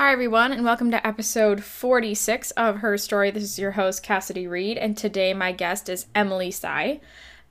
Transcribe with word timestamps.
Hi, 0.00 0.12
everyone, 0.12 0.52
and 0.52 0.64
welcome 0.64 0.92
to 0.92 1.04
episode 1.04 1.64
46 1.64 2.52
of 2.52 2.76
Her 2.76 2.96
Story. 2.96 3.32
This 3.32 3.42
is 3.42 3.58
your 3.58 3.72
host, 3.72 4.00
Cassidy 4.00 4.46
Reed, 4.46 4.78
and 4.78 4.96
today 4.96 5.34
my 5.34 5.50
guest 5.50 5.88
is 5.88 6.06
Emily 6.14 6.52
Tsai. 6.52 7.00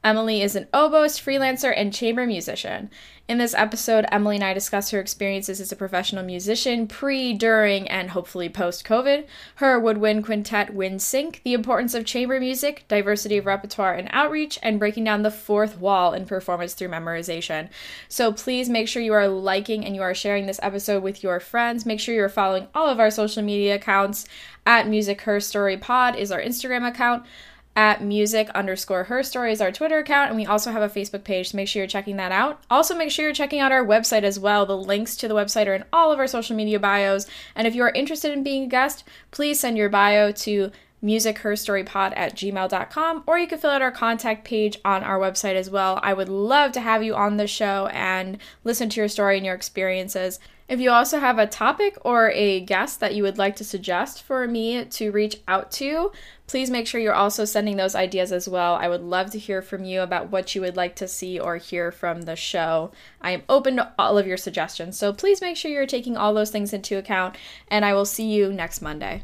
Emily 0.03 0.41
is 0.41 0.55
an 0.55 0.67
oboist, 0.73 1.21
freelancer, 1.21 1.73
and 1.75 1.93
chamber 1.93 2.25
musician. 2.25 2.89
In 3.27 3.39
this 3.39 3.53
episode, 3.53 4.05
Emily 4.09 4.35
and 4.35 4.43
I 4.45 4.53
discuss 4.53 4.91
her 4.91 5.01
experiences 5.01 5.59
as 5.59 5.73
a 5.73 5.75
professional 5.75 6.23
musician 6.23 6.87
pre, 6.87 7.33
during, 7.33 7.85
and 7.89 8.11
hopefully 8.11 8.47
post 8.47 8.85
COVID, 8.85 9.25
her 9.55 9.77
woodwind 9.77 10.23
quintet 10.23 10.73
WindSync, 10.73 11.43
the 11.43 11.51
importance 11.51 11.93
of 11.93 12.05
chamber 12.05 12.39
music, 12.39 12.85
diversity 12.87 13.37
of 13.37 13.45
repertoire 13.45 13.95
and 13.95 14.07
outreach, 14.13 14.57
and 14.63 14.79
breaking 14.79 15.03
down 15.03 15.23
the 15.23 15.31
fourth 15.31 15.77
wall 15.77 16.13
in 16.13 16.25
performance 16.25 16.73
through 16.73 16.87
memorization. 16.87 17.67
So 18.07 18.31
please 18.31 18.69
make 18.69 18.87
sure 18.87 19.01
you 19.01 19.13
are 19.13 19.27
liking 19.27 19.83
and 19.83 19.93
you 19.93 20.03
are 20.03 20.15
sharing 20.15 20.45
this 20.45 20.59
episode 20.63 21.03
with 21.03 21.21
your 21.21 21.41
friends. 21.41 21.85
Make 21.85 21.99
sure 21.99 22.15
you're 22.15 22.29
following 22.29 22.67
all 22.73 22.87
of 22.87 23.01
our 23.01 23.11
social 23.11 23.43
media 23.43 23.75
accounts. 23.75 24.25
At 24.65 24.89
Music 24.89 25.21
Her 25.21 25.39
Story 25.39 25.77
Pod 25.77 26.17
is 26.17 26.29
our 26.29 26.41
Instagram 26.41 26.85
account 26.85 27.25
at 27.77 28.03
music 28.03 28.49
underscore 28.55 29.03
her 29.03 29.21
story 29.21 29.51
is 29.51 29.61
our 29.61 29.71
Twitter 29.71 29.99
account, 29.99 30.29
and 30.29 30.35
we 30.35 30.47
also 30.47 30.71
have 30.71 30.81
a 30.81 30.89
Facebook 30.89 31.23
page, 31.23 31.51
so 31.51 31.55
make 31.55 31.67
sure 31.67 31.79
you're 31.79 31.87
checking 31.87 32.17
that 32.17 32.31
out. 32.31 32.59
Also, 32.71 32.95
make 32.95 33.11
sure 33.11 33.23
you're 33.23 33.35
checking 33.35 33.59
out 33.59 33.71
our 33.71 33.85
website 33.85 34.23
as 34.23 34.39
well. 34.39 34.65
The 34.65 34.75
links 34.75 35.15
to 35.17 35.27
the 35.27 35.35
website 35.35 35.67
are 35.67 35.75
in 35.75 35.85
all 35.93 36.11
of 36.11 36.17
our 36.17 36.25
social 36.25 36.55
media 36.55 36.79
bios. 36.79 37.27
And 37.55 37.67
if 37.67 37.75
you 37.75 37.83
are 37.83 37.91
interested 37.91 38.33
in 38.33 38.41
being 38.41 38.63
a 38.63 38.67
guest, 38.67 39.03
please 39.29 39.59
send 39.59 39.77
your 39.77 39.89
bio 39.89 40.31
to 40.31 40.71
musicherstorypod 41.03 42.13
at 42.15 42.35
gmail.com 42.35 43.23
or 43.27 43.37
you 43.37 43.47
can 43.47 43.59
fill 43.59 43.69
out 43.69 43.81
our 43.81 43.91
contact 43.91 44.43
page 44.43 44.79
on 44.83 45.03
our 45.03 45.19
website 45.19 45.55
as 45.55 45.69
well. 45.69 45.99
I 46.01 46.13
would 46.13 46.29
love 46.29 46.71
to 46.73 46.81
have 46.81 47.03
you 47.03 47.15
on 47.15 47.37
the 47.37 47.47
show 47.47 47.87
and 47.87 48.37
listen 48.63 48.89
to 48.89 48.99
your 48.99 49.07
story 49.07 49.37
and 49.37 49.45
your 49.45 49.55
experiences. 49.55 50.39
If 50.67 50.81
you 50.81 50.89
also 50.91 51.19
have 51.19 51.39
a 51.39 51.47
topic 51.47 51.97
or 52.03 52.29
a 52.31 52.59
guest 52.59 52.99
that 52.99 53.15
you 53.15 53.23
would 53.23 53.37
like 53.37 53.55
to 53.57 53.63
suggest 53.63 54.23
for 54.23 54.45
me 54.47 54.83
to 54.83 55.11
reach 55.11 55.37
out 55.47 55.71
to, 55.73 56.11
please 56.45 56.69
make 56.69 56.87
sure 56.87 56.99
you're 56.99 57.13
also 57.13 57.45
sending 57.45 57.77
those 57.77 57.95
ideas 57.95 58.33
as 58.33 58.49
well. 58.49 58.75
I 58.75 58.89
would 58.89 59.01
love 59.01 59.31
to 59.31 59.39
hear 59.39 59.61
from 59.61 59.85
you 59.85 60.01
about 60.01 60.29
what 60.29 60.55
you 60.55 60.61
would 60.61 60.75
like 60.75 60.95
to 60.97 61.07
see 61.07 61.39
or 61.39 61.55
hear 61.55 61.89
from 61.89 62.23
the 62.23 62.35
show. 62.35 62.91
I 63.21 63.31
am 63.31 63.43
open 63.47 63.77
to 63.77 63.93
all 63.97 64.17
of 64.17 64.27
your 64.27 64.35
suggestions, 64.35 64.97
so 64.97 65.13
please 65.13 65.39
make 65.39 65.55
sure 65.55 65.71
you're 65.71 65.85
taking 65.85 66.17
all 66.17 66.33
those 66.33 66.51
things 66.51 66.73
into 66.73 66.97
account, 66.97 67.37
and 67.69 67.85
I 67.85 67.93
will 67.93 68.05
see 68.05 68.29
you 68.29 68.51
next 68.51 68.81
Monday. 68.81 69.23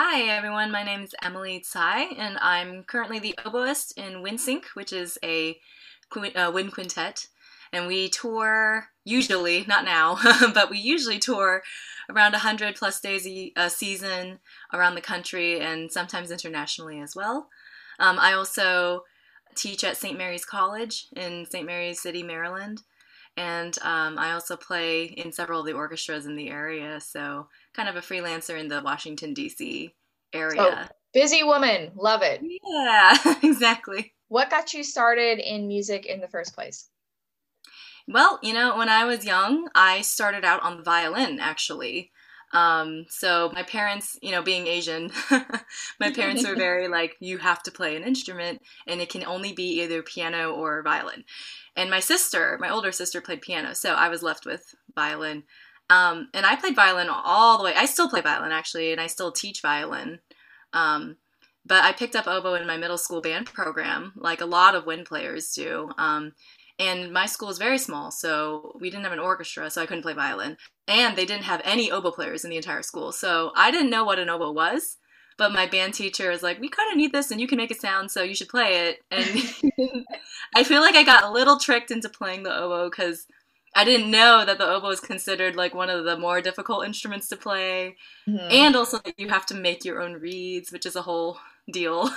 Everyone. 0.00 0.70
My 0.70 0.84
name 0.84 1.02
is 1.02 1.14
Emily 1.22 1.58
Tsai, 1.58 2.02
and 2.16 2.38
I'm 2.40 2.84
currently 2.84 3.18
the 3.18 3.34
oboist 3.44 3.98
in 3.98 4.22
WindSync, 4.22 4.64
which 4.74 4.92
is 4.92 5.18
a 5.24 5.58
uh, 6.36 6.50
wind 6.54 6.72
quintet. 6.72 7.26
And 7.72 7.88
we 7.88 8.08
tour 8.08 8.86
usually, 9.04 9.64
not 9.66 9.84
now, 9.84 10.18
but 10.54 10.70
we 10.70 10.78
usually 10.78 11.18
tour 11.18 11.62
around 12.08 12.32
100 12.32 12.76
plus 12.76 13.00
days 13.00 13.26
a, 13.26 13.52
a 13.56 13.68
season 13.68 14.38
around 14.72 14.94
the 14.94 15.00
country 15.00 15.60
and 15.60 15.90
sometimes 15.90 16.30
internationally 16.30 17.00
as 17.00 17.16
well. 17.16 17.48
Um, 17.98 18.18
I 18.18 18.32
also 18.32 19.02
teach 19.56 19.82
at 19.82 19.96
St. 19.96 20.16
Mary's 20.16 20.44
College 20.44 21.06
in 21.16 21.44
St. 21.44 21.66
Mary's 21.66 22.00
City, 22.00 22.22
Maryland. 22.22 22.82
And 23.36 23.78
um, 23.82 24.18
I 24.18 24.32
also 24.32 24.56
play 24.56 25.04
in 25.04 25.30
several 25.30 25.60
of 25.60 25.66
the 25.66 25.72
orchestras 25.72 26.26
in 26.26 26.34
the 26.34 26.50
area, 26.50 27.00
so 27.00 27.46
kind 27.72 27.88
of 27.88 27.94
a 27.94 28.00
freelancer 28.00 28.58
in 28.58 28.66
the 28.66 28.82
Washington, 28.82 29.32
D.C 29.32 29.94
area. 30.32 30.88
Oh, 30.90 30.94
busy 31.12 31.42
woman. 31.42 31.92
Love 31.94 32.22
it. 32.22 32.40
Yeah, 32.42 33.16
exactly. 33.42 34.14
What 34.28 34.50
got 34.50 34.74
you 34.74 34.84
started 34.84 35.38
in 35.38 35.68
music 35.68 36.06
in 36.06 36.20
the 36.20 36.28
first 36.28 36.54
place? 36.54 36.88
Well, 38.06 38.38
you 38.42 38.54
know, 38.54 38.76
when 38.76 38.88
I 38.88 39.04
was 39.04 39.24
young, 39.24 39.68
I 39.74 40.00
started 40.00 40.44
out 40.44 40.62
on 40.62 40.78
the 40.78 40.82
violin 40.82 41.40
actually. 41.40 42.10
Um, 42.52 43.04
so 43.10 43.50
my 43.54 43.62
parents, 43.62 44.18
you 44.22 44.30
know, 44.30 44.40
being 44.40 44.66
Asian, 44.66 45.10
my 46.00 46.10
parents 46.10 46.46
were 46.46 46.56
very 46.56 46.88
like, 46.98 47.16
you 47.20 47.36
have 47.38 47.62
to 47.64 47.70
play 47.70 47.94
an 47.94 48.04
instrument 48.04 48.62
and 48.86 49.02
it 49.02 49.10
can 49.10 49.24
only 49.24 49.52
be 49.52 49.82
either 49.82 50.02
piano 50.02 50.52
or 50.52 50.82
violin. 50.82 51.24
And 51.76 51.90
my 51.90 52.00
sister, 52.00 52.56
my 52.60 52.70
older 52.70 52.90
sister, 52.90 53.20
played 53.20 53.42
piano. 53.42 53.74
So 53.74 53.92
I 53.92 54.08
was 54.08 54.22
left 54.22 54.46
with 54.46 54.74
violin. 54.94 55.44
Um, 55.90 56.28
and 56.34 56.44
I 56.44 56.56
played 56.56 56.76
violin 56.76 57.08
all 57.10 57.58
the 57.58 57.64
way. 57.64 57.74
I 57.74 57.86
still 57.86 58.10
play 58.10 58.20
violin 58.20 58.52
actually, 58.52 58.92
and 58.92 59.00
I 59.00 59.06
still 59.06 59.32
teach 59.32 59.62
violin. 59.62 60.20
Um, 60.72 61.16
but 61.64 61.84
I 61.84 61.92
picked 61.92 62.16
up 62.16 62.26
oboe 62.26 62.54
in 62.54 62.66
my 62.66 62.76
middle 62.76 62.98
school 62.98 63.20
band 63.20 63.46
program, 63.46 64.12
like 64.16 64.40
a 64.40 64.46
lot 64.46 64.74
of 64.74 64.86
wind 64.86 65.06
players 65.06 65.52
do. 65.52 65.90
Um, 65.98 66.32
and 66.78 67.12
my 67.12 67.26
school 67.26 67.50
is 67.50 67.58
very 67.58 67.78
small, 67.78 68.10
so 68.10 68.76
we 68.80 68.88
didn't 68.88 69.04
have 69.04 69.12
an 69.12 69.18
orchestra, 69.18 69.68
so 69.68 69.82
I 69.82 69.86
couldn't 69.86 70.02
play 70.02 70.14
violin. 70.14 70.56
And 70.86 71.16
they 71.16 71.26
didn't 71.26 71.44
have 71.44 71.60
any 71.64 71.90
oboe 71.90 72.12
players 72.12 72.44
in 72.44 72.50
the 72.50 72.56
entire 72.56 72.82
school, 72.82 73.12
so 73.12 73.52
I 73.56 73.70
didn't 73.70 73.90
know 73.90 74.04
what 74.04 74.18
an 74.18 74.30
oboe 74.30 74.52
was. 74.52 74.96
But 75.36 75.52
my 75.52 75.66
band 75.66 75.94
teacher 75.94 76.30
was 76.30 76.42
like, 76.42 76.60
"We 76.60 76.68
kind 76.68 76.90
of 76.90 76.96
need 76.96 77.12
this, 77.12 77.30
and 77.30 77.40
you 77.40 77.46
can 77.46 77.58
make 77.58 77.70
it 77.70 77.80
sound, 77.80 78.10
so 78.10 78.22
you 78.22 78.34
should 78.34 78.48
play 78.48 78.88
it." 78.88 79.00
And 79.10 80.04
I 80.56 80.64
feel 80.64 80.80
like 80.80 80.96
I 80.96 81.04
got 81.04 81.24
a 81.24 81.30
little 81.30 81.58
tricked 81.58 81.90
into 81.90 82.08
playing 82.08 82.44
the 82.44 82.56
oboe 82.56 82.90
because 82.90 83.26
I 83.74 83.84
didn't 83.84 84.10
know 84.10 84.44
that 84.44 84.58
the 84.58 84.68
oboe 84.68 84.90
is 84.90 85.00
considered 85.00 85.56
like 85.56 85.74
one 85.74 85.90
of 85.90 86.04
the 86.04 86.16
more 86.16 86.40
difficult 86.40 86.86
instruments 86.86 87.28
to 87.28 87.36
play, 87.36 87.96
mm-hmm. 88.28 88.48
and 88.50 88.76
also 88.76 88.98
that 88.98 89.18
you 89.18 89.28
have 89.28 89.46
to 89.46 89.54
make 89.54 89.84
your 89.84 90.00
own 90.00 90.14
reeds, 90.14 90.72
which 90.72 90.86
is 90.86 90.96
a 90.96 91.02
whole 91.02 91.38
deal. 91.70 92.10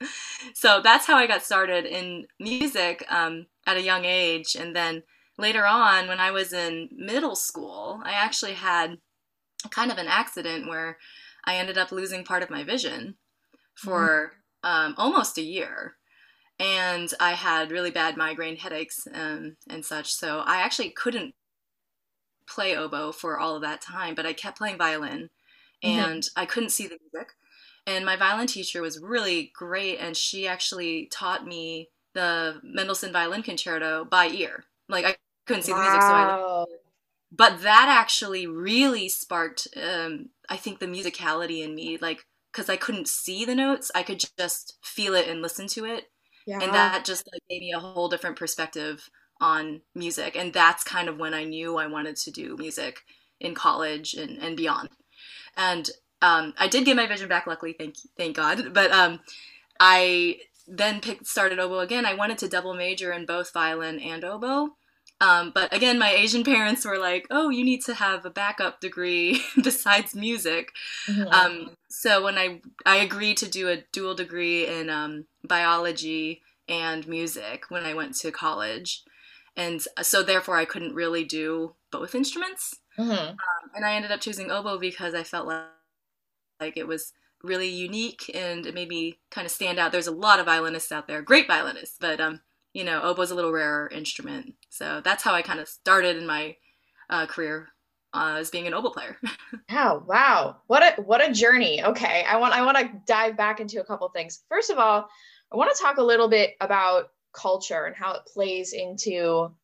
so 0.54 0.80
that's 0.82 1.06
how 1.06 1.16
I 1.16 1.26
got 1.26 1.42
started 1.42 1.84
in 1.84 2.26
music 2.40 3.04
um, 3.10 3.46
at 3.66 3.76
a 3.76 3.82
young 3.82 4.04
age, 4.04 4.56
and 4.58 4.74
then 4.74 5.02
later 5.38 5.66
on, 5.66 6.08
when 6.08 6.20
I 6.20 6.30
was 6.30 6.52
in 6.52 6.88
middle 6.96 7.36
school, 7.36 8.00
I 8.04 8.12
actually 8.12 8.54
had 8.54 8.98
kind 9.70 9.90
of 9.90 9.98
an 9.98 10.08
accident 10.08 10.68
where 10.68 10.98
I 11.44 11.56
ended 11.56 11.78
up 11.78 11.92
losing 11.92 12.24
part 12.24 12.42
of 12.42 12.50
my 12.50 12.64
vision 12.64 13.16
for 13.74 14.32
mm-hmm. 14.64 14.70
um, 14.70 14.94
almost 14.96 15.38
a 15.38 15.42
year 15.42 15.96
and 16.58 17.12
I 17.18 17.32
had 17.32 17.70
really 17.70 17.90
bad 17.90 18.16
migraine 18.16 18.56
headaches 18.56 19.08
um, 19.12 19.56
and 19.68 19.84
such. 19.84 20.12
So 20.14 20.40
I 20.40 20.58
actually 20.58 20.90
couldn't 20.90 21.34
play 22.48 22.76
oboe 22.76 23.12
for 23.12 23.38
all 23.38 23.56
of 23.56 23.62
that 23.62 23.80
time, 23.80 24.14
but 24.14 24.26
I 24.26 24.32
kept 24.32 24.58
playing 24.58 24.78
violin, 24.78 25.30
mm-hmm. 25.84 25.98
and 25.98 26.22
mm-hmm. 26.22 26.40
I 26.40 26.46
couldn't 26.46 26.70
see 26.70 26.86
the 26.86 26.98
music. 27.12 27.32
And 27.86 28.06
my 28.06 28.16
violin 28.16 28.46
teacher 28.46 28.80
was 28.80 29.00
really 29.00 29.52
great, 29.54 29.98
and 29.98 30.16
she 30.16 30.46
actually 30.46 31.06
taught 31.06 31.46
me 31.46 31.90
the 32.14 32.60
Mendelssohn 32.62 33.12
Violin 33.12 33.42
Concerto 33.42 34.04
by 34.04 34.28
ear. 34.28 34.64
Like 34.88 35.04
I 35.04 35.16
couldn't 35.46 35.64
see 35.64 35.72
wow. 35.72 35.78
the 35.78 35.84
music, 35.84 36.02
so 36.02 36.08
I. 36.08 36.64
But 37.36 37.62
that 37.62 37.88
actually 37.88 38.46
really 38.46 39.08
sparked, 39.08 39.66
um, 39.76 40.28
I 40.48 40.56
think, 40.56 40.78
the 40.78 40.86
musicality 40.86 41.64
in 41.64 41.74
me. 41.74 41.98
Like 42.00 42.24
because 42.52 42.68
I 42.68 42.76
couldn't 42.76 43.08
see 43.08 43.44
the 43.44 43.56
notes, 43.56 43.90
I 43.96 44.04
could 44.04 44.24
just 44.38 44.78
feel 44.80 45.14
it 45.14 45.26
and 45.26 45.42
listen 45.42 45.66
to 45.68 45.84
it 45.84 46.04
yeah. 46.46 46.60
And 46.60 46.74
that 46.74 47.04
just 47.04 47.28
like, 47.32 47.42
gave 47.48 47.60
me 47.60 47.72
a 47.72 47.80
whole 47.80 48.08
different 48.08 48.36
perspective 48.36 49.08
on 49.40 49.80
music. 49.94 50.36
And 50.36 50.52
that's 50.52 50.84
kind 50.84 51.08
of 51.08 51.18
when 51.18 51.34
I 51.34 51.44
knew 51.44 51.76
I 51.76 51.86
wanted 51.86 52.16
to 52.16 52.30
do 52.30 52.56
music 52.56 53.00
in 53.40 53.54
college 53.54 54.14
and, 54.14 54.38
and 54.38 54.56
beyond. 54.56 54.90
And 55.56 55.90
um, 56.22 56.54
I 56.58 56.68
did 56.68 56.84
get 56.84 56.96
my 56.96 57.06
vision 57.06 57.28
back, 57.28 57.46
luckily, 57.46 57.74
thank 57.78 57.96
thank 58.16 58.36
God. 58.36 58.72
But 58.74 58.90
um, 58.90 59.20
I 59.78 60.38
then 60.66 61.00
picked, 61.00 61.26
started 61.26 61.58
oboe 61.58 61.80
again. 61.80 62.06
I 62.06 62.14
wanted 62.14 62.38
to 62.38 62.48
double 62.48 62.74
major 62.74 63.12
in 63.12 63.26
both 63.26 63.52
violin 63.52 64.00
and 64.00 64.24
oboe. 64.24 64.70
Um, 65.20 65.52
but 65.54 65.72
again, 65.72 65.98
my 65.98 66.10
Asian 66.10 66.42
parents 66.42 66.84
were 66.84 66.98
like, 66.98 67.26
"Oh, 67.30 67.48
you 67.48 67.64
need 67.64 67.82
to 67.84 67.94
have 67.94 68.24
a 68.24 68.30
backup 68.30 68.80
degree 68.80 69.42
besides 69.62 70.14
music." 70.14 70.72
Mm-hmm. 71.06 71.28
Um, 71.28 71.76
so 71.88 72.24
when 72.24 72.36
I 72.36 72.60
I 72.84 72.96
agreed 72.96 73.36
to 73.38 73.48
do 73.48 73.68
a 73.68 73.84
dual 73.92 74.14
degree 74.14 74.66
in 74.66 74.90
um, 74.90 75.26
biology 75.44 76.42
and 76.68 77.06
music 77.06 77.64
when 77.68 77.84
I 77.84 77.94
went 77.94 78.16
to 78.16 78.30
college, 78.30 79.02
and 79.56 79.82
so 80.02 80.22
therefore 80.22 80.56
I 80.56 80.64
couldn't 80.64 80.94
really 80.94 81.24
do 81.24 81.74
both 81.90 82.14
instruments. 82.14 82.76
Mm-hmm. 82.98 83.10
Um, 83.12 83.36
and 83.74 83.84
I 83.84 83.94
ended 83.94 84.12
up 84.12 84.20
choosing 84.20 84.50
oboe 84.50 84.78
because 84.78 85.14
I 85.14 85.22
felt 85.22 85.46
like, 85.46 85.64
like 86.60 86.76
it 86.76 86.86
was 86.86 87.12
really 87.42 87.68
unique 87.68 88.30
and 88.34 88.66
it 88.66 88.74
made 88.74 88.88
me 88.88 89.18
kind 89.30 89.44
of 89.44 89.50
stand 89.50 89.78
out. 89.78 89.92
There's 89.92 90.06
a 90.06 90.12
lot 90.12 90.40
of 90.40 90.46
violinists 90.46 90.90
out 90.90 91.06
there, 91.06 91.22
great 91.22 91.46
violinists, 91.46 91.96
but 92.00 92.20
um, 92.20 92.40
you 92.72 92.84
know, 92.84 93.02
oboe's 93.02 93.30
a 93.30 93.34
little 93.34 93.52
rarer 93.52 93.88
instrument. 93.88 94.54
So 94.70 95.00
that's 95.04 95.22
how 95.22 95.34
I 95.34 95.42
kind 95.42 95.60
of 95.60 95.68
started 95.68 96.16
in 96.16 96.26
my 96.26 96.56
uh, 97.10 97.26
career 97.26 97.68
uh, 98.12 98.36
as 98.38 98.50
being 98.50 98.66
an 98.66 98.74
oboe 98.74 98.90
player. 98.90 99.16
oh 99.70 100.02
wow, 100.06 100.56
what 100.66 100.82
a 100.82 101.02
what 101.02 101.26
a 101.26 101.32
journey. 101.32 101.84
Okay, 101.84 102.24
I 102.28 102.36
want 102.36 102.54
I 102.54 102.64
want 102.64 102.78
to 102.78 102.90
dive 103.06 103.36
back 103.36 103.60
into 103.60 103.80
a 103.80 103.84
couple 103.84 104.08
things. 104.08 104.42
First 104.48 104.70
of 104.70 104.78
all, 104.78 105.08
I 105.52 105.56
want 105.56 105.74
to 105.74 105.82
talk 105.82 105.98
a 105.98 106.02
little 106.02 106.28
bit 106.28 106.54
about 106.60 107.08
culture 107.32 107.84
and 107.84 107.96
how 107.96 108.14
it 108.14 108.22
plays 108.32 108.72
into 108.72 109.54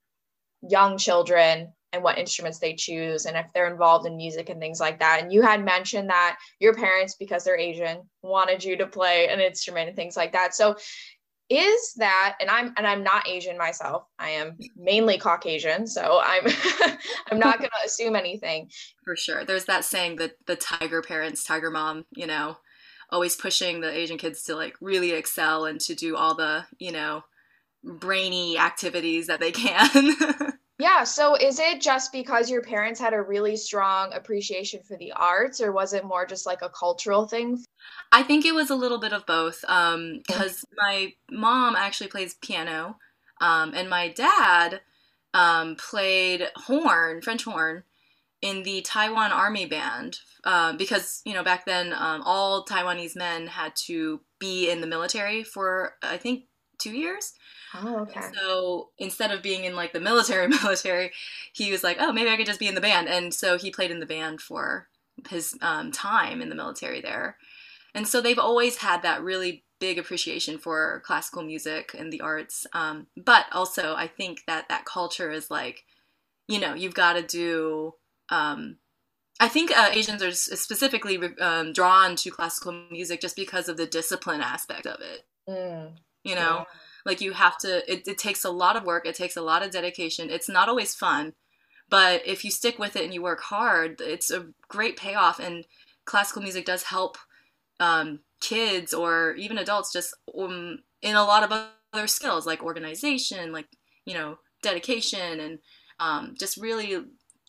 young 0.69 0.99
children 0.99 1.73
and 1.93 2.03
what 2.03 2.19
instruments 2.19 2.59
they 2.59 2.75
choose 2.75 3.27
and 3.27 3.37
if 3.37 3.47
they're 3.53 3.71
involved 3.71 4.07
in 4.07 4.17
music 4.17 4.49
and 4.49 4.61
things 4.61 4.79
like 4.79 5.01
that. 5.01 5.21
And 5.23 5.33
you 5.33 5.43
had 5.43 5.65
mentioned 5.65 6.11
that 6.11 6.39
your 6.61 6.75
parents, 6.75 7.17
because 7.19 7.43
they're 7.45 7.59
Asian, 7.59 8.03
wanted 8.23 8.63
you 8.63 8.77
to 8.77 8.87
play 8.87 9.29
an 9.29 9.41
instrument 9.41 9.89
and 9.89 9.97
things 9.97 10.17
like 10.17 10.33
that. 10.33 10.55
So 10.55 10.77
is 11.51 11.95
that 11.97 12.37
and 12.41 12.49
i'm 12.49 12.73
and 12.77 12.87
i'm 12.87 13.03
not 13.03 13.29
asian 13.29 13.59
myself 13.59 14.05
i 14.21 14.31
am 14.31 14.57
mainly 14.77 15.19
caucasian 15.19 15.85
so 15.85 16.21
i'm 16.23 16.47
i'm 17.31 17.41
not 17.41 17.59
going 17.59 17.69
to 17.71 17.87
assume 17.87 18.15
anything 18.15 18.71
for 19.05 19.17
sure 19.17 19.45
there's 19.45 19.65
that 19.65 19.85
saying 19.85 20.15
that 20.15 20.31
the 20.47 20.55
tiger 20.55 21.03
parents 21.03 21.43
tiger 21.43 21.71
mom 21.71 22.05
you 22.15 22.27
know 22.27 22.57
always 23.13 23.37
pushing 23.37 23.81
the 23.81 23.91
asian 23.91 24.19
kids 24.19 24.43
to 24.43 24.55
like 24.55 24.75
really 24.81 25.13
excel 25.13 25.65
and 25.65 25.81
to 25.81 25.95
do 25.95 26.17
all 26.17 26.35
the 26.35 26.65
you 26.79 26.93
know 26.93 27.23
brainy 27.83 28.59
activities 28.59 29.27
that 29.27 29.41
they 29.41 29.53
can 29.53 30.15
Yeah. 30.81 31.05
So 31.05 31.35
is 31.35 31.61
it 31.61 31.83
just 31.83 32.11
because 32.11 32.51
your 32.51 32.63
parents 32.63 32.99
had 32.99 33.13
a 33.13 33.21
really 33.21 33.55
strong 33.57 34.15
appreciation 34.15 34.81
for 34.83 34.97
the 34.97 35.13
arts, 35.13 35.61
or 35.61 35.73
was 35.73 35.93
it 35.93 36.07
more 36.07 36.25
just 36.25 36.47
like 36.47 36.63
a 36.63 36.71
cultural 36.71 37.29
thing? 37.29 37.63
I 38.13 38.23
think 38.23 38.47
it 38.47 38.55
was 38.55 38.71
a 38.71 38.75
little 38.75 38.99
bit 38.99 39.13
of 39.13 39.27
both. 39.27 39.61
Because 39.61 40.65
um, 40.65 40.77
my 40.79 41.13
mom 41.31 41.77
actually 41.77 42.09
plays 42.09 42.35
piano, 42.41 42.97
um, 43.43 43.75
and 43.75 43.91
my 43.91 44.09
dad 44.09 44.81
um, 45.35 45.77
played 45.77 46.49
horn, 46.57 47.21
French 47.21 47.45
horn, 47.45 47.85
in 48.43 48.63
the 48.63 48.81
Taiwan 48.83 49.33
Army 49.33 49.67
Band. 49.67 50.19
Uh, 50.45 50.73
because, 50.73 51.21
you 51.25 51.35
know, 51.35 51.43
back 51.43 51.67
then, 51.67 51.93
um, 51.93 52.23
all 52.25 52.65
Taiwanese 52.65 53.17
men 53.17 53.47
had 53.47 53.77
to 53.77 54.21
be 54.39 54.71
in 54.71 54.81
the 54.81 54.87
military 54.87 55.45
for, 55.45 55.95
I 56.03 56.17
think, 56.17 56.45
two 56.79 56.93
years. 56.93 57.35
Oh, 57.75 57.99
okay. 58.01 58.21
so 58.35 58.89
instead 58.99 59.31
of 59.31 59.43
being 59.43 59.65
in 59.65 59.77
like 59.77 59.93
the 59.93 60.01
military 60.01 60.49
military, 60.63 61.13
he 61.53 61.71
was 61.71 61.85
like, 61.85 61.99
oh, 62.01 62.13
maybe 62.13 62.31
I 62.31 62.37
could 62.37 62.47
just 62.47 62.59
be 62.59 62.69
in 62.69 62.75
the 62.75 62.81
band. 62.81 63.09
And 63.09 63.33
so 63.33 63.59
he 63.59 63.71
played 63.71 63.91
in 63.91 64.01
the 64.01 64.07
band 64.07 64.41
for 64.41 64.89
his 65.29 65.57
um, 65.61 65.93
time 65.93 66.41
in 66.41 66.49
the 66.49 66.55
military 66.55 67.01
there. 67.01 67.37
And 67.95 68.07
so 68.07 68.21
they've 68.21 68.39
always 68.39 68.79
had 68.79 69.03
that 69.03 69.23
really 69.23 69.65
big 69.79 69.99
appreciation 69.99 70.59
for 70.59 71.03
classical 71.05 71.43
music 71.43 71.95
and 71.99 72.13
the 72.13 72.21
arts. 72.21 72.67
Um, 72.73 73.07
but 73.17 73.47
also, 73.53 73.95
I 73.95 74.07
think 74.07 74.43
that 74.47 74.69
that 74.69 74.85
culture 74.85 75.31
is 75.31 75.51
like, 75.51 75.85
you 76.49 76.61
know, 76.61 76.75
you've 76.75 76.95
got 76.95 77.15
to 77.15 77.23
do. 77.23 77.95
Um, 78.31 78.77
I 79.41 79.49
think 79.49 79.77
uh, 79.77 79.91
Asians 79.93 80.23
are 80.23 80.33
specifically 80.33 81.19
um, 81.41 81.73
drawn 81.73 82.15
to 82.17 82.31
classical 82.31 82.73
music 82.91 83.21
just 83.21 83.37
because 83.37 83.69
of 83.69 83.77
the 83.77 83.87
discipline 83.87 84.43
aspect 84.43 84.87
of 84.87 85.01
it. 85.01 85.25
Mm. 85.49 85.93
You 86.23 86.35
know, 86.35 86.59
yeah. 86.59 86.65
like 87.07 87.23
you 87.23 87.33
have 87.33 87.57
to, 87.59 87.91
it, 87.91 88.07
it 88.07 88.19
takes 88.19 88.45
a 88.45 88.51
lot 88.51 88.77
of 88.77 88.85
work, 88.85 89.07
it 89.07 89.15
takes 89.15 89.37
a 89.37 89.43
lot 89.43 89.63
of 89.65 89.71
dedication. 89.71 90.29
It's 90.29 90.49
not 90.49 90.69
always 90.69 90.95
fun, 90.95 91.33
but 91.89 92.21
if 92.27 92.45
you 92.45 92.51
stick 92.51 92.79
with 92.79 92.97
it 92.97 93.05
and 93.05 93.15
you 93.15 93.23
work 93.23 93.41
hard, 93.41 94.03
it's 94.03 94.31
a 94.31 94.49
great 94.69 94.99
payoff. 94.99 95.41
And 95.41 95.65
classical 96.05 96.43
music 96.43 96.67
does 96.67 96.83
help 96.83 97.17
um, 97.81 98.21
kids 98.43 98.93
or 98.93 99.33
even 99.37 99.57
adults 99.57 99.91
just 99.91 100.15
um, 100.39 100.81
in 101.01 101.17
a 101.17 101.25
lot 101.25 101.43
of 101.43 101.71
other 101.95 102.07
skills 102.07 102.47
like 102.47 102.63
organization, 102.63 103.53
like, 103.53 103.69
you 104.05 104.13
know, 104.13 104.39
dedication 104.63 105.41
and 105.41 105.59
um, 105.99 106.35
just 106.39 106.59
really 106.59 107.03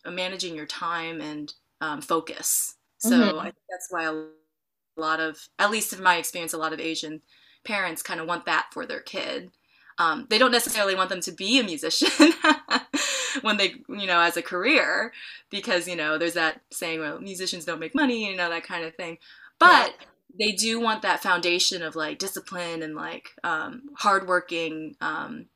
managing 0.06 0.56
your 0.56 0.66
time 0.66 1.22
and 1.22 1.54
um, 1.82 2.02
focus. 2.02 2.76
So 2.98 3.12
mm-hmm. 3.12 3.40
I 3.40 3.44
think 3.44 3.56
that's 3.70 3.88
why 3.90 4.04
a 4.06 5.00
lot 5.00 5.20
of, 5.20 5.50
at 5.60 5.72
least 5.72 5.94
in 5.94 6.04
my 6.04 6.18
experience, 6.18 6.54
a 6.54 6.58
lot 6.58 6.74
of 6.74 6.80
Asian 6.80 7.22
parents 7.64 8.02
kind 8.02 8.20
of 8.20 8.28
want 8.28 8.46
that 8.46 8.68
for 8.72 8.86
their 8.86 9.02
kid. 9.02 9.52
Um, 9.98 10.28
they 10.30 10.38
don't 10.38 10.52
necessarily 10.52 10.96
want 10.96 11.10
them 11.10 11.22
to 11.22 11.32
be 11.32 11.60
a 11.60 11.64
musician 11.64 12.34
when 13.42 13.58
they, 13.58 13.76
you 13.90 14.08
know, 14.08 14.20
as 14.20 14.38
a 14.38 14.42
career, 14.42 15.12
because, 15.50 15.88
you 15.88 15.96
know, 15.96 16.18
there's 16.18 16.34
that 16.34 16.62
saying, 16.72 17.00
well, 17.00 17.20
musicians 17.20 17.66
don't 17.66 17.80
make 17.80 17.94
money, 17.94 18.30
you 18.30 18.36
know, 18.36 18.50
that 18.50 18.64
kind 18.64 18.86
of 18.86 18.96
thing. 18.96 19.18
But 19.60 19.94
yeah. 20.00 20.06
they 20.40 20.52
do 20.54 20.80
want 20.80 21.04
that 21.04 21.22
foundation 21.22 21.84
of 21.84 21.96
like 21.96 22.20
discipline 22.20 22.82
and 22.82 22.96
like 22.96 23.30
um, 23.44 23.84
hardworking 23.96 24.96
um, 25.02 25.48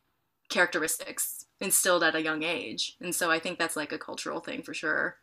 characteristics 0.50 1.45
instilled 1.60 2.04
at 2.04 2.16
a 2.16 2.22
young 2.22 2.44
age. 2.44 2.98
And 3.00 3.14
so 3.14 3.32
I 3.32 3.40
think 3.40 3.58
that's 3.58 3.76
like 3.76 3.92
a 3.92 3.98
cultural 3.98 4.40
thing 4.40 4.62
for 4.62 4.74
sure. 4.74 5.18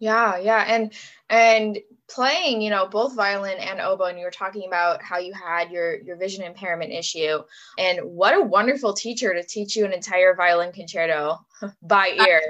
Yeah, 0.00 0.38
yeah. 0.38 0.64
And 0.68 0.92
and 1.28 1.78
playing, 2.08 2.62
you 2.62 2.70
know, 2.70 2.86
both 2.86 3.14
violin 3.14 3.58
and 3.58 3.80
oboe, 3.80 4.04
and 4.04 4.18
you 4.18 4.24
were 4.24 4.30
talking 4.30 4.64
about 4.66 5.02
how 5.02 5.18
you 5.18 5.32
had 5.32 5.70
your 5.70 6.00
your 6.00 6.16
vision 6.16 6.44
impairment 6.44 6.92
issue. 6.92 7.42
And 7.78 8.00
what 8.02 8.34
a 8.34 8.40
wonderful 8.40 8.92
teacher 8.92 9.34
to 9.34 9.42
teach 9.42 9.76
you 9.76 9.84
an 9.84 9.92
entire 9.92 10.34
violin 10.34 10.72
concerto 10.72 11.38
by 11.82 12.08
ear. 12.08 12.40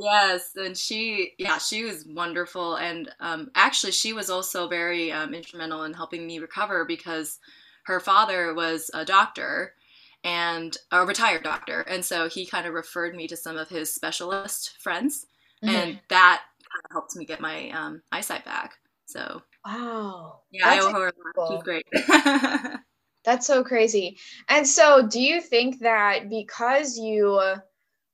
Yes. 0.00 0.50
And 0.56 0.76
she 0.76 1.32
yeah, 1.38 1.56
she 1.58 1.84
was 1.84 2.04
wonderful. 2.06 2.76
And 2.76 3.10
um 3.20 3.50
actually 3.54 3.92
she 3.92 4.12
was 4.12 4.28
also 4.28 4.68
very 4.68 5.10
um, 5.10 5.32
instrumental 5.32 5.84
in 5.84 5.94
helping 5.94 6.26
me 6.26 6.38
recover 6.38 6.84
because 6.84 7.38
her 7.84 7.98
father 7.98 8.52
was 8.52 8.90
a 8.92 9.06
doctor 9.06 9.74
and 10.24 10.76
a 10.92 11.04
retired 11.04 11.42
doctor. 11.42 11.80
And 11.82 12.04
so 12.04 12.28
he 12.28 12.46
kind 12.46 12.66
of 12.66 12.74
referred 12.74 13.14
me 13.14 13.26
to 13.28 13.36
some 13.36 13.56
of 13.56 13.68
his 13.68 13.94
specialist 13.94 14.76
friends. 14.80 15.26
Mm-hmm. 15.64 15.74
And 15.74 16.00
that 16.08 16.42
kind 16.58 16.84
of 16.84 16.90
helped 16.92 17.16
me 17.16 17.24
get 17.24 17.40
my 17.40 17.70
um, 17.70 18.02
eyesight 18.12 18.44
back. 18.44 18.74
So 19.06 19.42
wow, 19.64 20.40
yeah, 20.50 20.70
That's 20.70 20.86
I 20.86 20.88
owe 20.88 20.92
her 20.92 21.12
She's 21.48 21.62
great. 21.62 21.86
That's 23.24 23.46
so 23.46 23.62
crazy. 23.62 24.18
And 24.48 24.66
so, 24.66 25.06
do 25.06 25.20
you 25.20 25.42
think 25.42 25.80
that 25.80 26.30
because 26.30 26.96
you 26.96 27.40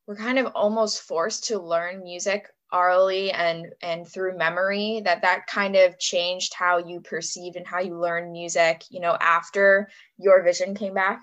were 0.07 0.17
kind 0.17 0.39
of 0.39 0.47
almost 0.55 1.03
forced 1.03 1.45
to 1.45 1.61
learn 1.61 2.03
music 2.03 2.49
orally 2.73 3.31
and 3.31 3.67
and 3.83 4.09
through 4.09 4.37
memory 4.37 5.01
that 5.05 5.23
that 5.23 5.47
kind 5.47 5.77
of 5.77 5.99
changed 5.99 6.53
how 6.53 6.79
you 6.79 7.01
perceived 7.01 7.57
and 7.57 7.67
how 7.67 7.79
you 7.79 7.97
learned 7.97 8.33
music 8.33 8.83
you 8.91 8.99
know 8.99 9.17
after 9.21 9.89
your 10.19 10.43
vision 10.43 10.75
came 10.75 10.93
back 10.93 11.21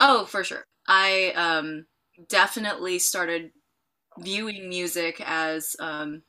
oh 0.00 0.24
for 0.24 0.44
sure 0.44 0.66
i 0.88 1.32
um 1.36 1.86
definitely 2.28 2.98
started 2.98 3.50
viewing 4.18 4.68
music 4.68 5.22
as 5.24 5.76
um, 5.80 6.22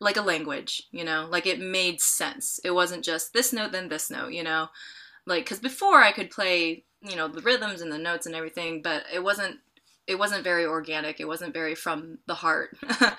like 0.00 0.16
a 0.16 0.22
language, 0.22 0.82
you 0.90 1.04
know, 1.04 1.26
like 1.30 1.46
it 1.46 1.60
made 1.60 2.00
sense. 2.00 2.60
It 2.64 2.72
wasn't 2.72 3.04
just 3.04 3.32
this 3.32 3.52
note, 3.52 3.72
then 3.72 3.88
this 3.88 4.10
note, 4.10 4.32
you 4.32 4.42
know, 4.42 4.68
like 5.26 5.44
because 5.44 5.58
before 5.58 6.02
I 6.02 6.12
could 6.12 6.30
play, 6.30 6.84
you 7.00 7.16
know, 7.16 7.28
the 7.28 7.42
rhythms 7.42 7.80
and 7.80 7.92
the 7.92 7.98
notes 7.98 8.26
and 8.26 8.34
everything, 8.34 8.82
but 8.82 9.04
it 9.12 9.22
wasn't 9.22 9.56
it 10.06 10.18
wasn't 10.18 10.44
very 10.44 10.64
organic. 10.64 11.18
It 11.18 11.26
wasn't 11.26 11.52
very 11.54 11.74
from 11.74 12.18
the 12.26 12.34
heart. 12.34 12.76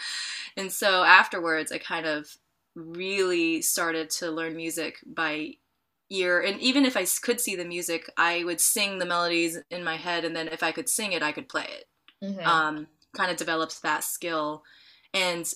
and 0.57 0.71
so 0.71 1.03
afterwards, 1.03 1.71
I 1.71 1.79
kind 1.79 2.05
of 2.05 2.29
really 2.75 3.61
started 3.61 4.09
to 4.09 4.31
learn 4.31 4.55
music 4.55 4.99
by 5.05 5.55
ear 6.09 6.39
and 6.39 6.59
even 6.61 6.85
if 6.85 6.95
i 6.95 7.05
could 7.21 7.39
see 7.39 7.55
the 7.55 7.65
music 7.65 8.09
i 8.17 8.43
would 8.43 8.61
sing 8.61 8.97
the 8.97 9.05
melodies 9.05 9.57
in 9.69 9.83
my 9.83 9.97
head 9.97 10.23
and 10.23 10.35
then 10.35 10.47
if 10.47 10.63
i 10.63 10.71
could 10.71 10.87
sing 10.87 11.11
it 11.11 11.21
i 11.21 11.31
could 11.31 11.49
play 11.49 11.65
it 11.65 11.85
mm-hmm. 12.23 12.47
um, 12.47 12.87
kind 13.15 13.29
of 13.29 13.37
develops 13.37 13.79
that 13.79 14.03
skill 14.03 14.63
and 15.13 15.51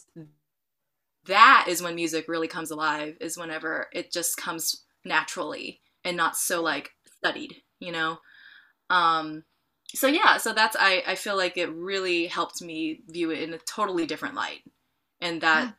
that 1.25 1.65
is 1.67 1.81
when 1.81 1.96
music 1.96 2.27
really 2.27 2.48
comes 2.48 2.72
alive 2.72 3.15
is 3.22 3.38
whenever 3.38 3.88
it 3.93 4.12
just 4.12 4.38
comes 4.38 4.84
naturally 5.05 5.79
and 6.03 6.17
not 6.17 6.36
so 6.36 6.62
like 6.62 6.91
studied 7.05 7.55
you 7.79 7.91
know 7.91 8.17
um 8.89 9.43
so 9.93 10.08
yeah 10.08 10.38
so 10.38 10.53
that's 10.53 10.75
i 10.79 11.03
i 11.08 11.15
feel 11.15 11.38
like 11.38 11.58
it 11.58 11.72
really 11.74 12.27
helped 12.27 12.62
me 12.62 13.01
view 13.08 13.31
it 13.31 13.41
in 13.41 13.53
a 13.53 13.60
totally 13.60 14.05
different 14.05 14.36
light 14.36 14.62
and 15.22 15.41
that 15.41 15.63
yeah. 15.63 15.72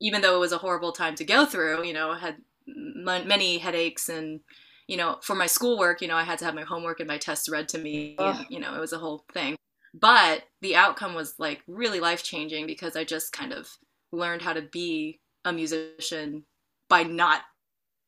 even 0.00 0.20
though 0.20 0.36
it 0.36 0.40
was 0.40 0.52
a 0.52 0.58
horrible 0.58 0.92
time 0.92 1.14
to 1.14 1.24
go 1.24 1.44
through 1.44 1.84
you 1.84 1.92
know 1.92 2.12
had 2.12 2.36
m- 2.68 3.04
many 3.28 3.58
headaches 3.58 4.08
and 4.08 4.40
you 4.86 4.96
know 4.96 5.18
for 5.22 5.34
my 5.34 5.46
schoolwork 5.46 6.00
you 6.00 6.08
know 6.08 6.16
i 6.16 6.22
had 6.22 6.38
to 6.38 6.44
have 6.44 6.54
my 6.54 6.62
homework 6.62 7.00
and 7.00 7.08
my 7.08 7.18
tests 7.18 7.48
read 7.48 7.68
to 7.68 7.78
me 7.78 8.16
and, 8.18 8.46
you 8.48 8.58
know 8.58 8.74
it 8.74 8.80
was 8.80 8.92
a 8.92 8.98
whole 8.98 9.24
thing 9.32 9.56
but 9.94 10.44
the 10.60 10.76
outcome 10.76 11.14
was 11.14 11.34
like 11.38 11.62
really 11.66 12.00
life 12.00 12.22
changing 12.22 12.66
because 12.66 12.96
I 12.96 13.04
just 13.04 13.32
kind 13.32 13.52
of 13.52 13.68
learned 14.10 14.42
how 14.42 14.52
to 14.52 14.62
be 14.62 15.20
a 15.44 15.52
musician 15.52 16.44
by 16.88 17.02
not 17.02 17.42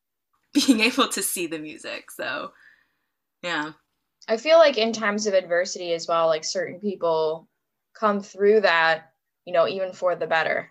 being 0.55 0.81
able 0.81 1.09
to 1.09 1.23
see 1.23 1.47
the 1.47 1.59
music. 1.59 2.11
So, 2.11 2.53
yeah. 3.43 3.73
I 4.29 4.39
feel 4.39 4.57
like 4.57 4.79
in 4.79 4.93
times 4.93 5.27
of 5.27 5.35
adversity 5.35 5.93
as 5.93 6.09
well, 6.09 6.29
like 6.29 6.45
certain 6.45 6.81
people 6.81 7.49
come 7.93 8.21
through 8.21 8.63
that, 8.63 9.13
you 9.45 9.53
know, 9.53 9.69
even 9.69 9.93
for 9.93 10.17
the 10.17 10.27
better. 10.27 10.71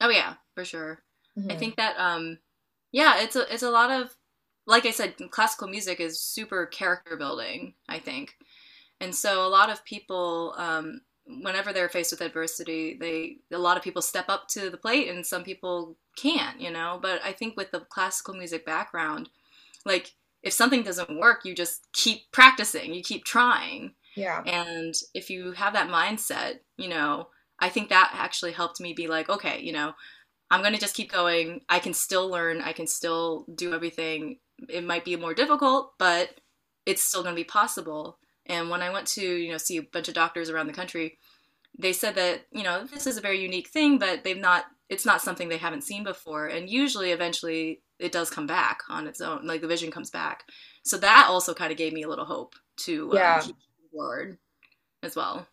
Oh 0.00 0.10
yeah, 0.10 0.34
for 0.54 0.64
sure. 0.64 1.02
Mm-hmm. 1.36 1.50
I 1.50 1.56
think 1.56 1.76
that 1.76 1.96
um 1.98 2.38
yeah, 2.92 3.20
it's 3.20 3.36
a 3.36 3.52
it's 3.52 3.62
a 3.62 3.70
lot 3.70 3.90
of 3.90 4.14
like 4.66 4.84
I 4.84 4.90
said, 4.90 5.14
classical 5.30 5.68
music 5.68 6.00
is 6.00 6.20
super 6.20 6.66
character 6.66 7.16
building, 7.16 7.74
I 7.88 7.98
think. 7.98 8.34
And 9.00 9.14
so 9.14 9.46
a 9.46 9.48
lot 9.48 9.70
of 9.70 9.84
people 9.84 10.54
um, 10.58 11.02
whenever 11.26 11.72
they're 11.72 11.88
faced 11.88 12.12
with 12.12 12.20
adversity, 12.20 12.96
they 12.98 13.38
a 13.54 13.58
lot 13.58 13.76
of 13.76 13.82
people 13.82 14.02
step 14.02 14.26
up 14.28 14.48
to 14.48 14.70
the 14.70 14.76
plate 14.76 15.08
and 15.08 15.24
some 15.24 15.44
people 15.44 15.96
can't, 16.16 16.60
you 16.60 16.70
know. 16.70 16.98
But 17.00 17.20
I 17.24 17.32
think 17.32 17.56
with 17.56 17.70
the 17.70 17.80
classical 17.80 18.34
music 18.34 18.64
background, 18.64 19.28
like 19.84 20.14
if 20.42 20.52
something 20.52 20.82
doesn't 20.82 21.18
work, 21.18 21.44
you 21.44 21.54
just 21.54 21.88
keep 21.92 22.30
practicing, 22.32 22.94
you 22.94 23.02
keep 23.02 23.24
trying. 23.24 23.94
Yeah. 24.14 24.42
And 24.44 24.94
if 25.14 25.28
you 25.28 25.52
have 25.52 25.74
that 25.74 25.90
mindset, 25.90 26.60
you 26.76 26.88
know, 26.88 27.28
I 27.58 27.68
think 27.68 27.88
that 27.88 28.12
actually 28.14 28.52
helped 28.52 28.80
me 28.80 28.92
be 28.92 29.08
like, 29.08 29.28
okay, 29.28 29.60
you 29.60 29.72
know, 29.72 29.92
I'm 30.50 30.60
going 30.60 30.74
to 30.74 30.80
just 30.80 30.94
keep 30.94 31.12
going. 31.12 31.62
I 31.68 31.78
can 31.78 31.92
still 31.94 32.28
learn, 32.28 32.60
I 32.60 32.72
can 32.72 32.86
still 32.86 33.46
do 33.54 33.74
everything. 33.74 34.38
It 34.68 34.84
might 34.84 35.04
be 35.04 35.16
more 35.16 35.34
difficult, 35.34 35.94
but 35.98 36.40
it's 36.86 37.02
still 37.02 37.22
going 37.22 37.34
to 37.34 37.40
be 37.40 37.44
possible. 37.44 38.18
And 38.46 38.70
when 38.70 38.82
I 38.82 38.92
went 38.92 39.06
to, 39.08 39.22
you 39.22 39.50
know, 39.50 39.58
see 39.58 39.76
a 39.76 39.82
bunch 39.82 40.08
of 40.08 40.14
doctors 40.14 40.48
around 40.48 40.68
the 40.68 40.72
country, 40.72 41.18
they 41.78 41.92
said 41.92 42.14
that, 42.14 42.46
you 42.52 42.62
know, 42.62 42.84
this 42.84 43.06
is 43.06 43.18
a 43.18 43.22
very 43.22 43.40
unique 43.42 43.68
thing, 43.68 43.98
but 43.98 44.24
they've 44.24 44.36
not 44.36 44.66
it's 44.88 45.04
not 45.04 45.20
something 45.20 45.48
they 45.48 45.56
haven't 45.56 45.82
seen 45.82 46.04
before. 46.04 46.46
And 46.46 46.70
usually 46.70 47.10
eventually 47.10 47.82
it 47.98 48.12
does 48.12 48.30
come 48.30 48.46
back 48.46 48.80
on 48.88 49.06
its 49.06 49.20
own, 49.20 49.46
like 49.46 49.60
the 49.60 49.66
vision 49.66 49.90
comes 49.90 50.10
back. 50.10 50.44
So 50.84 50.96
that 50.98 51.26
also 51.28 51.54
kind 51.54 51.72
of 51.72 51.78
gave 51.78 51.92
me 51.92 52.04
a 52.04 52.08
little 52.08 52.24
hope 52.24 52.54
to 52.78 53.10
um, 53.10 53.16
yeah. 53.16 53.40
keep 53.40 53.56
forward 53.92 54.38
as 55.02 55.16
well. 55.16 55.46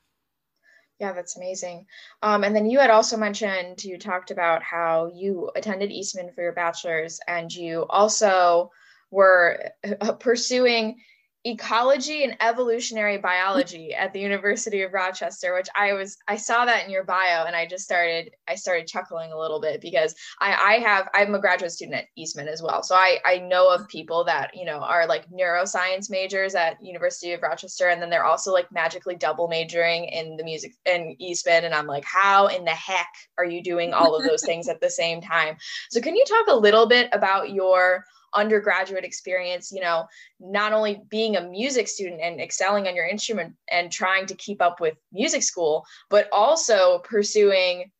Yeah, 0.99 1.13
that's 1.13 1.35
amazing. 1.37 1.85
Um, 2.21 2.43
and 2.43 2.55
then 2.55 2.69
you 2.69 2.79
had 2.79 2.89
also 2.89 3.17
mentioned 3.17 3.83
you 3.83 3.97
talked 3.97 4.31
about 4.31 4.63
how 4.63 5.11
you 5.13 5.51
attended 5.55 5.91
Eastman 5.91 6.31
for 6.33 6.41
your 6.41 6.53
bachelor's, 6.53 7.19
and 7.27 7.53
you 7.53 7.85
also 7.89 8.71
were 9.11 9.71
uh, 10.01 10.13
pursuing 10.13 10.97
ecology 11.45 12.23
and 12.23 12.37
evolutionary 12.39 13.17
biology 13.17 13.93
at 13.93 14.13
the 14.13 14.19
University 14.19 14.81
of 14.81 14.93
Rochester, 14.93 15.53
which 15.53 15.67
I 15.75 15.93
was 15.93 16.17
I 16.27 16.37
saw 16.37 16.65
that 16.65 16.85
in 16.85 16.91
your 16.91 17.03
bio 17.03 17.45
and 17.45 17.55
I 17.55 17.65
just 17.65 17.83
started 17.83 18.31
I 18.47 18.55
started 18.55 18.87
chuckling 18.87 19.33
a 19.33 19.37
little 19.37 19.59
bit 19.59 19.81
because 19.81 20.15
I 20.39 20.53
I 20.53 20.73
have 20.79 21.09
I'm 21.13 21.35
a 21.35 21.39
graduate 21.39 21.73
student 21.73 21.97
at 21.97 22.05
Eastman 22.15 22.47
as 22.47 22.61
well. 22.61 22.81
So 22.81 22.95
I 22.95 23.19
I 23.25 23.39
know 23.39 23.69
of 23.69 23.87
people 23.89 24.23
that, 24.25 24.51
you 24.55 24.63
know, 24.63 24.79
are 24.79 25.05
like 25.05 25.29
neuroscience 25.29 26.09
majors 26.09 26.55
at 26.55 26.83
University 26.83 27.33
of 27.33 27.41
Rochester 27.41 27.89
and 27.89 28.01
then 28.01 28.09
they're 28.09 28.23
also 28.23 28.53
like 28.53 28.71
magically 28.71 29.15
double 29.15 29.49
majoring 29.49 30.05
in 30.05 30.37
the 30.37 30.45
music 30.45 30.73
in 30.85 31.15
Eastman 31.19 31.65
and 31.65 31.75
I'm 31.75 31.87
like 31.87 32.05
how 32.05 32.47
in 32.47 32.63
the 32.63 32.71
heck 32.71 33.09
are 33.37 33.45
you 33.45 33.61
doing 33.61 33.93
all 33.93 34.15
of 34.15 34.23
those 34.23 34.43
things 34.45 34.69
at 34.69 34.79
the 34.79 34.89
same 34.89 35.19
time? 35.19 35.57
So 35.89 35.99
can 35.99 36.15
you 36.15 36.23
talk 36.25 36.47
a 36.47 36.55
little 36.55 36.87
bit 36.87 37.09
about 37.11 37.51
your 37.51 38.05
undergraduate 38.35 39.03
experience, 39.03 39.71
you 39.71 39.81
know, 39.81 40.05
not 40.39 40.73
only 40.73 41.01
being 41.09 41.35
a 41.35 41.41
music 41.41 41.87
student 41.87 42.21
and 42.21 42.41
excelling 42.41 42.87
on 42.87 42.95
your 42.95 43.07
instrument 43.07 43.53
and 43.71 43.91
trying 43.91 44.25
to 44.25 44.35
keep 44.35 44.61
up 44.61 44.79
with 44.79 44.95
music 45.11 45.43
school, 45.43 45.85
but 46.09 46.27
also 46.31 46.99
pursuing 46.99 47.91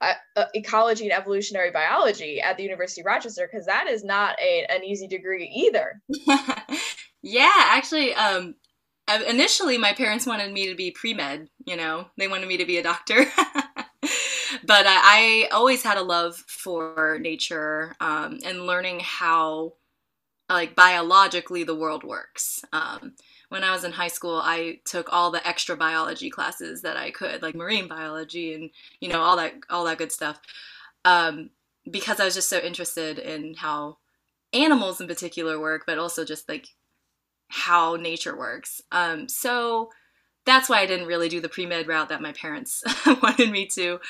uh, 0.00 0.14
uh, 0.36 0.46
ecology 0.54 1.04
and 1.04 1.12
evolutionary 1.12 1.70
biology 1.70 2.40
at 2.40 2.56
the 2.56 2.62
University 2.62 3.02
of 3.02 3.06
Rochester, 3.06 3.48
because 3.50 3.66
that 3.66 3.86
is 3.86 4.02
not 4.02 4.38
a, 4.40 4.64
an 4.70 4.82
easy 4.82 5.06
degree 5.06 5.50
either. 5.54 6.00
yeah, 7.22 7.52
actually, 7.54 8.14
um, 8.14 8.54
initially 9.28 9.76
my 9.76 9.92
parents 9.92 10.26
wanted 10.26 10.52
me 10.52 10.68
to 10.68 10.74
be 10.74 10.90
pre-med, 10.90 11.48
you 11.66 11.76
know, 11.76 12.06
they 12.16 12.28
wanted 12.28 12.48
me 12.48 12.56
to 12.56 12.64
be 12.64 12.78
a 12.78 12.82
doctor. 12.82 13.26
but 14.70 14.86
I, 14.86 15.48
I, 15.48 15.48
always 15.50 15.82
had 15.82 15.98
a 15.98 16.02
love 16.02 16.36
for 16.46 17.18
nature 17.20 17.96
um, 17.98 18.38
and 18.44 18.66
learning 18.66 19.00
how, 19.02 19.72
like, 20.48 20.76
biologically 20.76 21.64
the 21.64 21.74
world 21.74 22.04
works. 22.04 22.64
Um, 22.72 23.16
when 23.48 23.64
I 23.64 23.72
was 23.72 23.82
in 23.82 23.90
high 23.90 24.06
school, 24.06 24.40
I 24.40 24.78
took 24.84 25.12
all 25.12 25.32
the 25.32 25.44
extra 25.44 25.76
biology 25.76 26.30
classes 26.30 26.82
that 26.82 26.96
I 26.96 27.10
could, 27.10 27.42
like 27.42 27.56
marine 27.56 27.88
biology 27.88 28.54
and 28.54 28.70
you 29.00 29.08
know 29.08 29.20
all 29.20 29.36
that 29.38 29.54
all 29.70 29.86
that 29.86 29.98
good 29.98 30.12
stuff, 30.12 30.40
um, 31.04 31.50
because 31.90 32.20
I 32.20 32.24
was 32.24 32.34
just 32.34 32.48
so 32.48 32.60
interested 32.60 33.18
in 33.18 33.54
how 33.54 33.98
animals 34.52 35.00
in 35.00 35.08
particular 35.08 35.58
work, 35.58 35.82
but 35.84 35.98
also 35.98 36.24
just 36.24 36.48
like 36.48 36.68
how 37.48 37.96
nature 37.96 38.38
works. 38.38 38.80
Um, 38.92 39.28
so 39.28 39.90
that's 40.46 40.68
why 40.68 40.80
I 40.80 40.86
didn't 40.86 41.06
really 41.06 41.28
do 41.28 41.40
the 41.40 41.48
pre 41.48 41.66
med 41.66 41.86
route 41.86 42.08
that 42.08 42.22
my 42.22 42.32
parents 42.32 42.82
wanted 43.22 43.50
me 43.50 43.66
to. 43.74 44.00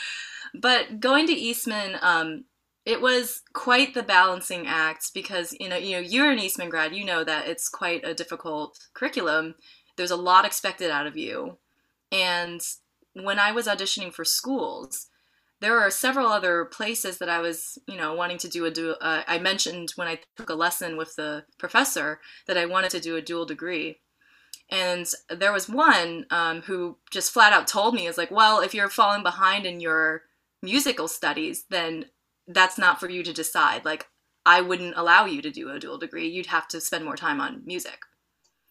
But 0.54 1.00
going 1.00 1.26
to 1.26 1.32
Eastman, 1.32 1.96
um, 2.00 2.44
it 2.84 3.00
was 3.00 3.42
quite 3.52 3.94
the 3.94 4.02
balancing 4.02 4.66
act 4.66 5.12
because 5.14 5.54
you 5.60 5.68
know 5.68 5.76
you 5.76 5.92
know 5.92 6.00
you're 6.00 6.30
an 6.30 6.38
Eastman 6.38 6.70
grad, 6.70 6.94
you 6.94 7.04
know 7.04 7.24
that 7.24 7.46
it's 7.46 7.68
quite 7.68 8.04
a 8.04 8.14
difficult 8.14 8.78
curriculum. 8.94 9.54
There's 9.96 10.10
a 10.10 10.16
lot 10.16 10.44
expected 10.44 10.90
out 10.90 11.06
of 11.06 11.16
you, 11.16 11.58
and 12.10 12.60
when 13.14 13.38
I 13.38 13.52
was 13.52 13.66
auditioning 13.66 14.12
for 14.12 14.24
schools, 14.24 15.08
there 15.60 15.78
are 15.78 15.90
several 15.90 16.28
other 16.28 16.64
places 16.64 17.18
that 17.18 17.28
I 17.28 17.40
was, 17.40 17.78
you 17.86 17.96
know, 17.96 18.14
wanting 18.14 18.38
to 18.38 18.48
do 18.48 18.64
a 18.64 18.70
dual. 18.70 18.96
Uh, 19.00 19.22
I 19.26 19.38
mentioned 19.38 19.92
when 19.96 20.08
I 20.08 20.20
took 20.36 20.48
a 20.48 20.54
lesson 20.54 20.96
with 20.96 21.14
the 21.16 21.44
professor 21.58 22.20
that 22.46 22.56
I 22.56 22.66
wanted 22.66 22.90
to 22.92 23.00
do 23.00 23.16
a 23.16 23.22
dual 23.22 23.44
degree, 23.44 24.00
and 24.70 25.06
there 25.28 25.52
was 25.52 25.68
one 25.68 26.26
um, 26.30 26.62
who 26.62 26.96
just 27.10 27.32
flat 27.32 27.52
out 27.52 27.66
told 27.66 27.94
me, 27.94 28.06
"Is 28.06 28.18
like, 28.18 28.30
well, 28.30 28.60
if 28.60 28.74
you're 28.74 28.88
falling 28.88 29.22
behind 29.22 29.66
in 29.66 29.80
your 29.80 30.22
musical 30.62 31.08
studies, 31.08 31.64
then 31.70 32.06
that's 32.46 32.78
not 32.78 33.00
for 33.00 33.08
you 33.08 33.22
to 33.22 33.32
decide. 33.32 33.84
Like, 33.84 34.08
I 34.44 34.60
wouldn't 34.60 34.96
allow 34.96 35.26
you 35.26 35.42
to 35.42 35.50
do 35.50 35.70
a 35.70 35.78
dual 35.78 35.98
degree. 35.98 36.28
You'd 36.28 36.46
have 36.46 36.68
to 36.68 36.80
spend 36.80 37.04
more 37.04 37.16
time 37.16 37.40
on 37.40 37.62
music. 37.64 38.00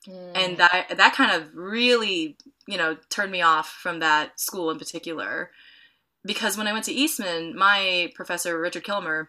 Mm. 0.07 0.31
And 0.35 0.57
that 0.57 0.97
that 0.97 1.13
kind 1.13 1.31
of 1.31 1.53
really, 1.55 2.37
you 2.67 2.77
know, 2.77 2.97
turned 3.09 3.31
me 3.31 3.41
off 3.41 3.69
from 3.69 3.99
that 3.99 4.39
school 4.39 4.71
in 4.71 4.79
particular. 4.79 5.51
Because 6.25 6.57
when 6.57 6.67
I 6.67 6.73
went 6.73 6.85
to 6.85 6.93
Eastman, 6.93 7.57
my 7.57 8.11
professor 8.15 8.59
Richard 8.59 8.83
Killmer 8.83 9.27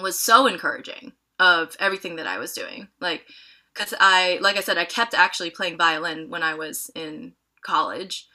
was 0.00 0.18
so 0.18 0.46
encouraging 0.46 1.12
of 1.38 1.76
everything 1.78 2.16
that 2.16 2.26
I 2.26 2.38
was 2.38 2.52
doing. 2.52 2.88
Like 3.00 3.26
cuz 3.74 3.94
I 4.00 4.38
like 4.40 4.56
I 4.56 4.60
said 4.60 4.78
I 4.78 4.84
kept 4.84 5.14
actually 5.14 5.50
playing 5.50 5.76
violin 5.78 6.28
when 6.30 6.42
I 6.42 6.54
was 6.54 6.90
in 6.94 7.34
college 7.62 8.28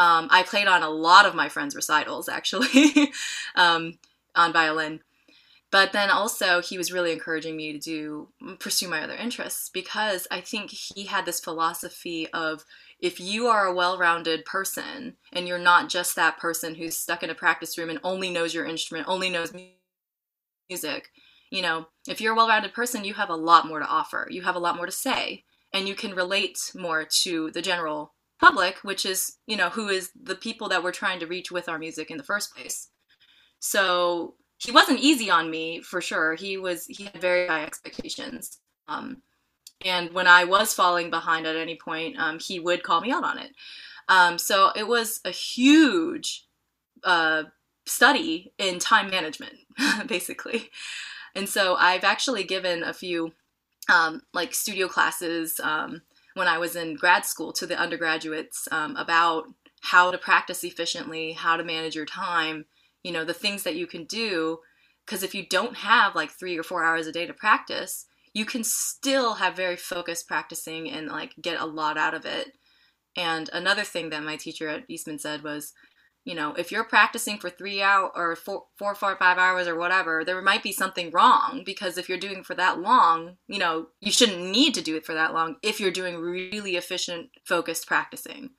um, 0.00 0.28
I 0.30 0.44
played 0.44 0.66
on 0.66 0.82
a 0.82 0.88
lot 0.88 1.26
of 1.26 1.34
my 1.34 1.50
friends' 1.50 1.76
recitals 1.76 2.26
actually 2.26 3.12
um, 3.54 3.98
on 4.34 4.50
violin. 4.50 5.00
But 5.70 5.92
then 5.92 6.08
also 6.08 6.62
he 6.62 6.78
was 6.78 6.90
really 6.90 7.12
encouraging 7.12 7.54
me 7.54 7.74
to 7.74 7.78
do 7.78 8.28
pursue 8.58 8.88
my 8.88 9.02
other 9.02 9.14
interests 9.14 9.68
because 9.68 10.26
I 10.30 10.40
think 10.40 10.70
he 10.70 11.04
had 11.04 11.26
this 11.26 11.38
philosophy 11.38 12.26
of 12.32 12.64
if 12.98 13.20
you 13.20 13.46
are 13.46 13.66
a 13.66 13.74
well-rounded 13.74 14.46
person 14.46 15.16
and 15.34 15.46
you're 15.46 15.58
not 15.58 15.90
just 15.90 16.16
that 16.16 16.38
person 16.38 16.76
who's 16.76 16.96
stuck 16.96 17.22
in 17.22 17.30
a 17.30 17.34
practice 17.34 17.76
room 17.76 17.90
and 17.90 18.00
only 18.02 18.30
knows 18.30 18.54
your 18.54 18.64
instrument, 18.64 19.06
only 19.06 19.28
knows 19.28 19.52
music, 20.68 21.10
you 21.50 21.62
know, 21.62 21.86
if 22.08 22.20
you're 22.20 22.32
a 22.32 22.36
well-rounded 22.36 22.72
person, 22.72 23.04
you 23.04 23.14
have 23.14 23.30
a 23.30 23.36
lot 23.36 23.66
more 23.66 23.80
to 23.80 23.86
offer. 23.86 24.28
You 24.30 24.42
have 24.42 24.56
a 24.56 24.60
lot 24.60 24.76
more 24.76 24.86
to 24.86 24.92
say 24.92 25.44
and 25.72 25.86
you 25.86 25.94
can 25.94 26.14
relate 26.14 26.72
more 26.74 27.04
to 27.04 27.50
the 27.52 27.62
general 27.62 28.14
public, 28.40 28.78
which 28.82 29.04
is, 29.04 29.36
you 29.46 29.56
know, 29.56 29.68
who 29.68 29.88
is 29.88 30.10
the 30.20 30.34
people 30.34 30.68
that 30.68 30.82
we're 30.82 30.92
trying 30.92 31.20
to 31.20 31.26
reach 31.26 31.50
with 31.50 31.68
our 31.68 31.78
music 31.78 32.10
in 32.10 32.16
the 32.16 32.22
first 32.22 32.54
place. 32.54 32.88
So 33.58 34.34
he 34.58 34.72
wasn't 34.72 35.00
easy 35.00 35.30
on 35.30 35.50
me 35.50 35.80
for 35.80 36.00
sure. 36.00 36.34
He 36.34 36.56
was 36.56 36.86
he 36.86 37.04
had 37.04 37.20
very 37.20 37.46
high 37.46 37.64
expectations. 37.64 38.58
Um, 38.88 39.22
and 39.84 40.12
when 40.12 40.26
I 40.26 40.44
was 40.44 40.74
falling 40.74 41.10
behind 41.10 41.46
at 41.46 41.56
any 41.56 41.76
point, 41.76 42.18
um, 42.18 42.38
he 42.38 42.58
would 42.58 42.82
call 42.82 43.00
me 43.00 43.10
out 43.10 43.24
on 43.24 43.38
it. 43.38 43.52
Um, 44.08 44.38
so 44.38 44.70
it 44.74 44.86
was 44.86 45.20
a 45.24 45.30
huge 45.30 46.46
uh, 47.04 47.44
study 47.86 48.52
in 48.58 48.78
time 48.78 49.08
management, 49.10 49.54
basically. 50.06 50.70
And 51.34 51.48
so 51.48 51.76
I've 51.76 52.04
actually 52.04 52.44
given 52.44 52.82
a 52.82 52.92
few 52.92 53.32
um, 53.88 54.22
like 54.32 54.54
studio 54.54 54.88
classes 54.88 55.60
um, 55.62 56.02
when 56.34 56.48
I 56.48 56.58
was 56.58 56.76
in 56.76 56.94
grad 56.94 57.24
school 57.24 57.52
to 57.54 57.66
the 57.66 57.78
undergraduates 57.78 58.68
um, 58.70 58.96
about 58.96 59.44
how 59.82 60.10
to 60.10 60.18
practice 60.18 60.62
efficiently, 60.62 61.32
how 61.32 61.56
to 61.56 61.64
manage 61.64 61.94
your 61.94 62.06
time, 62.06 62.66
you 63.02 63.12
know, 63.12 63.24
the 63.24 63.34
things 63.34 63.62
that 63.62 63.76
you 63.76 63.86
can 63.86 64.04
do. 64.04 64.58
Because 65.06 65.22
if 65.22 65.34
you 65.34 65.46
don't 65.46 65.78
have 65.78 66.14
like 66.14 66.30
three 66.30 66.58
or 66.58 66.62
four 66.62 66.84
hours 66.84 67.06
a 67.06 67.12
day 67.12 67.26
to 67.26 67.32
practice, 67.32 68.06
you 68.32 68.44
can 68.44 68.62
still 68.62 69.34
have 69.34 69.56
very 69.56 69.76
focused 69.76 70.28
practicing 70.28 70.88
and 70.90 71.08
like 71.08 71.34
get 71.40 71.60
a 71.60 71.66
lot 71.66 71.96
out 71.96 72.14
of 72.14 72.24
it. 72.24 72.52
And 73.16 73.50
another 73.52 73.82
thing 73.82 74.10
that 74.10 74.22
my 74.22 74.36
teacher 74.36 74.68
at 74.68 74.84
Eastman 74.88 75.18
said 75.18 75.42
was, 75.42 75.72
you 76.24 76.34
know, 76.34 76.52
if 76.54 76.70
you're 76.70 76.84
practicing 76.84 77.38
for 77.38 77.48
three 77.48 77.82
hours 77.82 78.10
or 78.14 78.36
four, 78.36 78.64
four, 78.78 78.94
four, 78.94 79.16
five 79.16 79.38
hours 79.38 79.66
or 79.66 79.76
whatever, 79.76 80.24
there 80.24 80.40
might 80.42 80.62
be 80.62 80.72
something 80.72 81.10
wrong 81.10 81.62
because 81.64 81.96
if 81.96 82.08
you're 82.08 82.18
doing 82.18 82.42
for 82.42 82.54
that 82.54 82.78
long, 82.80 83.36
you 83.48 83.58
know, 83.58 83.86
you 84.00 84.12
shouldn't 84.12 84.50
need 84.50 84.74
to 84.74 84.82
do 84.82 84.96
it 84.96 85.06
for 85.06 85.14
that 85.14 85.32
long 85.32 85.56
if 85.62 85.80
you're 85.80 85.90
doing 85.90 86.18
really 86.18 86.76
efficient, 86.76 87.30
focused 87.44 87.86
practicing. 87.86 88.50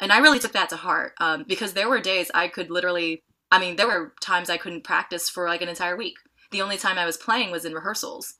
And 0.00 0.12
I 0.12 0.18
really 0.18 0.38
took 0.38 0.52
that 0.52 0.68
to 0.70 0.76
heart 0.76 1.12
um, 1.18 1.44
because 1.48 1.72
there 1.72 1.88
were 1.88 2.00
days 2.00 2.30
I 2.34 2.48
could 2.48 2.70
literally, 2.70 3.22
I 3.50 3.58
mean, 3.58 3.76
there 3.76 3.86
were 3.86 4.14
times 4.20 4.50
I 4.50 4.58
couldn't 4.58 4.84
practice 4.84 5.30
for 5.30 5.46
like 5.46 5.62
an 5.62 5.68
entire 5.68 5.96
week. 5.96 6.16
The 6.50 6.62
only 6.62 6.76
time 6.76 6.98
I 6.98 7.06
was 7.06 7.16
playing 7.16 7.50
was 7.50 7.64
in 7.64 7.72
rehearsals. 7.72 8.34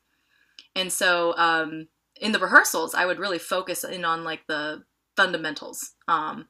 And 0.75 0.93
so 0.93 1.35
um, 1.39 1.89
in 2.21 2.33
the 2.33 2.39
rehearsals, 2.39 2.95
I 2.95 3.07
would 3.07 3.19
really 3.19 3.39
focus 3.39 3.85
in 3.85 4.05
on 4.05 4.25
like 4.25 4.47
the 4.47 4.83
fundamentals. 5.17 5.93
Um, 6.07 6.49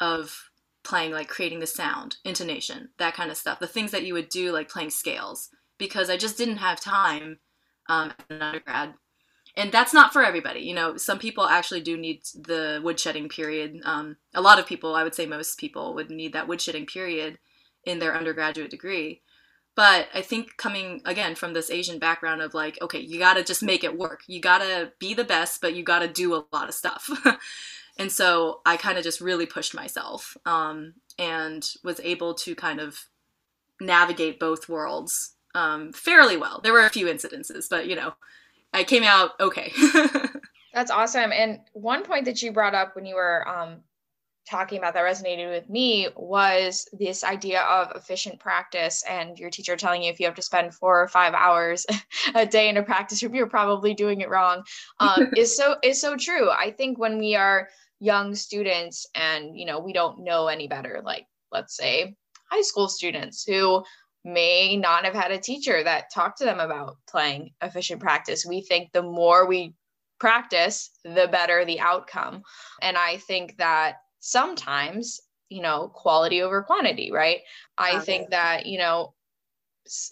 of 0.00 0.50
playing 0.84 1.10
like 1.10 1.28
creating 1.28 1.60
the 1.60 1.66
sound 1.66 2.16
intonation 2.24 2.90
that 2.98 3.14
kind 3.14 3.30
of 3.30 3.36
stuff 3.36 3.58
the 3.58 3.66
things 3.66 3.90
that 3.90 4.04
you 4.04 4.14
would 4.14 4.28
do 4.28 4.52
like 4.52 4.68
playing 4.68 4.90
scales 4.90 5.48
because 5.78 6.10
i 6.10 6.16
just 6.16 6.38
didn't 6.38 6.58
have 6.58 6.80
time 6.80 7.38
um, 7.86 8.12
undergrad. 8.30 8.94
And 9.56 9.70
that's 9.70 9.94
not 9.94 10.12
for 10.12 10.24
everybody 10.24 10.60
you 10.60 10.74
know 10.74 10.96
some 10.96 11.18
people 11.18 11.46
actually 11.46 11.80
do 11.80 11.96
need 11.96 12.22
the 12.34 12.80
woodshedding 12.84 13.30
period 13.30 13.80
um, 13.84 14.16
a 14.34 14.40
lot 14.40 14.58
of 14.58 14.66
people 14.66 14.94
i 14.94 15.04
would 15.04 15.14
say 15.14 15.26
most 15.26 15.58
people 15.58 15.94
would 15.94 16.10
need 16.10 16.32
that 16.32 16.48
woodshedding 16.48 16.88
period 16.88 17.38
in 17.84 17.98
their 17.98 18.16
undergraduate 18.16 18.70
degree. 18.70 19.22
But 19.76 20.08
i 20.14 20.22
think 20.22 20.56
coming 20.56 21.02
again 21.04 21.34
from 21.34 21.52
this 21.52 21.70
asian 21.70 21.98
background 21.98 22.42
of 22.42 22.54
like 22.54 22.78
okay 22.82 23.00
you 23.00 23.18
gotta 23.18 23.44
just 23.44 23.62
make 23.62 23.84
it 23.84 23.98
work. 23.98 24.22
You 24.26 24.40
gotta 24.40 24.92
be 24.98 25.14
the 25.14 25.24
best 25.24 25.60
but 25.60 25.74
you 25.74 25.82
gotta 25.84 26.08
do 26.08 26.34
a 26.34 26.44
lot 26.52 26.68
of 26.68 26.74
stuff 26.74 27.08
and 27.98 28.10
so 28.10 28.60
i 28.66 28.76
kind 28.76 28.98
of 28.98 29.04
just 29.04 29.20
really 29.20 29.46
pushed 29.46 29.74
myself 29.74 30.36
um, 30.46 30.94
and 31.18 31.70
was 31.82 32.00
able 32.00 32.34
to 32.34 32.54
kind 32.54 32.80
of 32.80 32.98
navigate 33.80 34.38
both 34.38 34.68
worlds 34.68 35.32
um, 35.56 35.92
fairly 35.92 36.36
well. 36.36 36.60
There 36.62 36.72
were 36.72 36.84
a 36.84 36.90
few 36.90 37.06
incidences 37.06 37.68
but 37.68 37.86
you 37.86 37.96
know 37.96 38.14
i 38.72 38.84
came 38.84 39.04
out 39.04 39.32
okay. 39.40 39.72
That's 40.74 40.90
awesome. 40.90 41.32
And 41.32 41.60
one 41.72 42.02
point 42.02 42.24
that 42.24 42.42
you 42.42 42.50
brought 42.50 42.74
up 42.74 42.96
when 42.96 43.06
you 43.06 43.14
were 43.14 43.46
um, 43.48 43.76
talking 44.50 44.76
about 44.76 44.92
that 44.94 45.04
resonated 45.04 45.48
with 45.48 45.70
me 45.70 46.08
was 46.16 46.88
this 46.92 47.22
idea 47.22 47.62
of 47.62 47.92
efficient 47.94 48.40
practice 48.40 49.04
and 49.08 49.38
your 49.38 49.50
teacher 49.50 49.76
telling 49.76 50.02
you 50.02 50.10
if 50.10 50.18
you 50.18 50.26
have 50.26 50.34
to 50.34 50.42
spend 50.42 50.74
four 50.74 51.00
or 51.00 51.06
five 51.06 51.32
hours 51.32 51.86
a 52.34 52.44
day 52.44 52.68
in 52.68 52.76
a 52.76 52.82
practice 52.82 53.22
room 53.22 53.34
you're 53.34 53.46
probably 53.46 53.94
doing 53.94 54.20
it 54.20 54.28
wrong. 54.28 54.64
Um, 54.98 55.30
is 55.36 55.56
so 55.56 55.76
is 55.84 56.00
so 56.00 56.16
true. 56.16 56.50
I 56.50 56.72
think 56.72 56.98
when 56.98 57.18
we 57.18 57.36
are 57.36 57.68
young 58.04 58.34
students 58.34 59.06
and 59.14 59.58
you 59.58 59.64
know 59.64 59.78
we 59.78 59.92
don't 59.92 60.20
know 60.20 60.46
any 60.46 60.68
better. 60.68 61.00
Like 61.04 61.26
let's 61.50 61.76
say 61.76 62.14
high 62.50 62.62
school 62.62 62.88
students 62.88 63.44
who 63.44 63.82
may 64.24 64.76
not 64.76 65.04
have 65.04 65.14
had 65.14 65.30
a 65.30 65.38
teacher 65.38 65.82
that 65.82 66.12
talked 66.12 66.38
to 66.38 66.44
them 66.44 66.60
about 66.60 66.96
playing 67.08 67.50
efficient 67.62 68.00
practice. 68.00 68.44
We 68.46 68.60
think 68.62 68.92
the 68.92 69.02
more 69.02 69.46
we 69.46 69.74
practice 70.20 70.90
the 71.04 71.28
better 71.30 71.64
the 71.64 71.80
outcome. 71.80 72.42
And 72.82 72.96
i 72.96 73.16
think 73.16 73.56
that 73.58 73.96
sometimes 74.20 75.20
you 75.48 75.62
know 75.62 75.88
quality 75.94 76.42
over 76.42 76.62
quantity 76.62 77.10
right? 77.10 77.40
I 77.78 77.98
think 78.00 78.30
that 78.30 78.66
you 78.66 78.78
know 78.78 79.14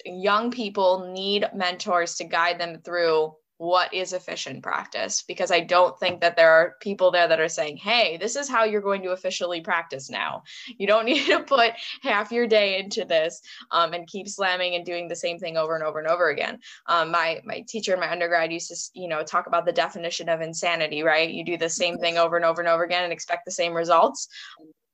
young 0.05 0.51
people 0.51 1.11
need 1.13 1.47
mentors 1.55 2.17
to 2.17 2.25
guide 2.25 2.59
them 2.61 2.81
through 2.85 3.33
what 3.63 3.95
is 3.95 4.13
efficient 4.13 4.61
practice 4.61 5.23
because 5.23 5.53
I 5.53 5.61
don't 5.61 5.97
think 6.01 6.21
that 6.21 6.35
there 6.35 6.51
are 6.51 6.75
people 6.81 7.13
there 7.13 7.29
that 7.29 7.39
are 7.39 7.49
saying, 7.49 7.77
hey, 7.77 8.17
this 8.17 8.35
is 8.35 8.49
how 8.49 8.65
you're 8.65 8.81
going 8.81 9.03
to 9.03 9.13
officially 9.13 9.61
practice 9.61 10.11
now. 10.11 10.43
You 10.79 10.89
don't 10.89 11.05
need 11.11 11.27
to 11.27 11.45
put 11.45 11.71
half 12.03 12.33
your 12.33 12.49
day 12.49 12.81
into 12.81 13.05
this 13.05 13.41
um, 13.71 13.93
and 13.93 14.09
keep 14.09 14.27
slamming 14.27 14.75
and 14.75 14.85
doing 14.85 15.07
the 15.07 15.15
same 15.15 15.39
thing 15.39 15.57
over 15.57 15.77
and 15.77 15.85
over 15.85 16.01
and 16.01 16.09
over 16.09 16.31
again. 16.31 16.59
Um, 16.87 17.13
my 17.13 17.41
my 17.45 17.65
teacher 17.69 17.95
in 17.95 18.01
my 18.01 18.11
undergrad 18.11 18.53
used 18.53 18.67
to, 18.67 19.01
you 19.01 19.07
know, 19.07 19.23
talk 19.23 19.47
about 19.47 19.65
the 19.65 19.71
definition 19.71 20.29
of 20.29 20.41
insanity, 20.41 21.05
right? 21.05 21.31
You 21.31 21.45
do 21.45 21.57
the 21.57 21.69
same 21.69 21.99
thing 21.99 22.19
over 22.19 22.35
and 22.35 22.45
over 22.45 22.61
and 22.61 22.69
over 22.69 22.83
again 22.83 23.05
and 23.05 23.13
expect 23.13 23.45
the 23.45 23.53
same 23.53 23.75
results 23.75 24.27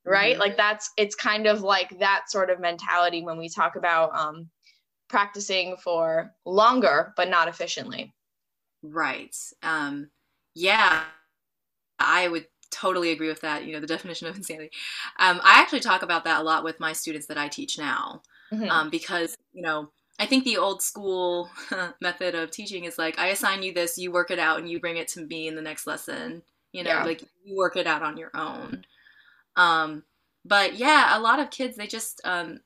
right 0.04 0.32
mm-hmm. 0.32 0.40
like 0.40 0.56
that's 0.56 0.90
it's 0.96 1.14
kind 1.14 1.46
of 1.46 1.60
like 1.62 1.98
that 1.98 2.22
sort 2.28 2.50
of 2.50 2.60
mentality 2.60 3.22
when 3.22 3.36
we 3.36 3.48
talk 3.48 3.76
about 3.76 4.16
um, 4.16 4.48
practicing 5.08 5.76
for 5.76 6.32
longer 6.46 7.12
but 7.16 7.28
not 7.28 7.48
efficiently 7.48 8.14
Right. 8.82 9.36
Um, 9.62 10.10
yeah, 10.54 11.02
I 11.98 12.28
would 12.28 12.46
totally 12.70 13.10
agree 13.10 13.28
with 13.28 13.40
that. 13.42 13.64
You 13.64 13.72
know, 13.72 13.80
the 13.80 13.86
definition 13.86 14.26
of 14.28 14.36
insanity. 14.36 14.70
Um, 15.18 15.40
I 15.42 15.60
actually 15.60 15.80
talk 15.80 16.02
about 16.02 16.24
that 16.24 16.40
a 16.40 16.44
lot 16.44 16.64
with 16.64 16.80
my 16.80 16.92
students 16.92 17.26
that 17.26 17.38
I 17.38 17.48
teach 17.48 17.78
now, 17.78 18.22
mm-hmm. 18.52 18.68
um, 18.70 18.90
because 18.90 19.36
you 19.52 19.62
know, 19.62 19.90
I 20.18 20.26
think 20.26 20.44
the 20.44 20.58
old 20.58 20.82
school 20.82 21.50
method 22.00 22.34
of 22.34 22.50
teaching 22.50 22.84
is 22.84 22.98
like, 22.98 23.18
I 23.18 23.28
assign 23.28 23.62
you 23.62 23.72
this, 23.72 23.98
you 23.98 24.12
work 24.12 24.30
it 24.30 24.38
out, 24.38 24.58
and 24.58 24.70
you 24.70 24.80
bring 24.80 24.96
it 24.96 25.08
to 25.08 25.24
me 25.26 25.48
in 25.48 25.54
the 25.54 25.62
next 25.62 25.86
lesson. 25.86 26.42
You 26.72 26.84
know, 26.84 26.90
yeah. 26.90 27.04
like 27.04 27.22
you 27.44 27.56
work 27.56 27.76
it 27.76 27.86
out 27.86 28.02
on 28.02 28.18
your 28.18 28.30
own. 28.34 28.84
Um, 29.56 30.04
but 30.44 30.76
yeah, 30.76 31.18
a 31.18 31.20
lot 31.20 31.40
of 31.40 31.50
kids 31.50 31.76
they 31.76 31.86
just 31.86 32.20
um, 32.24 32.60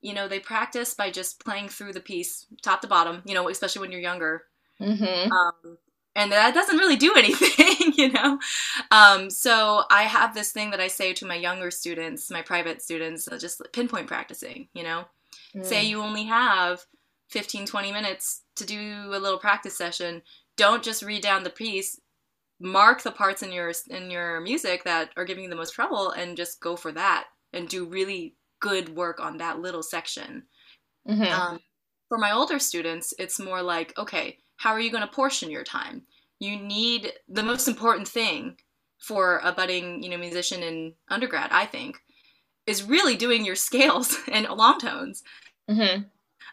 you 0.00 0.14
know 0.14 0.28
they 0.28 0.40
practice 0.40 0.94
by 0.94 1.10
just 1.10 1.44
playing 1.44 1.68
through 1.68 1.92
the 1.92 2.00
piece 2.00 2.46
top 2.62 2.80
to 2.80 2.86
bottom 2.86 3.22
you 3.24 3.34
know 3.34 3.48
especially 3.48 3.80
when 3.80 3.92
you're 3.92 4.00
younger 4.00 4.44
Mm-hmm. 4.80 5.32
Um, 5.32 5.78
and 6.14 6.32
that 6.32 6.54
doesn't 6.54 6.78
really 6.78 6.96
do 6.96 7.14
anything, 7.16 7.92
you 7.96 8.12
know? 8.12 8.38
Um, 8.90 9.30
so 9.30 9.84
I 9.90 10.02
have 10.02 10.34
this 10.34 10.52
thing 10.52 10.70
that 10.72 10.80
I 10.80 10.88
say 10.88 11.12
to 11.14 11.26
my 11.26 11.36
younger 11.36 11.70
students, 11.70 12.30
my 12.30 12.42
private 12.42 12.82
students, 12.82 13.28
uh, 13.28 13.38
just 13.38 13.62
pinpoint 13.72 14.08
practicing, 14.08 14.68
you 14.74 14.82
know? 14.82 15.04
Mm. 15.54 15.64
Say 15.64 15.84
you 15.84 16.00
only 16.00 16.24
have 16.24 16.84
15, 17.30 17.66
20 17.66 17.92
minutes 17.92 18.42
to 18.56 18.66
do 18.66 19.04
a 19.06 19.18
little 19.18 19.38
practice 19.38 19.76
session. 19.76 20.22
Don't 20.56 20.82
just 20.82 21.02
read 21.02 21.22
down 21.22 21.44
the 21.44 21.50
piece. 21.50 22.00
Mark 22.60 23.02
the 23.02 23.12
parts 23.12 23.44
in 23.44 23.52
your 23.52 23.72
in 23.88 24.10
your 24.10 24.40
music 24.40 24.82
that 24.82 25.10
are 25.16 25.24
giving 25.24 25.44
you 25.44 25.50
the 25.50 25.54
most 25.54 25.74
trouble, 25.74 26.10
and 26.10 26.36
just 26.36 26.58
go 26.58 26.74
for 26.74 26.90
that, 26.90 27.28
and 27.52 27.68
do 27.68 27.86
really 27.86 28.34
good 28.58 28.96
work 28.96 29.20
on 29.20 29.38
that 29.38 29.60
little 29.60 29.82
section. 29.82 30.42
Mm-hmm. 31.08 31.22
Um, 31.22 31.60
for 32.08 32.18
my 32.18 32.32
older 32.32 32.58
students, 32.58 33.14
it's 33.16 33.38
more 33.38 33.62
like, 33.62 33.96
okay, 33.96 34.38
how 34.58 34.72
are 34.72 34.80
you 34.80 34.90
going 34.90 35.06
to 35.06 35.12
portion 35.12 35.50
your 35.50 35.64
time? 35.64 36.02
You 36.38 36.56
need 36.56 37.12
the 37.28 37.42
most 37.42 37.66
important 37.66 38.06
thing 38.06 38.56
for 38.98 39.40
a 39.42 39.52
budding, 39.52 40.02
you 40.02 40.10
know, 40.10 40.18
musician 40.18 40.62
in 40.62 40.94
undergrad, 41.08 41.50
I 41.52 41.64
think, 41.64 41.96
is 42.66 42.82
really 42.82 43.16
doing 43.16 43.44
your 43.44 43.54
scales 43.54 44.16
and 44.32 44.46
long 44.48 44.78
tones. 44.78 45.22
Mm-hmm. 45.70 46.02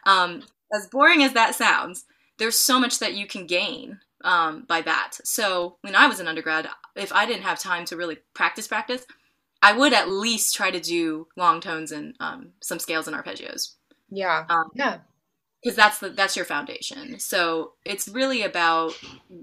Um, 0.08 0.42
as 0.72 0.86
boring 0.86 1.22
as 1.22 1.32
that 1.34 1.56
sounds, 1.56 2.04
there's 2.38 2.58
so 2.58 2.78
much 2.78 3.00
that 3.00 3.14
you 3.14 3.26
can 3.26 3.46
gain 3.46 3.98
um, 4.24 4.64
by 4.68 4.82
that. 4.82 5.14
So 5.24 5.78
when 5.82 5.96
I 5.96 6.06
was 6.06 6.20
an 6.20 6.28
undergrad, 6.28 6.68
if 6.94 7.12
I 7.12 7.26
didn't 7.26 7.42
have 7.42 7.58
time 7.58 7.84
to 7.86 7.96
really 7.96 8.18
practice, 8.34 8.68
practice, 8.68 9.04
I 9.62 9.76
would 9.76 9.92
at 9.92 10.10
least 10.10 10.54
try 10.54 10.70
to 10.70 10.80
do 10.80 11.26
long 11.36 11.60
tones 11.60 11.90
and 11.90 12.14
um, 12.20 12.50
some 12.60 12.78
scales 12.78 13.08
and 13.08 13.16
arpeggios. 13.16 13.74
Yeah. 14.10 14.44
Um, 14.48 14.70
yeah 14.74 14.98
because 15.66 15.76
that's 15.76 15.98
the 15.98 16.10
that's 16.10 16.36
your 16.36 16.44
foundation. 16.44 17.18
So 17.18 17.72
it's 17.84 18.06
really 18.06 18.42
about 18.42 18.94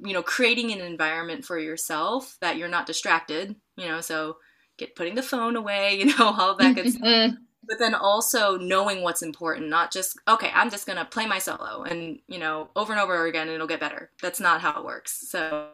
you 0.06 0.14
know 0.14 0.24
creating 0.24 0.72
an 0.72 0.80
environment 0.80 1.44
for 1.44 1.60
yourself 1.60 2.38
that 2.40 2.56
you're 2.56 2.70
not 2.70 2.86
distracted 2.86 3.56
you 3.76 3.88
know 3.88 4.02
so 4.02 4.38
get 4.78 4.96
putting 4.96 5.16
the 5.16 5.22
phone 5.22 5.56
away 5.56 5.96
you 6.00 6.06
know 6.06 6.34
all 6.38 6.56
that 6.56 6.76
good 6.76 6.92
stuff. 6.92 7.04
Mm-hmm. 7.04 7.36
but 7.68 7.80
then 7.80 7.94
also 7.94 8.58
knowing 8.58 9.02
what's 9.02 9.22
important 9.22 9.68
not 9.68 9.92
just 9.92 10.18
okay 10.28 10.52
i'm 10.54 10.70
just 10.70 10.88
gonna 10.88 11.06
play 11.06 11.26
my 11.26 11.40
solo 11.40 11.84
and 11.84 12.20
you 12.28 12.40
know 12.40 12.70
over 12.76 12.94
and 12.94 13.02
over 13.02 13.26
again 13.26 13.48
and 13.48 13.56
it'll 13.56 13.68
get 13.68 13.80
better. 13.80 14.10
That's 14.22 14.40
not 14.40 14.62
how 14.62 14.80
it 14.80 14.86
works. 14.86 15.30
So 15.30 15.70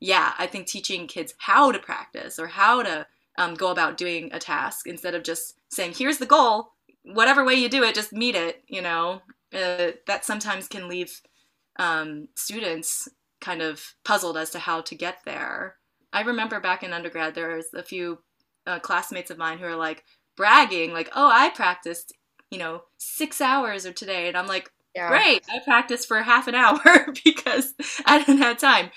yeah 0.00 0.32
i 0.38 0.46
think 0.46 0.66
teaching 0.66 1.06
kids 1.06 1.34
how 1.38 1.70
to 1.70 1.78
practice 1.78 2.40
or 2.40 2.48
how 2.48 2.82
to 2.82 3.06
um, 3.38 3.54
go 3.54 3.70
about 3.70 3.96
doing 3.96 4.28
a 4.32 4.38
task 4.40 4.88
instead 4.88 5.14
of 5.14 5.22
just 5.22 5.54
saying 5.68 5.94
here's 5.96 6.18
the 6.18 6.26
goal 6.26 6.72
whatever 7.04 7.44
way 7.44 7.54
you 7.54 7.68
do 7.68 7.82
it, 7.82 7.94
just 7.94 8.12
meet 8.12 8.34
it. 8.34 8.62
You 8.68 8.82
know, 8.82 9.22
uh, 9.54 9.92
that 10.06 10.24
sometimes 10.24 10.68
can 10.68 10.88
leave 10.88 11.20
um, 11.78 12.28
students 12.36 13.08
kind 13.40 13.62
of 13.62 13.94
puzzled 14.04 14.36
as 14.36 14.50
to 14.50 14.58
how 14.58 14.80
to 14.82 14.94
get 14.94 15.18
there. 15.24 15.76
I 16.12 16.22
remember 16.22 16.60
back 16.60 16.82
in 16.82 16.92
undergrad, 16.92 17.34
there 17.34 17.56
was 17.56 17.66
a 17.74 17.82
few 17.82 18.18
uh, 18.66 18.78
classmates 18.78 19.30
of 19.30 19.38
mine 19.38 19.58
who 19.58 19.66
are 19.66 19.76
like 19.76 20.04
bragging, 20.36 20.92
like, 20.92 21.10
"Oh, 21.14 21.28
I 21.30 21.50
practiced, 21.50 22.12
you 22.50 22.58
know, 22.58 22.82
six 22.98 23.40
hours 23.40 23.86
or 23.86 23.92
today," 23.92 24.28
and 24.28 24.36
I'm 24.36 24.46
like, 24.46 24.70
yeah. 24.94 25.08
"Great, 25.08 25.42
I 25.50 25.60
practiced 25.64 26.08
for 26.08 26.22
half 26.22 26.48
an 26.48 26.54
hour 26.56 27.14
because 27.24 27.74
I 28.06 28.18
didn't 28.18 28.42
have 28.42 28.58
time." 28.58 28.90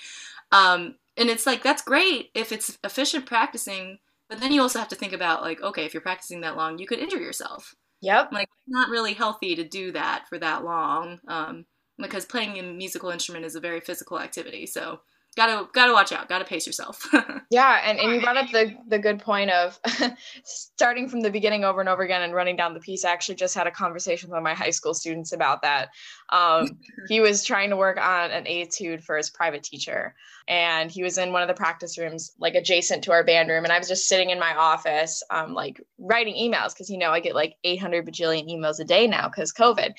Um, 0.52 0.96
and 1.16 1.30
it's 1.30 1.46
like 1.46 1.62
that's 1.62 1.82
great 1.82 2.30
if 2.34 2.52
it's 2.52 2.78
efficient 2.84 3.26
practicing, 3.26 3.98
but 4.28 4.40
then 4.40 4.52
you 4.52 4.60
also 4.60 4.78
have 4.78 4.88
to 4.88 4.96
think 4.96 5.12
about 5.12 5.42
like, 5.42 5.62
okay, 5.62 5.84
if 5.84 5.94
you're 5.94 6.00
practicing 6.00 6.42
that 6.42 6.56
long, 6.56 6.78
you 6.78 6.86
could 6.86 6.98
injure 6.98 7.18
yourself. 7.18 7.74
Yep. 8.06 8.32
Like 8.32 8.48
not 8.68 8.88
really 8.88 9.14
healthy 9.14 9.56
to 9.56 9.64
do 9.64 9.90
that 9.92 10.26
for 10.28 10.38
that 10.38 10.64
long. 10.64 11.18
Um, 11.26 11.66
because 11.98 12.24
playing 12.24 12.58
a 12.58 12.62
musical 12.62 13.10
instrument 13.10 13.44
is 13.44 13.56
a 13.56 13.60
very 13.60 13.80
physical 13.80 14.20
activity. 14.20 14.66
So 14.66 15.00
gotta 15.36 15.68
gotta 15.72 15.92
watch 15.92 16.12
out. 16.12 16.28
Gotta 16.28 16.44
pace 16.44 16.66
yourself. 16.66 17.06
Yeah 17.48 17.80
and, 17.84 18.00
and 18.00 18.12
you 18.12 18.20
brought 18.20 18.36
up 18.36 18.50
the 18.50 18.76
the 18.88 18.98
good 18.98 19.20
point 19.20 19.50
of 19.50 19.78
starting 20.44 21.08
from 21.08 21.20
the 21.20 21.30
beginning 21.30 21.62
over 21.62 21.78
and 21.78 21.88
over 21.88 22.02
again 22.02 22.22
and 22.22 22.34
running 22.34 22.56
down 22.56 22.74
the 22.74 22.80
piece. 22.80 23.04
I 23.04 23.12
actually 23.12 23.36
just 23.36 23.54
had 23.54 23.68
a 23.68 23.70
conversation 23.70 24.28
with 24.28 24.32
one 24.32 24.38
of 24.38 24.44
my 24.44 24.54
high 24.54 24.70
school 24.70 24.94
students 24.94 25.32
about 25.32 25.62
that. 25.62 25.90
Um, 26.30 26.78
he 27.08 27.20
was 27.20 27.44
trying 27.44 27.70
to 27.70 27.76
work 27.76 27.98
on 27.98 28.32
an 28.32 28.46
etude 28.46 29.04
for 29.04 29.16
his 29.16 29.30
private 29.30 29.62
teacher 29.62 30.16
and 30.48 30.90
he 30.90 31.02
was 31.02 31.18
in 31.18 31.32
one 31.32 31.42
of 31.42 31.48
the 31.48 31.54
practice 31.54 31.98
rooms 31.98 32.32
like 32.38 32.54
adjacent 32.54 33.04
to 33.04 33.12
our 33.12 33.24
band 33.24 33.48
room 33.48 33.64
and 33.64 33.72
i 33.72 33.78
was 33.78 33.88
just 33.88 34.08
sitting 34.08 34.30
in 34.30 34.38
my 34.38 34.54
office 34.54 35.22
um, 35.30 35.54
like 35.54 35.80
writing 35.98 36.34
emails 36.34 36.72
because 36.72 36.90
you 36.90 36.98
know 36.98 37.10
i 37.10 37.20
get 37.20 37.34
like 37.34 37.56
800 37.64 38.06
bajillion 38.06 38.48
emails 38.48 38.80
a 38.80 38.84
day 38.84 39.06
now 39.06 39.28
because 39.28 39.52
covid. 39.52 39.94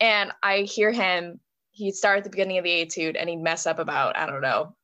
And 0.00 0.32
i 0.42 0.60
hear 0.60 0.92
him 0.92 1.40
he'd 1.80 1.94
start 1.94 2.18
at 2.18 2.24
the 2.24 2.30
beginning 2.30 2.58
of 2.58 2.64
the 2.64 2.82
etude 2.82 3.16
and 3.16 3.28
he'd 3.28 3.36
mess 3.36 3.66
up 3.66 3.78
about, 3.78 4.16
I 4.16 4.26
don't 4.26 4.42
know, 4.42 4.76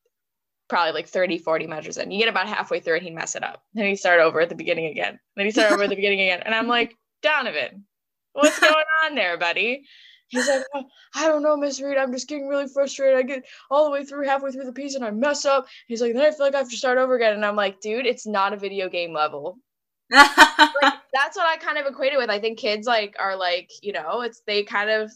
probably 0.67 0.93
like 0.93 1.07
30, 1.07 1.37
40 1.37 1.67
measures 1.67 1.97
in. 1.97 2.11
You 2.11 2.19
get 2.19 2.29
about 2.29 2.47
halfway 2.47 2.79
through 2.79 2.95
and 2.95 3.03
he'd 3.03 3.15
mess 3.15 3.35
it 3.35 3.43
up. 3.43 3.63
Then 3.73 3.85
he'd 3.85 3.97
start 3.97 4.19
over 4.19 4.41
at 4.41 4.49
the 4.49 4.55
beginning 4.55 4.87
again. 4.87 5.19
Then 5.35 5.45
he'd 5.45 5.51
start 5.51 5.71
over 5.71 5.83
at 5.83 5.89
the 5.89 5.95
beginning 5.95 6.21
again. 6.21 6.41
And 6.43 6.53
I'm 6.53 6.67
like, 6.67 6.95
Donovan, 7.21 7.85
what's 8.33 8.59
going 8.59 8.73
on 9.05 9.15
there, 9.15 9.37
buddy? 9.37 9.85
He's 10.29 10.47
like, 10.47 10.63
oh, 10.75 10.83
I 11.15 11.27
don't 11.27 11.43
know, 11.43 11.55
Miss 11.55 11.79
Reed. 11.79 11.97
I'm 11.97 12.11
just 12.11 12.27
getting 12.27 12.47
really 12.47 12.67
frustrated. 12.67 13.17
I 13.17 13.21
get 13.21 13.45
all 13.71 13.85
the 13.85 13.91
way 13.91 14.03
through, 14.03 14.27
halfway 14.27 14.51
through 14.51 14.65
the 14.65 14.73
piece, 14.73 14.95
and 14.95 15.05
I 15.05 15.11
mess 15.11 15.45
up. 15.45 15.67
He's 15.87 16.01
like, 16.01 16.13
then 16.13 16.25
I 16.25 16.31
feel 16.31 16.45
like 16.45 16.55
I 16.55 16.57
have 16.57 16.69
to 16.69 16.75
start 16.75 16.97
over 16.97 17.15
again. 17.15 17.33
And 17.33 17.45
I'm 17.45 17.55
like, 17.55 17.79
dude, 17.79 18.05
it's 18.05 18.27
not 18.27 18.51
a 18.51 18.57
video 18.57 18.89
game 18.89 19.13
level. 19.13 19.57
like, 20.11 20.93
that's 21.13 21.37
what 21.37 21.47
I 21.47 21.55
kind 21.57 21.77
of 21.77 21.85
equated 21.85 22.17
with. 22.17 22.29
I 22.29 22.39
think 22.39 22.59
kids 22.59 22.87
like 22.87 23.15
are 23.19 23.37
like, 23.37 23.71
you 23.81 23.93
know, 23.93 24.21
it's 24.21 24.41
they 24.45 24.63
kind 24.63 24.89
of 24.89 25.11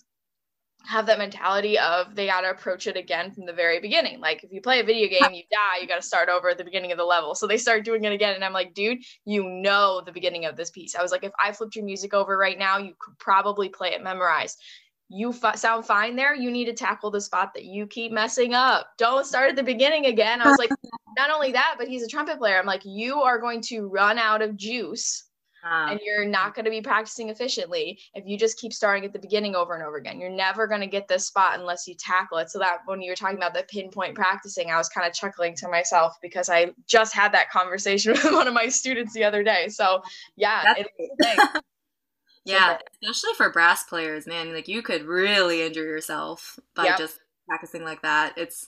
have 0.85 1.05
that 1.05 1.17
mentality 1.17 1.77
of 1.77 2.15
they 2.15 2.27
got 2.27 2.41
to 2.41 2.49
approach 2.49 2.87
it 2.87 2.97
again 2.97 3.31
from 3.31 3.45
the 3.45 3.53
very 3.53 3.79
beginning. 3.79 4.19
Like 4.19 4.43
if 4.43 4.51
you 4.51 4.61
play 4.61 4.79
a 4.79 4.83
video 4.83 5.07
game, 5.07 5.33
you 5.33 5.43
die, 5.51 5.81
you 5.81 5.87
got 5.87 5.95
to 5.95 6.01
start 6.01 6.29
over 6.29 6.49
at 6.49 6.57
the 6.57 6.63
beginning 6.63 6.91
of 6.91 6.97
the 6.97 7.03
level. 7.03 7.35
So 7.35 7.47
they 7.47 7.57
start 7.57 7.85
doing 7.85 8.03
it 8.03 8.13
again. 8.13 8.35
And 8.35 8.43
I'm 8.43 8.53
like, 8.53 8.73
dude, 8.73 8.99
you 9.25 9.43
know 9.43 10.01
the 10.05 10.11
beginning 10.11 10.45
of 10.45 10.55
this 10.55 10.71
piece. 10.71 10.95
I 10.95 11.01
was 11.01 11.11
like, 11.11 11.23
if 11.23 11.31
I 11.39 11.51
flipped 11.51 11.75
your 11.75 11.85
music 11.85 12.13
over 12.13 12.37
right 12.37 12.57
now, 12.57 12.77
you 12.77 12.93
could 12.99 13.17
probably 13.19 13.69
play 13.69 13.89
it 13.89 14.03
memorized. 14.03 14.61
You 15.09 15.31
f- 15.31 15.57
sound 15.57 15.85
fine 15.85 16.15
there. 16.15 16.33
You 16.33 16.51
need 16.51 16.65
to 16.65 16.73
tackle 16.73 17.11
the 17.11 17.21
spot 17.21 17.53
that 17.53 17.65
you 17.65 17.85
keep 17.85 18.11
messing 18.11 18.53
up. 18.53 18.87
Don't 18.97 19.25
start 19.25 19.49
at 19.49 19.55
the 19.55 19.63
beginning 19.63 20.05
again. 20.05 20.41
I 20.41 20.47
was 20.47 20.57
like, 20.57 20.71
not 21.17 21.29
only 21.29 21.51
that, 21.51 21.75
but 21.77 21.87
he's 21.87 22.03
a 22.03 22.07
trumpet 22.07 22.37
player. 22.37 22.57
I'm 22.57 22.65
like, 22.65 22.85
you 22.85 23.21
are 23.21 23.39
going 23.39 23.61
to 23.63 23.87
run 23.87 24.17
out 24.17 24.41
of 24.41 24.55
juice 24.55 25.25
and 25.63 25.99
you're 26.03 26.25
not 26.25 26.55
going 26.55 26.65
to 26.65 26.71
be 26.71 26.81
practicing 26.81 27.29
efficiently 27.29 27.99
if 28.13 28.25
you 28.25 28.37
just 28.37 28.59
keep 28.59 28.73
starting 28.73 29.05
at 29.05 29.13
the 29.13 29.19
beginning 29.19 29.55
over 29.55 29.73
and 29.73 29.83
over 29.83 29.97
again. 29.97 30.19
You're 30.19 30.29
never 30.29 30.67
going 30.67 30.81
to 30.81 30.87
get 30.87 31.07
this 31.07 31.27
spot 31.27 31.59
unless 31.59 31.87
you 31.87 31.95
tackle 31.95 32.39
it. 32.39 32.49
So 32.49 32.59
that 32.59 32.79
when 32.85 33.01
you 33.01 33.11
were 33.11 33.15
talking 33.15 33.37
about 33.37 33.53
the 33.53 33.63
pinpoint 33.63 34.15
practicing, 34.15 34.71
I 34.71 34.77
was 34.77 34.89
kind 34.89 35.07
of 35.07 35.13
chuckling 35.13 35.55
to 35.57 35.67
myself 35.67 36.17
because 36.21 36.49
I 36.49 36.71
just 36.87 37.13
had 37.13 37.33
that 37.33 37.49
conversation 37.51 38.11
with 38.23 38.23
one 38.23 38.47
of 38.47 38.53
my 38.53 38.67
students 38.69 39.13
the 39.13 39.23
other 39.23 39.43
day. 39.43 39.67
So 39.69 40.01
yeah, 40.35 40.73
yeah, 42.45 42.77
especially 43.03 43.33
for 43.35 43.51
brass 43.51 43.83
players, 43.83 44.25
man. 44.27 44.53
Like 44.53 44.67
you 44.67 44.81
could 44.81 45.03
really 45.03 45.61
injure 45.61 45.83
yourself 45.83 46.59
by 46.75 46.85
yep. 46.85 46.97
just 46.97 47.19
practicing 47.47 47.83
like 47.83 48.01
that. 48.01 48.33
It's 48.37 48.67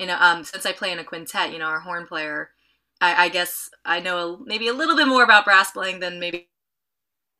you 0.00 0.06
know, 0.06 0.16
um, 0.18 0.42
since 0.42 0.66
I 0.66 0.72
play 0.72 0.90
in 0.90 0.98
a 0.98 1.04
quintet, 1.04 1.52
you 1.52 1.58
know, 1.58 1.66
our 1.66 1.80
horn 1.80 2.06
player 2.06 2.50
I, 3.02 3.24
I 3.24 3.28
guess 3.28 3.68
I 3.84 3.98
know 3.98 4.40
maybe 4.46 4.68
a 4.68 4.72
little 4.72 4.96
bit 4.96 5.08
more 5.08 5.24
about 5.24 5.44
brass 5.44 5.72
playing 5.72 5.98
than 5.98 6.20
maybe 6.20 6.48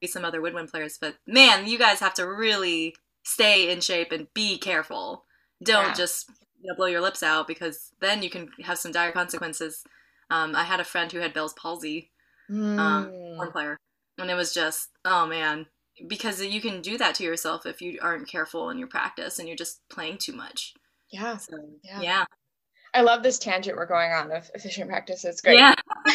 some 0.05 0.25
other 0.25 0.43
woodwind 0.43 0.69
players, 0.69 0.99
but 1.01 1.15
man, 1.27 1.69
you 1.69 1.79
guys 1.79 2.01
have 2.01 2.15
to 2.15 2.27
really 2.27 2.97
stay 3.23 3.71
in 3.71 3.81
shape 3.81 4.11
and 4.11 4.27
be 4.35 4.59
careful. 4.59 5.25
Don't 5.63 5.89
yeah. 5.89 5.95
just 5.95 6.29
you 6.61 6.69
know, 6.69 6.75
blow 6.75 6.87
your 6.87 7.01
lips 7.01 7.23
out 7.23 7.47
because 7.47 7.93
then 8.01 8.23
you 8.23 8.29
can 8.29 8.51
have 8.65 8.79
some 8.79 8.91
dire 8.91 9.13
consequences. 9.13 9.85
Um, 10.31 10.57
I 10.57 10.65
had 10.65 10.81
a 10.81 10.85
friend 10.85 11.11
who 11.13 11.21
had 11.21 11.33
Bell's 11.33 11.53
palsy, 11.53 12.11
mm. 12.51 12.79
um, 12.79 13.13
horn 13.37 13.53
player, 13.53 13.77
and 14.19 14.29
it 14.29 14.35
was 14.35 14.53
just 14.53 14.89
oh 15.05 15.27
man, 15.27 15.67
because 16.09 16.45
you 16.45 16.61
can 16.61 16.83
do 16.83 16.99
that 16.99 17.15
to 17.17 17.25
yourself 17.25 17.67
if 17.67 17.81
you 17.81 18.01
aren't 18.03 18.29
careful 18.29 18.69
in 18.71 18.79
your 18.79 18.89
practice 18.89 19.39
and 19.39 19.47
you're 19.47 19.57
just 19.57 19.81
playing 19.89 20.19
too 20.19 20.33
much. 20.33 20.75
Yeah. 21.13 21.37
So, 21.37 21.57
yeah. 21.85 22.01
yeah. 22.01 22.25
I 22.95 23.01
love 23.01 23.23
this 23.23 23.39
tangent 23.39 23.77
we're 23.77 23.87
going 23.87 24.13
on 24.13 24.31
of 24.33 24.51
efficient 24.55 24.89
practice. 24.89 25.25
It's 25.25 25.41
great. 25.41 25.59
Yeah. 25.59 25.75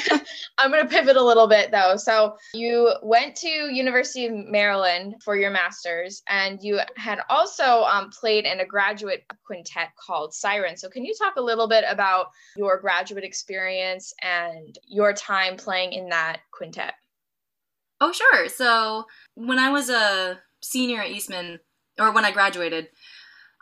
I'm 0.59 0.71
going 0.71 0.87
to 0.87 0.89
pivot 0.89 1.15
a 1.15 1.23
little 1.23 1.47
bit 1.47 1.71
though. 1.71 1.95
So 1.97 2.37
you 2.53 2.93
went 3.01 3.35
to 3.37 3.47
University 3.47 4.27
of 4.27 4.33
Maryland 4.33 5.15
for 5.23 5.35
your 5.35 5.49
master's, 5.49 6.21
and 6.29 6.61
you 6.61 6.79
had 6.95 7.19
also 7.29 7.83
um, 7.83 8.11
played 8.11 8.45
in 8.45 8.59
a 8.59 8.65
graduate 8.65 9.23
quintet 9.45 9.89
called 9.97 10.35
Siren. 10.35 10.77
So 10.77 10.87
can 10.89 11.03
you 11.03 11.15
talk 11.17 11.35
a 11.37 11.41
little 11.41 11.67
bit 11.67 11.83
about 11.87 12.27
your 12.55 12.79
graduate 12.79 13.23
experience 13.23 14.13
and 14.21 14.77
your 14.87 15.13
time 15.13 15.57
playing 15.57 15.93
in 15.93 16.09
that 16.09 16.41
quintet? 16.51 16.93
Oh, 17.99 18.11
sure. 18.11 18.49
So 18.49 19.05
when 19.33 19.57
I 19.57 19.71
was 19.71 19.89
a 19.89 20.39
senior 20.61 21.01
at 21.01 21.09
Eastman, 21.09 21.59
or 21.99 22.11
when 22.11 22.25
I 22.25 22.31
graduated, 22.31 22.89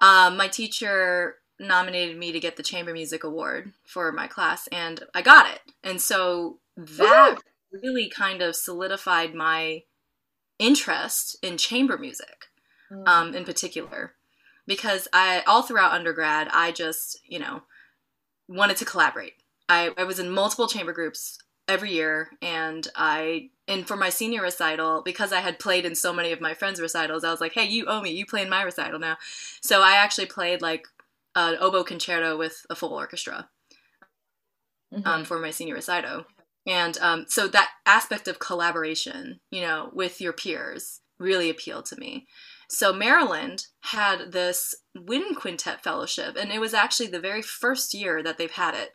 um, 0.01 0.35
my 0.35 0.49
teacher 0.49 1.35
nominated 1.59 2.17
me 2.17 2.31
to 2.31 2.39
get 2.39 2.57
the 2.57 2.63
chamber 2.63 2.93
music 2.93 3.23
award 3.23 3.71
for 3.85 4.11
my 4.11 4.27
class 4.27 4.67
and 4.67 5.03
I 5.13 5.21
got 5.21 5.49
it. 5.49 5.61
And 5.83 6.01
so 6.01 6.59
that 6.75 7.37
Ooh. 7.37 7.79
really 7.81 8.09
kind 8.09 8.41
of 8.41 8.55
solidified 8.55 9.33
my 9.33 9.83
interest 10.59 11.37
in 11.41 11.57
chamber 11.57 11.97
music 11.97 12.45
mm. 12.91 13.07
um, 13.07 13.33
in 13.33 13.45
particular 13.45 14.13
because 14.67 15.07
I 15.13 15.43
all 15.47 15.61
throughout 15.61 15.93
undergrad 15.93 16.49
I 16.51 16.71
just, 16.71 17.19
you 17.27 17.39
know, 17.39 17.63
wanted 18.47 18.77
to 18.77 18.85
collaborate. 18.85 19.33
I, 19.67 19.91
I 19.97 20.03
was 20.03 20.19
in 20.19 20.29
multiple 20.29 20.67
chamber 20.67 20.93
groups 20.93 21.39
every 21.67 21.91
year 21.91 22.29
and 22.41 22.87
I 22.95 23.49
and 23.67 23.87
for 23.87 23.95
my 23.95 24.09
senior 24.09 24.41
recital 24.41 25.01
because 25.03 25.33
I 25.33 25.39
had 25.39 25.57
played 25.57 25.85
in 25.85 25.95
so 25.95 26.13
many 26.13 26.31
of 26.31 26.41
my 26.41 26.53
friends' 26.53 26.79
recitals, 26.79 27.23
I 27.23 27.31
was 27.31 27.41
like, 27.41 27.53
"Hey, 27.53 27.65
you 27.65 27.85
owe 27.87 28.01
me. 28.01 28.11
You 28.11 28.25
play 28.25 28.43
in 28.43 28.49
my 28.49 28.61
recital 28.61 28.99
now." 28.99 29.17
So 29.61 29.81
I 29.81 29.93
actually 29.93 30.27
played 30.27 30.61
like 30.61 30.87
an 31.35 31.57
oboe 31.59 31.83
concerto 31.83 32.37
with 32.37 32.65
a 32.69 32.75
full 32.75 32.93
orchestra 32.93 33.49
mm-hmm. 34.93 35.07
um, 35.07 35.25
for 35.25 35.39
my 35.39 35.51
senior 35.51 35.75
recital. 35.75 36.25
And 36.67 36.97
um, 36.99 37.25
so 37.27 37.47
that 37.47 37.69
aspect 37.85 38.27
of 38.27 38.39
collaboration, 38.39 39.39
you 39.51 39.61
know, 39.61 39.91
with 39.93 40.19
your 40.19 40.33
peers 40.33 41.01
really 41.19 41.49
appealed 41.49 41.85
to 41.87 41.99
me. 41.99 42.25
So 42.69 42.91
Maryland 42.91 43.67
had 43.81 44.31
this 44.31 44.73
wind 44.95 45.37
quintet 45.37 45.83
fellowship, 45.83 46.35
and 46.35 46.51
it 46.51 46.59
was 46.59 46.73
actually 46.73 47.07
the 47.07 47.19
very 47.19 47.43
first 47.43 47.93
year 47.93 48.23
that 48.23 48.37
they've 48.37 48.49
had 48.51 48.73
it. 48.73 48.89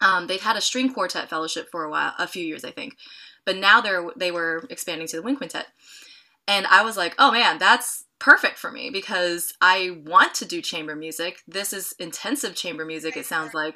Um, 0.00 0.26
they'd 0.26 0.40
had 0.40 0.56
a 0.56 0.60
string 0.60 0.92
quartet 0.92 1.30
fellowship 1.30 1.68
for 1.70 1.84
a 1.84 1.90
while, 1.90 2.14
a 2.18 2.26
few 2.26 2.44
years, 2.44 2.64
I 2.64 2.72
think, 2.72 2.96
but 3.46 3.56
now 3.56 3.80
they're 3.80 4.10
they 4.16 4.32
were 4.32 4.64
expanding 4.70 5.06
to 5.08 5.16
the 5.16 5.22
wind 5.22 5.38
quintet. 5.38 5.66
And 6.48 6.66
I 6.66 6.82
was 6.82 6.96
like, 6.96 7.14
oh 7.18 7.30
man, 7.30 7.58
that's 7.58 8.04
perfect 8.24 8.58
for 8.58 8.72
me 8.72 8.88
because 8.88 9.52
I 9.60 9.98
want 10.06 10.34
to 10.36 10.46
do 10.46 10.62
chamber 10.62 10.96
music. 10.96 11.42
This 11.46 11.74
is 11.74 11.94
intensive 11.98 12.54
chamber 12.54 12.86
music, 12.86 13.18
it 13.18 13.26
sounds 13.26 13.52
like. 13.54 13.74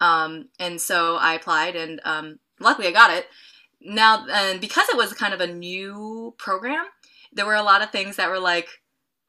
Um, 0.00 0.48
and 0.58 0.80
so 0.80 1.14
I 1.16 1.34
applied, 1.34 1.76
and 1.76 2.00
um, 2.04 2.40
luckily 2.58 2.88
I 2.88 2.92
got 2.92 3.16
it. 3.16 3.26
Now, 3.80 4.26
and 4.28 4.60
because 4.60 4.88
it 4.88 4.96
was 4.96 5.12
kind 5.12 5.32
of 5.32 5.40
a 5.40 5.46
new 5.46 6.34
program, 6.36 6.84
there 7.32 7.46
were 7.46 7.54
a 7.54 7.62
lot 7.62 7.80
of 7.80 7.90
things 7.90 8.16
that 8.16 8.28
were 8.28 8.40
like, 8.40 8.66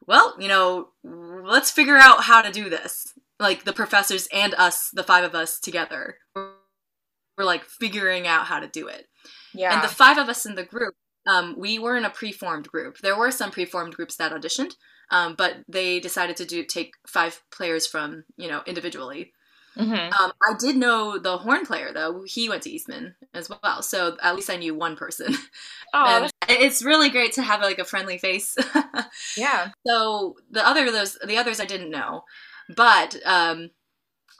well, 0.08 0.34
you 0.40 0.48
know, 0.48 0.88
let's 1.04 1.70
figure 1.70 1.96
out 1.96 2.24
how 2.24 2.42
to 2.42 2.50
do 2.50 2.68
this. 2.68 3.14
Like 3.38 3.62
the 3.62 3.72
professors 3.72 4.26
and 4.32 4.54
us, 4.54 4.90
the 4.92 5.04
five 5.04 5.22
of 5.22 5.36
us 5.36 5.60
together, 5.60 6.16
we're 6.34 7.44
like 7.44 7.62
figuring 7.62 8.26
out 8.26 8.46
how 8.46 8.58
to 8.58 8.66
do 8.66 8.88
it. 8.88 9.06
Yeah. 9.54 9.72
And 9.72 9.84
the 9.84 9.94
five 9.94 10.18
of 10.18 10.28
us 10.28 10.44
in 10.44 10.56
the 10.56 10.64
group 10.64 10.94
um, 11.26 11.54
we 11.58 11.78
were 11.78 11.96
in 11.96 12.04
a 12.04 12.10
preformed 12.10 12.68
group. 12.68 12.98
There 12.98 13.16
were 13.16 13.30
some 13.30 13.50
preformed 13.50 13.94
groups 13.94 14.16
that 14.16 14.32
auditioned, 14.32 14.74
um, 15.10 15.34
but 15.36 15.56
they 15.68 16.00
decided 16.00 16.36
to 16.36 16.44
do 16.44 16.64
take 16.64 16.94
five 17.06 17.42
players 17.50 17.86
from 17.86 18.24
you 18.36 18.48
know 18.48 18.62
individually. 18.66 19.32
Mm-hmm. 19.76 20.12
Um, 20.20 20.32
I 20.42 20.54
did 20.58 20.76
know 20.76 21.18
the 21.18 21.38
horn 21.38 21.64
player 21.64 21.92
though. 21.92 22.24
He 22.26 22.48
went 22.48 22.64
to 22.64 22.70
Eastman 22.70 23.14
as 23.32 23.48
well, 23.48 23.82
so 23.82 24.16
at 24.22 24.34
least 24.34 24.50
I 24.50 24.56
knew 24.56 24.74
one 24.74 24.96
person. 24.96 25.34
Oh, 25.94 26.28
it's 26.50 26.84
really 26.84 27.08
great 27.08 27.32
to 27.32 27.42
have 27.42 27.62
like 27.62 27.78
a 27.78 27.84
friendly 27.84 28.18
face. 28.18 28.54
yeah. 29.38 29.70
So 29.86 30.36
the 30.50 30.66
other 30.66 30.92
those 30.92 31.16
the 31.24 31.38
others 31.38 31.60
I 31.60 31.64
didn't 31.64 31.90
know, 31.90 32.24
but 32.68 33.16
um, 33.24 33.70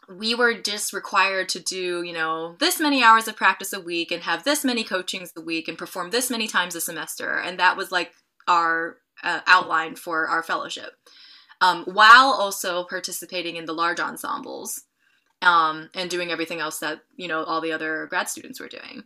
we 0.08 0.34
were 0.34 0.54
just 0.54 0.92
required 0.92 1.48
to 1.50 1.60
do, 1.60 2.02
you 2.02 2.12
know, 2.12 2.56
this 2.58 2.80
many 2.80 3.02
hours 3.02 3.28
of 3.28 3.36
practice 3.36 3.72
a 3.72 3.80
week 3.80 4.10
and 4.10 4.22
have 4.22 4.44
this 4.44 4.64
many 4.64 4.82
coachings 4.82 5.32
a 5.36 5.40
week 5.40 5.68
and 5.68 5.76
perform 5.76 6.10
this 6.10 6.30
many 6.30 6.46
times 6.46 6.74
a 6.74 6.80
semester. 6.80 7.38
And 7.38 7.58
that 7.58 7.76
was 7.76 7.92
like 7.92 8.12
our 8.46 8.96
uh, 9.22 9.40
outline 9.46 9.96
for 9.96 10.26
our 10.26 10.42
fellowship. 10.42 10.92
Um, 11.60 11.84
while 11.84 12.30
also 12.30 12.84
participating 12.84 13.56
in 13.56 13.64
the 13.64 13.72
large 13.74 13.98
ensembles 13.98 14.84
um, 15.42 15.90
and 15.94 16.08
doing 16.08 16.30
everything 16.30 16.60
else 16.60 16.78
that, 16.78 17.00
you 17.16 17.26
know, 17.26 17.42
all 17.42 17.60
the 17.60 17.72
other 17.72 18.06
grad 18.06 18.28
students 18.28 18.60
were 18.60 18.68
doing. 18.68 19.02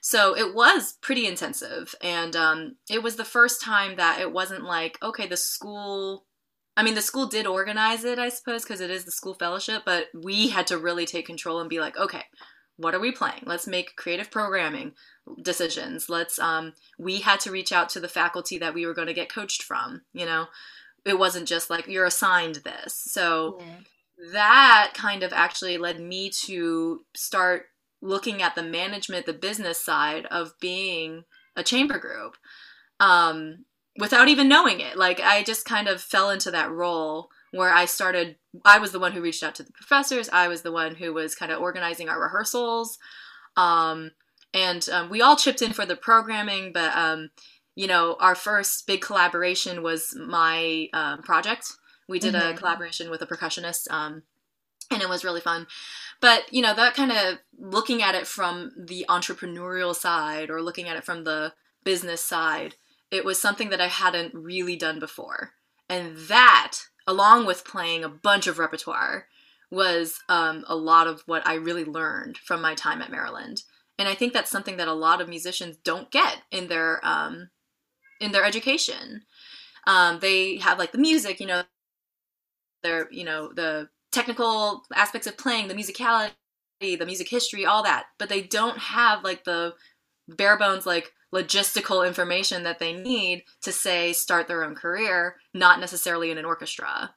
So 0.00 0.34
it 0.36 0.54
was 0.54 0.94
pretty 1.02 1.26
intensive. 1.26 1.94
And 2.00 2.34
um, 2.34 2.76
it 2.88 3.02
was 3.02 3.16
the 3.16 3.24
first 3.24 3.60
time 3.60 3.96
that 3.96 4.18
it 4.20 4.32
wasn't 4.32 4.64
like, 4.64 4.98
okay, 5.02 5.26
the 5.26 5.36
school 5.36 6.24
I 6.80 6.82
mean, 6.82 6.94
the 6.94 7.02
school 7.02 7.26
did 7.26 7.46
organize 7.46 8.04
it, 8.04 8.18
I 8.18 8.30
suppose, 8.30 8.62
because 8.62 8.80
it 8.80 8.90
is 8.90 9.04
the 9.04 9.10
school 9.10 9.34
fellowship, 9.34 9.82
but 9.84 10.06
we 10.14 10.48
had 10.48 10.66
to 10.68 10.78
really 10.78 11.04
take 11.04 11.26
control 11.26 11.60
and 11.60 11.68
be 11.68 11.78
like, 11.78 11.94
okay, 11.98 12.22
what 12.78 12.94
are 12.94 13.00
we 13.00 13.12
playing? 13.12 13.42
Let's 13.44 13.66
make 13.66 13.96
creative 13.96 14.30
programming 14.30 14.92
decisions. 15.42 16.08
Let's, 16.08 16.38
um, 16.38 16.72
we 16.98 17.20
had 17.20 17.38
to 17.40 17.50
reach 17.50 17.70
out 17.70 17.90
to 17.90 18.00
the 18.00 18.08
faculty 18.08 18.56
that 18.56 18.72
we 18.72 18.86
were 18.86 18.94
going 18.94 19.08
to 19.08 19.12
get 19.12 19.30
coached 19.30 19.62
from, 19.62 20.00
you 20.14 20.24
know? 20.24 20.46
It 21.04 21.18
wasn't 21.18 21.46
just 21.46 21.68
like, 21.68 21.86
you're 21.86 22.06
assigned 22.06 22.62
this. 22.64 22.94
So 22.94 23.58
yeah. 23.60 24.32
that 24.32 24.92
kind 24.94 25.22
of 25.22 25.34
actually 25.34 25.76
led 25.76 26.00
me 26.00 26.30
to 26.46 27.04
start 27.14 27.66
looking 28.00 28.40
at 28.40 28.54
the 28.54 28.62
management, 28.62 29.26
the 29.26 29.34
business 29.34 29.78
side 29.78 30.24
of 30.30 30.58
being 30.62 31.24
a 31.54 31.62
chamber 31.62 31.98
group. 31.98 32.38
Um, 33.00 33.66
without 34.00 34.28
even 34.28 34.48
knowing 34.48 34.80
it. 34.80 34.96
Like 34.96 35.20
I 35.20 35.42
just 35.42 35.64
kind 35.64 35.86
of 35.86 36.00
fell 36.00 36.30
into 36.30 36.50
that 36.50 36.70
role 36.70 37.28
where 37.52 37.72
I 37.72 37.84
started. 37.84 38.36
I 38.64 38.78
was 38.78 38.92
the 38.92 38.98
one 38.98 39.12
who 39.12 39.22
reached 39.22 39.42
out 39.42 39.54
to 39.56 39.62
the 39.62 39.72
professors. 39.72 40.28
I 40.32 40.48
was 40.48 40.62
the 40.62 40.72
one 40.72 40.96
who 40.96 41.12
was 41.12 41.34
kind 41.34 41.52
of 41.52 41.60
organizing 41.60 42.08
our 42.08 42.20
rehearsals, 42.20 42.98
um, 43.56 44.12
and 44.54 44.88
um, 44.88 45.10
we 45.10 45.20
all 45.20 45.36
chipped 45.36 45.62
in 45.62 45.72
for 45.72 45.86
the 45.86 45.96
programming. 45.96 46.72
But 46.72 46.96
um, 46.96 47.30
you 47.76 47.86
know, 47.86 48.16
our 48.20 48.34
first 48.34 48.86
big 48.86 49.00
collaboration 49.00 49.82
was 49.82 50.16
my 50.16 50.88
um, 50.92 51.22
project. 51.22 51.72
We 52.08 52.18
did 52.18 52.34
mm-hmm. 52.34 52.54
a 52.54 52.58
collaboration 52.58 53.10
with 53.10 53.22
a 53.22 53.26
percussionist, 53.26 53.90
um, 53.90 54.22
and 54.90 55.02
it 55.02 55.08
was 55.08 55.24
really 55.24 55.40
fun. 55.40 55.66
But 56.20 56.52
you 56.52 56.62
know, 56.62 56.74
that 56.74 56.94
kind 56.94 57.12
of 57.12 57.38
looking 57.58 58.02
at 58.02 58.14
it 58.14 58.26
from 58.26 58.72
the 58.76 59.06
entrepreneurial 59.08 59.94
side 59.94 60.50
or 60.50 60.62
looking 60.62 60.88
at 60.88 60.96
it 60.96 61.04
from 61.04 61.24
the 61.24 61.52
business 61.84 62.20
side, 62.20 62.74
it 63.10 63.24
was 63.24 63.40
something 63.40 63.70
that 63.70 63.80
I 63.80 63.88
hadn't 63.88 64.34
really 64.34 64.76
done 64.76 64.98
before, 64.98 65.52
and 65.88 66.16
that 66.16 66.78
along 67.10 67.44
with 67.46 67.64
playing 67.64 68.04
a 68.04 68.08
bunch 68.08 68.46
of 68.46 68.58
repertoire, 68.58 69.26
was 69.70 70.20
um, 70.28 70.64
a 70.68 70.76
lot 70.76 71.06
of 71.06 71.22
what 71.26 71.46
I 71.46 71.54
really 71.54 71.84
learned 71.84 72.38
from 72.38 72.60
my 72.60 72.74
time 72.74 73.02
at 73.02 73.10
Maryland. 73.10 73.62
And 73.98 74.08
I 74.08 74.14
think 74.14 74.32
that's 74.32 74.50
something 74.50 74.76
that 74.78 74.88
a 74.88 74.94
lot 74.94 75.20
of 75.20 75.28
musicians 75.28 75.76
don't 75.76 76.10
get 76.10 76.42
in 76.50 76.68
their 76.68 77.00
um, 77.04 77.50
in 78.20 78.32
their 78.32 78.44
education. 78.44 79.22
Um, 79.86 80.18
they 80.20 80.56
have 80.58 80.78
like 80.78 80.92
the 80.92 80.98
music, 80.98 81.40
you 81.40 81.46
know, 81.46 81.62
their 82.82 83.08
you 83.12 83.24
know 83.24 83.52
the 83.52 83.88
technical 84.10 84.84
aspects 84.94 85.26
of 85.26 85.36
playing, 85.36 85.68
the 85.68 85.74
musicality, 85.74 86.32
the 86.80 87.06
music 87.06 87.28
history, 87.28 87.66
all 87.66 87.82
that, 87.82 88.06
but 88.18 88.28
they 88.28 88.42
don't 88.42 88.78
have 88.78 89.22
like 89.22 89.44
the 89.44 89.74
bare 90.28 90.58
bones 90.58 90.86
like 90.86 91.12
logistical 91.34 92.06
information 92.06 92.62
that 92.64 92.78
they 92.78 92.92
need 92.92 93.44
to 93.62 93.72
say 93.72 94.12
start 94.12 94.48
their 94.48 94.64
own 94.64 94.74
career, 94.74 95.36
not 95.54 95.80
necessarily 95.80 96.30
in 96.30 96.38
an 96.38 96.44
orchestra. 96.44 97.14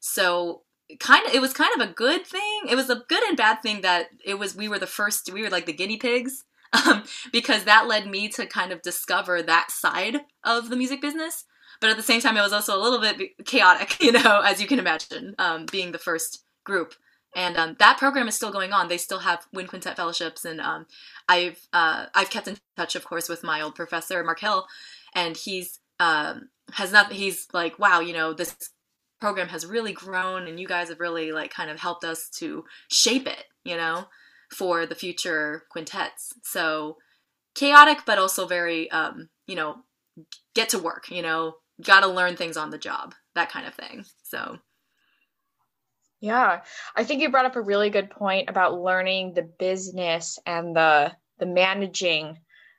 So 0.00 0.62
kind 1.00 1.26
of 1.26 1.34
it 1.34 1.40
was 1.40 1.52
kind 1.52 1.70
of 1.80 1.88
a 1.88 1.92
good 1.92 2.26
thing. 2.26 2.62
It 2.68 2.76
was 2.76 2.90
a 2.90 3.02
good 3.08 3.22
and 3.24 3.36
bad 3.36 3.62
thing 3.62 3.80
that 3.80 4.08
it 4.24 4.38
was 4.38 4.54
we 4.54 4.68
were 4.68 4.78
the 4.78 4.86
first 4.86 5.32
we 5.32 5.42
were 5.42 5.50
like 5.50 5.66
the 5.66 5.72
guinea 5.72 5.96
pigs 5.96 6.44
um, 6.86 7.04
because 7.32 7.64
that 7.64 7.86
led 7.86 8.06
me 8.06 8.28
to 8.30 8.46
kind 8.46 8.72
of 8.72 8.82
discover 8.82 9.42
that 9.42 9.70
side 9.70 10.20
of 10.44 10.68
the 10.68 10.76
music 10.76 11.00
business. 11.00 11.44
But 11.80 11.90
at 11.90 11.96
the 11.96 12.02
same 12.02 12.22
time, 12.22 12.36
it 12.36 12.42
was 12.42 12.54
also 12.54 12.74
a 12.74 12.82
little 12.82 13.00
bit 13.00 13.44
chaotic, 13.44 14.00
you 14.00 14.12
know, 14.12 14.40
as 14.44 14.60
you 14.60 14.66
can 14.66 14.78
imagine, 14.78 15.34
um, 15.38 15.66
being 15.70 15.92
the 15.92 15.98
first 15.98 16.44
group 16.64 16.94
and 17.36 17.58
um, 17.58 17.76
that 17.78 17.98
program 17.98 18.28
is 18.28 18.34
still 18.34 18.50
going 18.50 18.72
on. 18.72 18.88
They 18.88 18.96
still 18.96 19.18
have 19.18 19.46
Wind 19.52 19.68
Quintet 19.68 19.94
fellowships, 19.94 20.46
and 20.46 20.58
um, 20.58 20.86
I've 21.28 21.60
uh, 21.70 22.06
I've 22.14 22.30
kept 22.30 22.48
in 22.48 22.56
touch, 22.78 22.96
of 22.96 23.04
course, 23.04 23.28
with 23.28 23.44
my 23.44 23.60
old 23.60 23.74
professor 23.74 24.24
Mark 24.24 24.40
Hill, 24.40 24.66
and 25.14 25.36
he's 25.36 25.78
um, 26.00 26.48
has 26.72 26.92
not. 26.92 27.12
He's 27.12 27.46
like, 27.52 27.78
wow, 27.78 28.00
you 28.00 28.14
know, 28.14 28.32
this 28.32 28.56
program 29.20 29.48
has 29.48 29.66
really 29.66 29.92
grown, 29.92 30.48
and 30.48 30.58
you 30.58 30.66
guys 30.66 30.88
have 30.88 30.98
really 30.98 31.30
like 31.30 31.52
kind 31.52 31.70
of 31.70 31.78
helped 31.78 32.04
us 32.04 32.30
to 32.38 32.64
shape 32.90 33.26
it, 33.26 33.44
you 33.64 33.76
know, 33.76 34.06
for 34.50 34.86
the 34.86 34.94
future 34.94 35.64
quintets. 35.70 36.32
So 36.42 36.96
chaotic, 37.54 37.98
but 38.06 38.18
also 38.18 38.46
very, 38.46 38.90
um, 38.90 39.28
you 39.46 39.56
know, 39.56 39.76
get 40.54 40.70
to 40.70 40.78
work. 40.78 41.10
You 41.10 41.20
know, 41.20 41.56
got 41.84 42.00
to 42.00 42.06
learn 42.06 42.36
things 42.36 42.56
on 42.56 42.70
the 42.70 42.78
job, 42.78 43.14
that 43.34 43.50
kind 43.50 43.66
of 43.66 43.74
thing. 43.74 44.06
So 44.22 44.56
yeah, 46.20 46.62
I 46.94 47.04
think 47.04 47.20
you 47.20 47.30
brought 47.30 47.46
up 47.46 47.56
a 47.56 47.60
really 47.60 47.90
good 47.90 48.10
point 48.10 48.48
about 48.48 48.80
learning 48.80 49.34
the 49.34 49.42
business 49.42 50.38
and 50.46 50.74
the 50.74 51.12
the 51.38 51.46
managing 51.46 52.38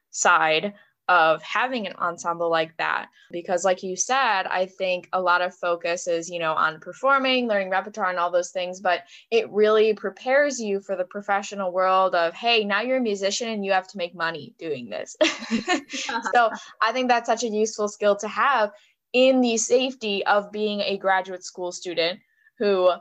side 0.09 0.73
of 1.07 1.41
having 1.41 1.87
an 1.87 1.93
ensemble 1.93 2.49
like 2.49 2.75
that. 2.77 3.07
Because 3.31 3.63
like 3.63 3.83
you 3.83 3.95
said 3.95 4.43
i 4.47 4.65
think 4.65 5.09
a 5.11 5.21
lot 5.21 5.41
of 5.41 5.53
focus 5.53 6.07
is 6.07 6.29
you 6.29 6.39
know 6.39 6.53
on 6.53 6.79
performing 6.79 7.47
learning 7.47 7.69
repertoire 7.69 8.09
and 8.09 8.17
all 8.17 8.31
those 8.31 8.51
things 8.51 8.79
but 8.79 9.03
it 9.31 9.49
really 9.51 9.93
prepares 9.93 10.59
you 10.61 10.79
for 10.79 10.95
the 10.95 11.03
professional 11.03 11.71
world 11.73 12.15
of 12.15 12.33
hey 12.33 12.63
now 12.63 12.81
you're 12.81 12.97
a 12.97 13.01
musician 13.01 13.49
and 13.49 13.65
you 13.65 13.71
have 13.73 13.87
to 13.87 13.97
make 13.97 14.15
money 14.15 14.53
doing 14.57 14.89
this. 14.89 15.15
So 16.33 16.49
i 16.81 16.91
think 16.93 17.09
that's 17.09 17.27
such 17.27 17.43
a 17.43 17.49
useful 17.49 17.89
skill 17.89 18.15
to 18.17 18.27
have 18.27 18.71
in 19.13 19.41
the 19.41 19.57
safety 19.57 20.25
of 20.25 20.51
being 20.51 20.81
a 20.81 20.97
graduate 20.97 21.43
school 21.43 21.71
student 21.71 22.19
who 22.59 22.91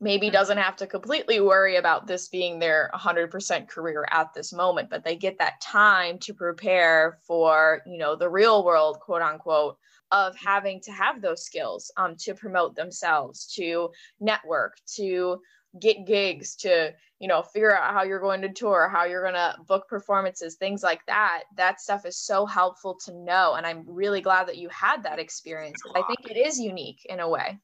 maybe 0.00 0.30
doesn't 0.30 0.58
have 0.58 0.76
to 0.76 0.86
completely 0.86 1.40
worry 1.40 1.76
about 1.76 2.06
this 2.06 2.28
being 2.28 2.58
their 2.58 2.90
100% 2.94 3.68
career 3.68 4.06
at 4.10 4.32
this 4.34 4.52
moment 4.52 4.88
but 4.90 5.04
they 5.04 5.16
get 5.16 5.38
that 5.38 5.60
time 5.60 6.18
to 6.18 6.32
prepare 6.32 7.18
for 7.26 7.82
you 7.86 7.98
know 7.98 8.14
the 8.14 8.28
real 8.28 8.64
world 8.64 9.00
quote 9.00 9.22
unquote 9.22 9.76
of 10.10 10.34
having 10.36 10.80
to 10.80 10.90
have 10.90 11.20
those 11.20 11.44
skills 11.44 11.90
um, 11.96 12.16
to 12.16 12.34
promote 12.34 12.74
themselves 12.74 13.46
to 13.54 13.90
network 14.20 14.78
to 14.86 15.40
get 15.80 16.06
gigs 16.06 16.56
to 16.56 16.92
you 17.18 17.28
know 17.28 17.42
figure 17.42 17.76
out 17.76 17.92
how 17.92 18.02
you're 18.02 18.20
going 18.20 18.40
to 18.40 18.48
tour 18.48 18.88
how 18.88 19.04
you're 19.04 19.22
going 19.22 19.34
to 19.34 19.54
book 19.66 19.86
performances 19.88 20.54
things 20.54 20.82
like 20.82 21.04
that. 21.06 21.44
That 21.56 21.80
stuff 21.80 22.06
is 22.06 22.18
so 22.18 22.46
helpful 22.46 22.98
to 23.04 23.12
know 23.12 23.54
and 23.54 23.66
i'm 23.66 23.84
really 23.86 24.20
glad 24.20 24.48
that 24.48 24.56
you 24.56 24.68
had 24.70 25.02
that 25.02 25.18
experience 25.18 25.80
i 25.94 26.02
think 26.02 26.30
it 26.30 26.38
is 26.38 26.58
unique 26.58 27.04
in 27.08 27.20
a 27.20 27.28
way. 27.28 27.58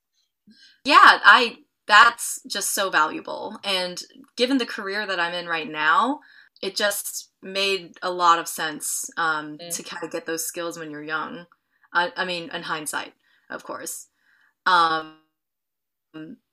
Yeah 0.84 0.98
i 1.24 1.56
that's 1.86 2.40
just 2.46 2.74
so 2.74 2.90
valuable. 2.90 3.58
And 3.64 4.02
given 4.36 4.58
the 4.58 4.66
career 4.66 5.06
that 5.06 5.20
I'm 5.20 5.34
in 5.34 5.46
right 5.46 5.70
now, 5.70 6.20
it 6.62 6.76
just 6.76 7.30
made 7.42 7.96
a 8.02 8.10
lot 8.10 8.38
of 8.38 8.48
sense 8.48 9.10
um, 9.16 9.58
mm. 9.58 9.74
to 9.76 9.82
kind 9.82 10.02
of 10.02 10.10
get 10.10 10.26
those 10.26 10.46
skills 10.46 10.78
when 10.78 10.90
you're 10.90 11.02
young. 11.02 11.46
I, 11.92 12.12
I 12.16 12.24
mean, 12.24 12.50
in 12.52 12.62
hindsight, 12.62 13.12
of 13.50 13.64
course. 13.64 14.08
Um, 14.66 15.16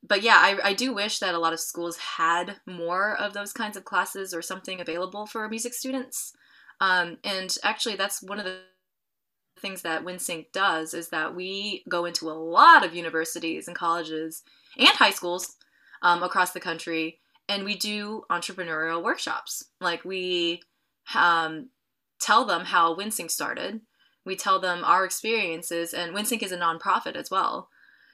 but 0.03 0.21
yeah, 0.21 0.37
I, 0.37 0.57
I 0.63 0.73
do 0.73 0.93
wish 0.93 1.19
that 1.19 1.35
a 1.35 1.39
lot 1.39 1.53
of 1.53 1.59
schools 1.59 1.97
had 1.97 2.57
more 2.65 3.15
of 3.15 3.33
those 3.33 3.53
kinds 3.53 3.77
of 3.77 3.85
classes 3.85 4.33
or 4.33 4.41
something 4.41 4.81
available 4.81 5.25
for 5.25 5.47
music 5.47 5.73
students. 5.73 6.33
Um, 6.79 7.17
and 7.23 7.55
actually, 7.63 7.95
that's 7.95 8.23
one 8.23 8.39
of 8.39 8.45
the 8.45 8.57
things 9.61 9.81
that 9.83 10.03
WindSync 10.03 10.51
does 10.51 10.93
is 10.93 11.09
that 11.09 11.35
we 11.35 11.83
go 11.87 12.05
into 12.05 12.29
a 12.29 12.33
lot 12.33 12.85
of 12.85 12.95
universities 12.95 13.67
and 13.67 13.75
colleges 13.75 14.43
and 14.77 14.89
high 14.89 15.11
schools 15.11 15.55
um, 16.01 16.23
across 16.23 16.51
the 16.51 16.59
country, 16.59 17.19
and 17.47 17.63
we 17.63 17.75
do 17.75 18.23
entrepreneurial 18.31 19.03
workshops. 19.03 19.65
Like 19.79 20.03
we 20.03 20.61
um, 21.15 21.69
tell 22.19 22.45
them 22.45 22.65
how 22.65 22.95
WindSync 22.95 23.29
started. 23.29 23.81
We 24.25 24.35
tell 24.35 24.59
them 24.59 24.83
our 24.83 25.05
experiences, 25.05 25.93
and 25.93 26.15
WindSync 26.15 26.43
is 26.43 26.51
a 26.51 26.57
nonprofit 26.57 27.15
as 27.15 27.31
well. 27.31 27.69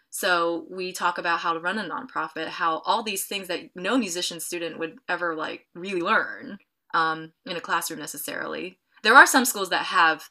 So 0.09 0.65
we 0.69 0.93
talk 0.93 1.17
about 1.17 1.39
how 1.39 1.53
to 1.53 1.59
run 1.59 1.77
a 1.77 1.83
nonprofit, 1.83 2.47
how 2.47 2.79
all 2.85 3.03
these 3.03 3.25
things 3.25 3.47
that 3.49 3.69
no 3.75 3.97
musician 3.97 4.39
student 4.39 4.79
would 4.79 4.97
ever 5.09 5.35
like 5.35 5.67
really 5.75 6.01
learn 6.01 6.57
um, 6.93 7.33
in 7.45 7.57
a 7.57 7.61
classroom 7.61 7.99
necessarily. 7.99 8.79
There 9.03 9.15
are 9.15 9.27
some 9.27 9.45
schools 9.45 9.69
that 9.69 9.83
have 9.83 10.29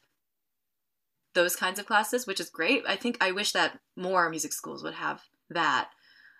those 1.37 1.55
kinds 1.55 1.77
of 1.77 1.85
classes, 1.85 2.25
which 2.25 2.39
is 2.39 2.49
great. 2.49 2.83
I 2.87 2.95
think 2.95 3.17
I 3.21 3.31
wish 3.31 3.51
that 3.51 3.79
more 3.95 4.27
music 4.27 4.51
schools 4.51 4.83
would 4.83 4.95
have 4.95 5.21
that. 5.51 5.89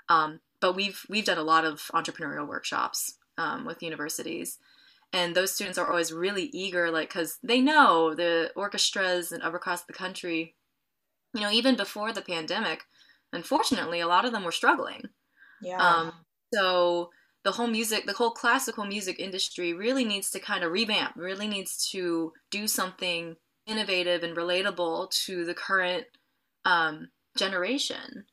Um, 0.09 0.39
but 0.59 0.75
we've 0.75 1.01
we've 1.07 1.23
done 1.23 1.37
a 1.37 1.43
lot 1.43 1.65
of 1.65 1.79
entrepreneurial 1.93 2.47
workshops 2.47 3.17
um, 3.37 3.63
with 3.63 3.83
universities, 3.83 4.57
and 5.13 5.35
those 5.35 5.53
students 5.53 5.77
are 5.77 5.87
always 5.87 6.11
really 6.11 6.45
eager, 6.45 6.89
like 6.89 7.09
because 7.09 7.37
they 7.43 7.61
know 7.61 8.15
the 8.15 8.51
orchestras 8.55 9.31
and 9.31 9.43
across 9.43 9.83
the 9.83 9.93
country. 9.93 10.55
You 11.33 11.41
know, 11.41 11.51
even 11.51 11.75
before 11.75 12.11
the 12.11 12.21
pandemic, 12.21 12.83
unfortunately, 13.31 13.99
a 13.99 14.07
lot 14.07 14.25
of 14.25 14.31
them 14.31 14.43
were 14.43 14.51
struggling. 14.51 15.03
Yeah. 15.61 15.77
Um, 15.77 16.13
so 16.51 17.11
the 17.43 17.51
whole 17.51 17.67
music, 17.67 18.07
the 18.07 18.13
whole 18.13 18.31
classical 18.31 18.85
music 18.85 19.19
industry 19.19 19.73
really 19.73 20.05
needs 20.05 20.31
to 20.31 20.39
kind 20.39 20.63
of 20.63 20.71
revamp, 20.71 21.13
really 21.15 21.47
needs 21.47 21.87
to 21.91 22.33
do 22.49 22.67
something 22.67 23.35
innovative 23.67 24.23
and 24.23 24.35
relatable 24.35 25.11
to 25.25 25.45
the 25.45 25.53
current 25.53 26.05
um, 26.65 27.09
generation. 27.37 28.25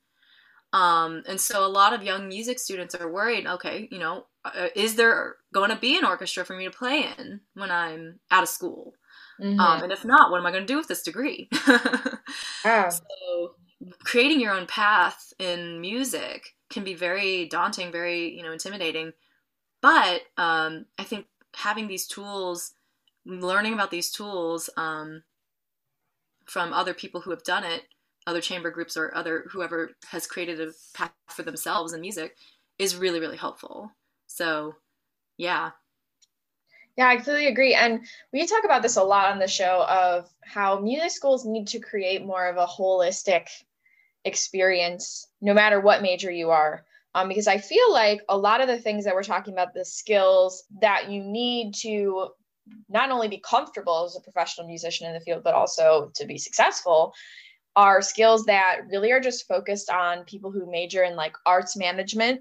Um, 0.73 1.23
and 1.29 1.41
so 1.41 1.65
a 1.65 1.69
lot 1.69 1.93
of 1.93 2.03
young 2.03 2.29
music 2.29 2.59
students 2.59 2.97
are 2.97 3.11
worried 3.11 3.47
okay, 3.47 3.89
you 3.93 3.99
know, 3.99 4.27
uh, 4.45 4.69
is 4.75 4.97
there 4.97 5.37
going 5.53 5.71
to 5.71 5.77
be 5.77 5.97
an 5.97 6.05
orchestra 6.05 6.45
for 6.45 6.57
me 6.57 6.65
to 6.65 6.71
play 6.71 7.07
in 7.17 7.41
when 7.55 7.71
I'm 7.71 8.19
out 8.31 8.43
of 8.43 8.49
school? 8.49 8.95
Mm-hmm. 9.41 9.61
Um, 9.61 9.83
and 9.85 9.93
if 9.93 10.05
not, 10.05 10.31
what 10.31 10.39
am 10.39 10.47
I 10.47 10.51
going 10.51 10.67
to 10.67 10.73
do 10.73 10.77
with 10.77 10.89
this 10.89 11.03
degree? 11.03 11.49
yeah. 12.65 12.89
So 12.89 13.55
creating 14.05 14.41
your 14.41 14.53
own 14.53 14.67
path 14.67 15.33
in 15.39 15.81
music 15.81 16.45
can 16.71 16.85
be 16.85 16.95
very 16.95 17.49
daunting, 17.49 17.93
very, 17.93 18.37
you 18.37 18.43
know, 18.43 18.53
intimidating. 18.53 19.13
But 19.81 20.23
um, 20.37 20.87
I 20.99 21.05
think 21.05 21.27
having 21.55 21.89
these 21.89 22.07
tools, 22.07 22.73
learning 23.27 23.75
about 23.75 23.91
these 23.91 24.11
tools 24.11 24.71
um, 24.77 25.23
from 26.45 26.73
other 26.73 26.95
people 26.95 27.21
who 27.21 27.31
have 27.31 27.43
done 27.45 27.65
it 27.65 27.85
other 28.27 28.41
chamber 28.41 28.71
groups 28.71 28.97
or 28.97 29.15
other 29.15 29.45
whoever 29.51 29.91
has 30.09 30.27
created 30.27 30.61
a 30.61 30.73
path 30.95 31.13
for 31.29 31.43
themselves 31.43 31.93
in 31.93 32.01
music 32.01 32.37
is 32.79 32.97
really 32.97 33.21
really 33.21 33.37
helpful. 33.37 33.91
So 34.27 34.75
yeah. 35.37 35.71
Yeah 36.97 37.09
i 37.09 37.17
completely 37.17 37.47
agree. 37.47 37.75
And 37.75 38.07
we 38.33 38.47
talk 38.47 38.65
about 38.65 38.83
this 38.83 38.97
a 38.97 39.03
lot 39.03 39.31
on 39.33 39.39
the 39.39 39.49
show 39.49 39.85
of 39.89 40.29
how 40.43 40.79
music 40.79 41.11
schools 41.11 41.45
need 41.45 41.69
to 41.69 41.81
create 41.81 42.25
more 42.25 42.47
of 42.47 42.57
a 42.57 42.67
holistic 42.67 43.49
experience 44.25 45.27
no 45.41 45.53
matter 45.53 45.81
what 45.81 46.03
major 46.03 46.31
you 46.31 46.51
are. 46.51 46.85
Um, 47.17 47.29
because 47.29 47.47
i 47.47 47.59
feel 47.59 47.93
like 47.93 48.23
a 48.29 48.37
lot 48.37 48.61
of 48.61 48.67
the 48.67 48.79
things 48.79 49.05
that 49.05 49.15
we're 49.15 49.23
talking 49.23 49.53
about 49.53 49.73
the 49.73 49.85
skills 49.85 50.65
that 50.81 51.11
you 51.11 51.23
need 51.23 51.75
to 51.77 52.31
not 52.89 53.11
only 53.11 53.29
be 53.29 53.43
comfortable 53.45 54.05
as 54.05 54.17
a 54.17 54.21
professional 54.21 54.67
musician 54.67 55.07
in 55.07 55.15
the 55.15 55.21
field 55.21 55.43
but 55.43 55.55
also 55.55 56.11
to 56.15 56.27
be 56.27 56.39
successful 56.39 57.15
are 57.77 58.01
skills 58.01 58.45
that 58.45 58.81
really 58.89 59.11
are 59.11 59.21
just 59.21 59.49
focused 59.49 59.91
on 59.91 60.25
people 60.25 60.51
who 60.51 60.71
major 60.71 61.03
in 61.03 61.17
like 61.17 61.35
arts 61.45 61.77
management 61.77 62.41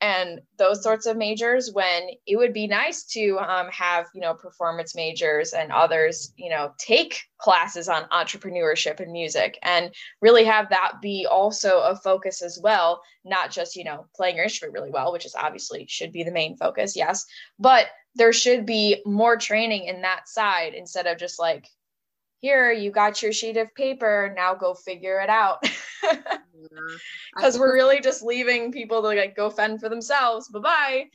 and 0.00 0.40
those 0.58 0.82
sorts 0.82 1.06
of 1.06 1.16
majors 1.16 1.72
when 1.72 2.08
it 2.26 2.36
would 2.36 2.52
be 2.52 2.66
nice 2.66 3.04
to 3.04 3.36
um, 3.38 3.68
have 3.70 4.06
you 4.14 4.20
know 4.20 4.34
performance 4.34 4.94
majors 4.94 5.52
and 5.52 5.72
others 5.72 6.32
you 6.36 6.50
know 6.50 6.72
take 6.78 7.20
classes 7.38 7.88
on 7.88 8.04
entrepreneurship 8.12 9.00
and 9.00 9.10
music 9.10 9.58
and 9.62 9.92
really 10.20 10.44
have 10.44 10.68
that 10.68 10.92
be 11.02 11.26
also 11.28 11.80
a 11.80 11.96
focus 11.96 12.42
as 12.42 12.60
well 12.62 13.02
not 13.24 13.50
just 13.50 13.74
you 13.74 13.84
know 13.84 14.06
playing 14.14 14.36
your 14.36 14.44
instrument 14.44 14.74
really 14.74 14.90
well 14.90 15.12
which 15.12 15.26
is 15.26 15.34
obviously 15.34 15.84
should 15.88 16.12
be 16.12 16.22
the 16.22 16.30
main 16.30 16.56
focus 16.56 16.94
yes 16.94 17.26
but 17.58 17.86
there 18.14 18.32
should 18.32 18.66
be 18.66 19.00
more 19.06 19.36
training 19.36 19.84
in 19.84 20.02
that 20.02 20.28
side 20.28 20.74
instead 20.74 21.06
of 21.06 21.18
just 21.18 21.38
like 21.38 21.68
here 22.40 22.70
you 22.72 22.90
got 22.90 23.22
your 23.22 23.32
sheet 23.32 23.56
of 23.56 23.74
paper 23.74 24.32
now 24.36 24.54
go 24.54 24.74
figure 24.74 25.20
it 25.20 25.28
out. 25.28 25.60
Because 26.02 27.54
yeah. 27.54 27.60
we're 27.60 27.74
really 27.74 28.00
just 28.00 28.22
leaving 28.22 28.72
people 28.72 29.02
to 29.02 29.08
like 29.08 29.36
go 29.36 29.50
fend 29.50 29.80
for 29.80 29.88
themselves. 29.88 30.48
Bye-bye. 30.48 31.06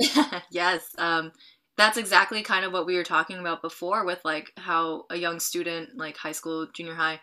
Yes 0.50 0.94
um 0.98 1.30
that's 1.76 1.96
exactly 1.96 2.42
kind 2.42 2.64
of 2.64 2.72
what 2.72 2.86
we 2.86 2.96
were 2.96 3.04
talking 3.04 3.38
about 3.38 3.62
before 3.62 4.04
with 4.04 4.20
like 4.24 4.52
how 4.56 5.04
a 5.10 5.16
young 5.16 5.38
student 5.40 5.90
like 5.96 6.16
high 6.16 6.32
school 6.32 6.66
junior 6.72 6.94
high 6.94 7.20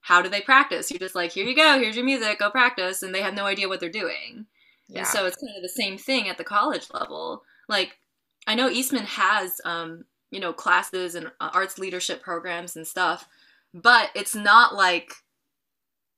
how 0.00 0.22
do 0.22 0.28
they 0.28 0.40
practice? 0.40 0.90
You're 0.90 1.00
just 1.00 1.14
like 1.14 1.32
here 1.32 1.44
you 1.44 1.54
go 1.54 1.78
here's 1.78 1.96
your 1.96 2.04
music 2.04 2.38
go 2.38 2.50
practice 2.50 3.02
and 3.02 3.14
they 3.14 3.22
have 3.22 3.34
no 3.34 3.44
idea 3.44 3.68
what 3.68 3.80
they're 3.80 3.90
doing. 3.90 4.46
Yeah. 4.88 5.00
and 5.00 5.08
so 5.08 5.26
it's 5.26 5.36
kind 5.36 5.56
of 5.56 5.62
the 5.62 5.68
same 5.68 5.98
thing 5.98 6.28
at 6.28 6.38
the 6.38 6.44
college 6.44 6.86
level. 6.94 7.42
Like 7.68 7.98
i 8.46 8.54
know 8.54 8.68
eastman 8.68 9.04
has 9.04 9.60
um 9.64 10.04
you 10.30 10.40
know 10.40 10.52
classes 10.52 11.14
and 11.14 11.26
uh, 11.40 11.50
arts 11.52 11.78
leadership 11.78 12.22
programs 12.22 12.76
and 12.76 12.86
stuff 12.86 13.28
but 13.72 14.10
it's 14.14 14.34
not 14.34 14.74
like 14.74 15.12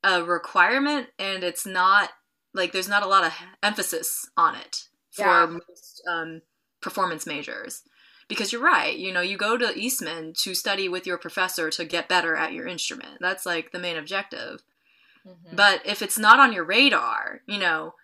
a 0.05 0.23
requirement 0.23 1.09
and 1.19 1.43
it's 1.43 1.67
not 1.67 2.11
like 2.55 2.73
there's 2.73 2.89
not 2.89 3.03
a 3.03 3.09
lot 3.09 3.25
of 3.25 3.33
emphasis 3.63 4.29
on 4.37 4.55
it 4.55 4.85
for 5.11 5.25
yeah. 5.25 5.47
most 5.47 6.03
um, 6.09 6.43
performance 6.81 7.27
majors 7.27 7.83
because 8.29 8.53
you're 8.53 8.63
right 8.63 8.97
you 8.97 9.13
know 9.13 9.21
you 9.21 9.37
go 9.37 9.57
to 9.57 9.77
eastman 9.77 10.33
to 10.37 10.55
study 10.55 10.89
with 10.89 11.07
your 11.07 11.19
professor 11.19 11.71
to 11.71 11.85
get 11.85 12.09
better 12.09 12.37
at 12.37 12.53
your 12.53 12.67
instrument 12.67 13.19
that's 13.21 13.45
like 13.45 13.73
the 13.73 13.79
main 13.79 13.97
objective 13.97 14.63
mm-hmm. 15.27 15.57
but 15.57 15.81
if 15.85 16.01
it's 16.01 16.19
not 16.19 16.39
on 16.39 16.53
your 16.53 16.65
radar 16.65 17.41
you 17.47 17.59
know 17.59 17.95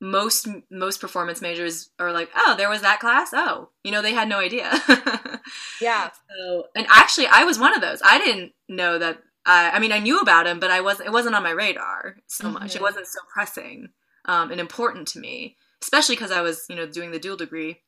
most 0.00 0.48
most 0.70 1.00
performance 1.00 1.40
majors 1.40 1.90
are 1.98 2.12
like, 2.12 2.30
oh, 2.36 2.54
there 2.56 2.68
was 2.68 2.82
that 2.82 3.00
class. 3.00 3.30
Oh, 3.32 3.70
you 3.82 3.92
know, 3.92 4.02
they 4.02 4.12
had 4.12 4.28
no 4.28 4.38
idea. 4.38 4.70
yeah. 5.80 6.10
So, 6.28 6.64
and 6.74 6.86
actually, 6.88 7.26
I 7.26 7.44
was 7.44 7.58
one 7.58 7.74
of 7.74 7.80
those. 7.80 8.00
I 8.04 8.18
didn't 8.18 8.52
know 8.68 8.98
that. 8.98 9.18
I, 9.46 9.70
I 9.70 9.78
mean, 9.78 9.92
I 9.92 9.98
knew 9.98 10.20
about 10.20 10.46
him, 10.46 10.60
but 10.60 10.70
I 10.70 10.80
wasn't. 10.80 11.08
It 11.08 11.12
wasn't 11.12 11.34
on 11.34 11.42
my 11.42 11.50
radar 11.50 12.16
so 12.26 12.50
much. 12.50 12.70
Mm-hmm. 12.70 12.78
It 12.78 12.82
wasn't 12.82 13.06
so 13.06 13.20
pressing 13.32 13.88
um, 14.26 14.50
and 14.50 14.60
important 14.60 15.08
to 15.08 15.20
me, 15.20 15.56
especially 15.82 16.16
because 16.16 16.32
I 16.32 16.40
was, 16.40 16.64
you 16.68 16.76
know, 16.76 16.86
doing 16.86 17.10
the 17.10 17.18
dual 17.18 17.36
degree. 17.36 17.80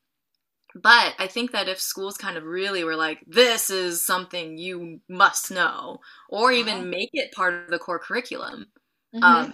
But 0.75 1.15
I 1.17 1.27
think 1.27 1.51
that 1.53 1.67
if 1.67 1.79
schools 1.79 2.17
kind 2.17 2.37
of 2.37 2.43
really 2.43 2.83
were 2.83 2.95
like, 2.95 3.19
this 3.25 3.69
is 3.69 4.03
something 4.03 4.57
you 4.57 4.99
must 5.09 5.49
know, 5.49 5.99
or 6.29 6.51
even 6.51 6.75
uh-huh. 6.75 6.85
make 6.85 7.09
it 7.13 7.31
part 7.31 7.53
of 7.53 7.69
the 7.69 7.79
core 7.79 7.99
curriculum, 7.99 8.67
mm-hmm. 9.15 9.23
um, 9.23 9.53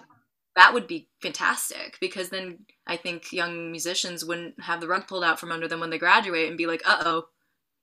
that 0.55 0.73
would 0.73 0.87
be 0.87 1.09
fantastic 1.21 1.97
because 1.99 2.29
then 2.29 2.59
I 2.85 2.97
think 2.97 3.31
young 3.31 3.71
musicians 3.71 4.23
wouldn't 4.23 4.61
have 4.61 4.81
the 4.81 4.87
rug 4.87 5.07
pulled 5.07 5.23
out 5.23 5.39
from 5.39 5.51
under 5.51 5.67
them 5.67 5.79
when 5.79 5.89
they 5.89 5.97
graduate 5.97 6.49
and 6.49 6.57
be 6.57 6.67
like, 6.67 6.81
"Uh 6.85 7.03
oh, 7.05 7.23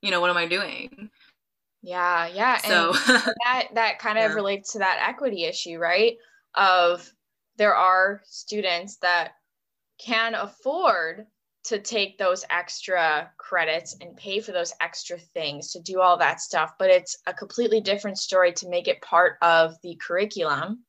you 0.01 0.11
know, 0.11 0.21
what 0.21 0.29
am 0.29 0.37
I 0.37 0.47
doing?" 0.47 1.09
Yeah, 1.81 2.27
yeah. 2.27 2.57
So 2.57 2.93
and 3.07 3.33
that 3.45 3.67
that 3.73 3.99
kind 3.99 4.17
of 4.17 4.31
yeah. 4.31 4.35
relates 4.35 4.73
to 4.73 4.79
that 4.79 5.05
equity 5.07 5.45
issue, 5.45 5.77
right? 5.77 6.15
Of 6.55 7.11
there 7.57 7.75
are 7.75 8.21
students 8.25 8.97
that 8.97 9.33
can 9.99 10.33
afford 10.33 11.27
to 11.63 11.79
take 11.79 12.17
those 12.17 12.43
extra 12.49 13.31
credits 13.37 13.95
and 14.01 14.17
pay 14.17 14.39
for 14.39 14.51
those 14.51 14.73
extra 14.81 15.17
things 15.17 15.71
to 15.71 15.81
do 15.81 16.01
all 16.01 16.17
that 16.17 16.41
stuff, 16.41 16.73
but 16.79 16.89
it's 16.89 17.17
a 17.27 17.33
completely 17.33 17.81
different 17.81 18.17
story 18.17 18.51
to 18.53 18.67
make 18.67 18.87
it 18.87 19.01
part 19.01 19.37
of 19.43 19.75
the 19.83 19.95
curriculum 20.01 20.83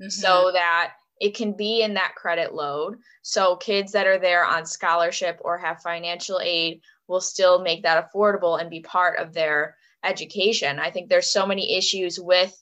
mm-hmm. 0.00 0.08
so 0.08 0.50
that 0.52 0.94
it 1.20 1.34
can 1.34 1.52
be 1.52 1.82
in 1.82 1.94
that 1.94 2.14
credit 2.16 2.54
load. 2.54 2.98
So 3.22 3.56
kids 3.56 3.92
that 3.92 4.06
are 4.06 4.18
there 4.18 4.44
on 4.44 4.66
scholarship 4.66 5.38
or 5.42 5.58
have 5.58 5.80
financial 5.80 6.40
aid 6.40 6.80
will 7.06 7.20
still 7.20 7.60
make 7.60 7.82
that 7.82 8.06
affordable 8.06 8.60
and 8.60 8.70
be 8.70 8.80
part 8.80 9.18
of 9.18 9.32
their 9.32 9.76
education. 10.02 10.78
I 10.78 10.90
think 10.90 11.08
there's 11.08 11.30
so 11.30 11.46
many 11.46 11.76
issues 11.76 12.18
with 12.20 12.54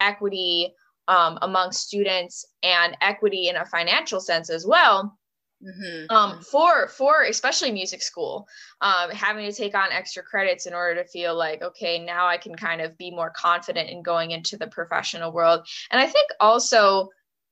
equity 0.00 0.74
um, 1.06 1.38
among 1.42 1.72
students 1.72 2.46
and 2.62 2.96
equity 3.00 3.48
in 3.48 3.56
a 3.56 3.66
financial 3.66 4.20
sense 4.20 4.50
as 4.50 4.66
well. 4.66 5.16
Mm-hmm. 5.62 6.14
Um, 6.14 6.42
for 6.42 6.88
for 6.88 7.22
especially 7.22 7.72
music 7.72 8.02
school, 8.02 8.46
um, 8.82 9.10
having 9.10 9.50
to 9.50 9.56
take 9.56 9.74
on 9.74 9.92
extra 9.92 10.22
credits 10.22 10.66
in 10.66 10.74
order 10.74 11.02
to 11.02 11.08
feel 11.08 11.34
like 11.34 11.62
okay, 11.62 12.04
now 12.04 12.26
I 12.26 12.36
can 12.36 12.54
kind 12.54 12.82
of 12.82 12.98
be 12.98 13.10
more 13.10 13.30
confident 13.30 13.88
in 13.88 14.02
going 14.02 14.32
into 14.32 14.58
the 14.58 14.66
professional 14.66 15.32
world. 15.32 15.66
And 15.90 16.00
I 16.00 16.06
think 16.06 16.28
also 16.38 17.08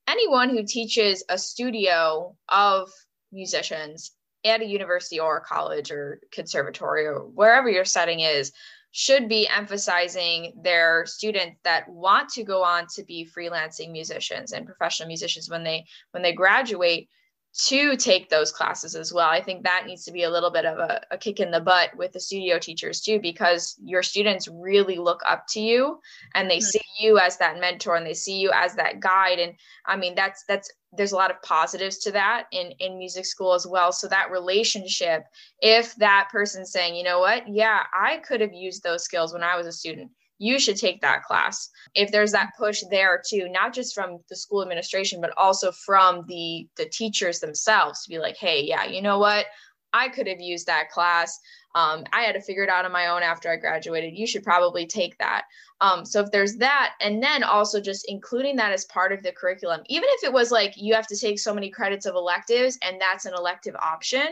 anyone 0.09 0.51
who 0.51 0.65
teaches 0.65 1.25
a 1.29 1.39
studio 1.39 2.37
of 2.49 2.91
musicians 3.31 4.13
at 4.45 4.61
a 4.61 4.67
university 4.67 5.21
or 5.21 5.39
a 5.39 5.45
college 5.45 5.91
or 5.91 6.21
conservatory 6.33 7.07
or 7.07 7.21
wherever 7.21 7.69
your 7.69 7.85
setting 7.85 8.21
is 8.21 8.53
should 8.91 9.29
be 9.29 9.49
emphasizing 9.49 10.53
their 10.63 11.07
students 11.07 11.57
that 11.65 11.89
want 11.89 12.29
to 12.29 12.45
go 12.45 12.63
on 12.63 12.87
to 12.95 13.03
be 13.05 13.29
freelancing 13.37 13.91
musicians 13.91 14.53
and 14.53 14.67
professional 14.67 15.09
musicians 15.09 15.49
when 15.49 15.65
they 15.65 15.85
when 16.11 16.23
they 16.23 16.33
graduate 16.33 17.09
to 17.55 17.97
take 17.97 18.31
those 18.31 18.51
classes 18.51 18.95
as 18.95 19.13
well. 19.13 19.29
I 19.29 19.43
think 19.43 19.63
that 19.63 19.85
needs 19.87 20.05
to 20.05 20.13
be 20.13 20.23
a 20.23 20.31
little 20.31 20.51
bit 20.51 20.65
of 20.65 20.79
a, 20.79 21.03
a, 21.11 21.19
kick 21.19 21.39
in 21.39 21.51
the 21.51 21.61
butt 21.61 21.95
with 21.97 22.13
the 22.13 22.21
studio 22.21 22.59
teachers 22.59 23.03
too, 23.03 23.21
because 23.21 23.77
your 23.85 24.03
students 24.03 24.49
really 24.49 24.97
look 24.97 25.21
up 25.27 25.47
to 25.49 25.61
you 25.61 26.01
and 26.35 26.49
they 26.49 26.59
mm-hmm. 26.59 26.79
see 26.79 26.81
you 26.99 27.19
as 27.19 27.37
that 27.37 27.61
mentor 27.61 27.97
and 27.97 28.07
they 28.07 28.15
see 28.15 28.39
you 28.39 28.51
as 28.55 28.75
that 28.77 29.01
guide. 29.01 29.39
And 29.39 29.53
I 29.85 29.97
mean, 29.97 30.15
that's, 30.15 30.45
that's, 30.49 30.73
there's 30.97 31.13
a 31.13 31.17
lot 31.17 31.31
of 31.31 31.43
positives 31.43 31.99
to 31.99 32.13
that 32.13 32.47
in, 32.53 32.73
in 32.79 32.97
music 32.99 33.27
school 33.27 33.53
as 33.53 33.67
well. 33.67 33.93
So 33.93 34.09
that 34.09 34.31
relationship, 34.31 35.25
if 35.61 35.95
that 35.97 36.29
person's 36.33 36.73
saying, 36.73 36.97
you 36.97 37.05
know 37.05 37.21
what, 37.21 37.47
yeah, 37.47 37.83
I 37.95 38.17
could 38.19 38.41
have 38.41 38.55
used 38.55 38.83
those 38.83 39.05
skills 39.05 39.35
when 39.35 39.43
I 39.43 39.57
was 39.57 39.67
a 39.67 39.73
student 39.73 40.11
you 40.43 40.59
should 40.59 40.77
take 40.77 41.01
that 41.01 41.23
class. 41.23 41.71
If 41.95 42.11
there's 42.11 42.33
that 42.33 42.51
push 42.59 42.83
there 42.91 43.23
too, 43.25 43.49
not 43.49 43.73
just 43.73 43.95
from 43.95 44.19
the 44.29 44.35
school 44.35 44.61
administration, 44.61 45.21
but 45.21 45.33
also 45.37 45.71
from 45.71 46.25
the 46.27 46.67
the 46.77 46.87
teachers 46.87 47.39
themselves 47.39 48.03
to 48.03 48.11
be 48.11 48.19
like, 48.19 48.37
hey, 48.37 48.65
yeah, 48.65 48.85
you 48.85 49.03
know 49.03 49.19
what? 49.19 49.47
I 49.93 50.09
could 50.09 50.27
have 50.27 50.41
used 50.41 50.67
that 50.67 50.91
class. 50.91 51.39
Um, 51.75 52.05
I 52.13 52.23
had 52.23 52.33
to 52.33 52.41
figure 52.41 52.65
it 52.65 52.71
out 52.71 52.85
on 52.85 52.93
my 52.93 53.07
own 53.07 53.23
after 53.23 53.51
I 53.51 53.57
graduated. 53.57 54.19
You 54.19 54.27
should 54.27 54.43
probably 54.43 54.87
take 54.87 55.17
that. 55.19 55.45
Um, 55.81 56.05
so 56.05 56.21
if 56.21 56.31
there's 56.31 56.57
that, 56.57 56.95
and 57.01 57.23
then 57.23 57.45
also 57.45 57.81
just 57.81 58.07
including 58.09 58.57
that 58.57 58.73
as 58.73 58.85
part 58.87 59.13
of 59.13 59.23
the 59.23 59.33
curriculum, 59.33 59.83
even 59.87 60.09
if 60.13 60.25
it 60.25 60.33
was 60.33 60.51
like 60.51 60.75
you 60.77 60.95
have 60.95 61.07
to 61.07 61.17
take 61.17 61.39
so 61.39 61.55
many 61.55 61.71
credits 61.71 62.07
of 62.07 62.17
electives 62.17 62.79
and 62.83 63.01
that's 63.01 63.27
an 63.27 63.35
elective 63.35 63.77
option, 63.77 64.27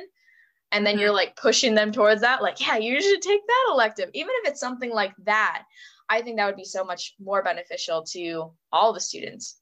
and 0.72 0.86
then 0.86 0.98
you're 0.98 1.08
mm-hmm. 1.08 1.16
like 1.16 1.36
pushing 1.36 1.74
them 1.74 1.92
towards 1.92 2.20
that, 2.20 2.42
like, 2.42 2.60
yeah, 2.60 2.76
you 2.76 3.00
should 3.00 3.22
take 3.22 3.46
that 3.46 3.68
elective, 3.70 4.10
even 4.14 4.32
if 4.42 4.50
it's 4.50 4.60
something 4.60 4.92
like 4.92 5.14
that. 5.24 5.64
I 6.10 6.22
think 6.22 6.36
that 6.36 6.46
would 6.46 6.56
be 6.56 6.64
so 6.64 6.84
much 6.84 7.14
more 7.20 7.42
beneficial 7.42 8.02
to 8.10 8.52
all 8.72 8.92
the 8.92 9.00
students. 9.00 9.60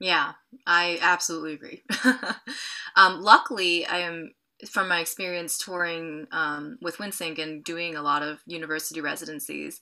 Yeah, 0.00 0.32
I 0.66 0.98
absolutely 1.00 1.54
agree. 1.54 1.82
um, 2.96 3.20
luckily, 3.22 3.86
I 3.86 4.00
am 4.00 4.32
from 4.68 4.88
my 4.88 5.00
experience 5.00 5.58
touring 5.58 6.26
um, 6.30 6.78
with 6.82 6.98
WindSync 6.98 7.42
and 7.42 7.64
doing 7.64 7.96
a 7.96 8.02
lot 8.02 8.22
of 8.22 8.40
university 8.46 9.00
residencies. 9.00 9.80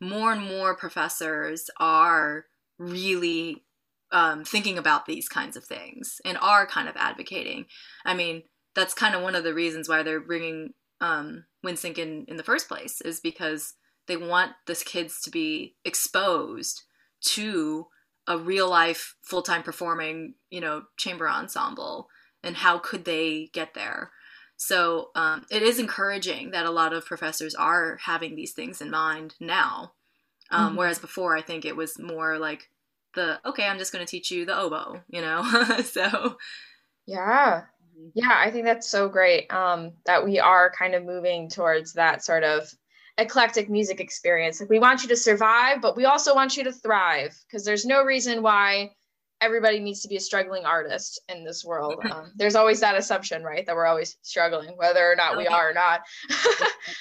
More 0.00 0.32
and 0.32 0.42
more 0.42 0.76
professors 0.76 1.70
are 1.78 2.46
really 2.78 3.64
um, 4.12 4.44
thinking 4.44 4.76
about 4.76 5.06
these 5.06 5.28
kinds 5.28 5.56
of 5.56 5.64
things 5.64 6.20
and 6.24 6.36
are 6.38 6.66
kind 6.66 6.88
of 6.88 6.96
advocating. 6.96 7.66
I 8.04 8.14
mean, 8.14 8.42
that's 8.74 8.92
kind 8.92 9.14
of 9.14 9.22
one 9.22 9.34
of 9.34 9.44
the 9.44 9.54
reasons 9.54 9.88
why 9.88 10.02
they're 10.02 10.20
bringing 10.20 10.74
um, 11.00 11.44
WindSync 11.64 11.98
in 11.98 12.24
in 12.28 12.36
the 12.36 12.42
first 12.42 12.68
place 12.68 13.00
is 13.00 13.20
because 13.20 13.74
they 14.06 14.16
want 14.16 14.52
the 14.66 14.74
kids 14.74 15.20
to 15.22 15.30
be 15.30 15.76
exposed 15.84 16.82
to 17.20 17.86
a 18.26 18.38
real 18.38 18.68
life 18.68 19.16
full 19.22 19.42
time 19.42 19.62
performing, 19.62 20.34
you 20.50 20.60
know, 20.60 20.82
chamber 20.96 21.28
ensemble 21.28 22.08
and 22.42 22.56
how 22.56 22.78
could 22.78 23.04
they 23.04 23.50
get 23.52 23.74
there. 23.74 24.10
So 24.56 25.10
um, 25.14 25.44
it 25.50 25.62
is 25.62 25.78
encouraging 25.78 26.52
that 26.52 26.66
a 26.66 26.70
lot 26.70 26.92
of 26.92 27.06
professors 27.06 27.54
are 27.54 27.98
having 28.02 28.36
these 28.36 28.52
things 28.52 28.80
in 28.80 28.90
mind 28.90 29.34
now. 29.40 29.92
Um, 30.50 30.68
mm-hmm. 30.68 30.78
Whereas 30.78 30.98
before, 30.98 31.36
I 31.36 31.42
think 31.42 31.64
it 31.64 31.76
was 31.76 31.98
more 31.98 32.38
like 32.38 32.70
the 33.14 33.40
okay, 33.46 33.66
I'm 33.66 33.78
just 33.78 33.92
going 33.92 34.04
to 34.04 34.10
teach 34.10 34.30
you 34.30 34.44
the 34.44 34.58
oboe, 34.58 35.00
you 35.08 35.20
know. 35.20 35.42
so 35.84 36.36
yeah. 37.06 37.62
Mm-hmm. 37.96 38.08
Yeah, 38.14 38.32
I 38.32 38.50
think 38.50 38.64
that's 38.64 38.88
so 38.88 39.08
great 39.08 39.52
um, 39.52 39.92
that 40.06 40.24
we 40.24 40.38
are 40.38 40.70
kind 40.70 40.94
of 40.94 41.04
moving 41.04 41.48
towards 41.48 41.94
that 41.94 42.24
sort 42.24 42.44
of 42.44 42.72
eclectic 43.18 43.70
music 43.70 44.00
experience. 44.00 44.60
Like 44.60 44.70
we 44.70 44.78
want 44.78 45.02
you 45.02 45.08
to 45.08 45.16
survive, 45.16 45.80
but 45.80 45.96
we 45.96 46.04
also 46.04 46.34
want 46.34 46.56
you 46.56 46.64
to 46.64 46.72
thrive 46.72 47.36
because 47.46 47.64
there's 47.64 47.84
no 47.84 48.02
reason 48.02 48.42
why 48.42 48.90
everybody 49.40 49.78
needs 49.78 50.00
to 50.00 50.08
be 50.08 50.16
a 50.16 50.20
struggling 50.20 50.64
artist 50.64 51.20
in 51.28 51.44
this 51.44 51.64
world. 51.64 52.02
Um, 52.10 52.32
there's 52.34 52.54
always 52.54 52.80
that 52.80 52.96
assumption, 52.96 53.42
right, 53.42 53.66
that 53.66 53.74
we're 53.74 53.86
always 53.86 54.16
struggling, 54.22 54.76
whether 54.76 55.10
or 55.10 55.16
not 55.16 55.36
we 55.36 55.46
are 55.46 55.70
or 55.70 55.74
not. 55.74 56.00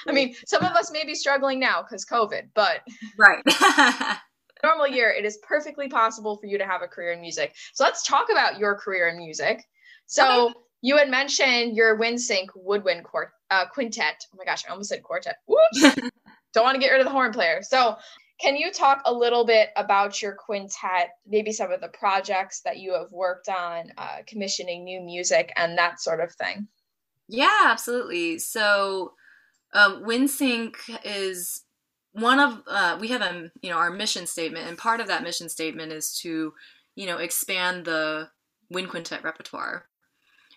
I 0.07 0.11
mean, 0.11 0.35
some 0.45 0.63
of 0.63 0.73
us 0.73 0.91
may 0.91 1.05
be 1.05 1.15
struggling 1.15 1.59
now 1.59 1.81
because 1.81 2.05
COVID, 2.05 2.49
but 2.53 2.81
right. 3.17 3.43
normal 4.63 4.87
year, 4.87 5.09
it 5.09 5.25
is 5.25 5.37
perfectly 5.47 5.87
possible 5.87 6.37
for 6.37 6.47
you 6.47 6.57
to 6.57 6.65
have 6.65 6.81
a 6.81 6.87
career 6.87 7.13
in 7.13 7.21
music. 7.21 7.55
So 7.73 7.83
let's 7.83 8.03
talk 8.03 8.27
about 8.31 8.57
your 8.59 8.75
career 8.75 9.09
in 9.09 9.17
music. 9.17 9.63
So 10.07 10.47
okay. 10.47 10.53
you 10.81 10.97
had 10.97 11.09
mentioned 11.09 11.75
your 11.75 11.97
WindSync 11.97 12.47
woodwind 12.55 13.03
quart- 13.03 13.31
uh, 13.53 13.67
quintet. 13.67 14.25
Oh 14.33 14.37
my 14.37 14.45
gosh, 14.45 14.63
I 14.67 14.71
almost 14.71 14.89
said 14.89 15.03
quartet. 15.03 15.37
Don't 16.53 16.63
want 16.63 16.75
to 16.75 16.81
get 16.81 16.91
rid 16.91 17.01
of 17.01 17.05
the 17.05 17.11
horn 17.11 17.31
player. 17.31 17.61
So 17.61 17.95
can 18.41 18.55
you 18.55 18.71
talk 18.71 19.01
a 19.05 19.13
little 19.13 19.45
bit 19.45 19.69
about 19.75 20.21
your 20.21 20.33
quintet, 20.33 21.11
maybe 21.25 21.51
some 21.51 21.71
of 21.71 21.81
the 21.81 21.87
projects 21.87 22.61
that 22.61 22.77
you 22.77 22.93
have 22.93 23.11
worked 23.11 23.47
on, 23.47 23.91
uh, 23.97 24.17
commissioning 24.27 24.83
new 24.83 25.01
music, 25.01 25.53
and 25.55 25.77
that 25.77 26.01
sort 26.01 26.19
of 26.19 26.33
thing? 26.33 26.67
Yeah, 27.27 27.61
absolutely. 27.65 28.39
So, 28.39 29.13
um, 29.73 30.03
WindSync 30.03 30.75
is 31.05 31.63
one 32.11 32.39
of 32.39 32.61
uh, 32.67 32.97
we 32.99 33.07
have 33.09 33.21
a 33.21 33.51
you 33.61 33.69
know 33.69 33.77
our 33.77 33.91
mission 33.91 34.27
statement, 34.27 34.67
and 34.67 34.77
part 34.77 34.99
of 34.99 35.07
that 35.07 35.23
mission 35.23 35.47
statement 35.47 35.91
is 35.91 36.17
to 36.21 36.53
you 36.95 37.05
know 37.05 37.17
expand 37.17 37.85
the 37.85 38.29
wind 38.69 38.89
quintet 38.89 39.23
repertoire, 39.23 39.85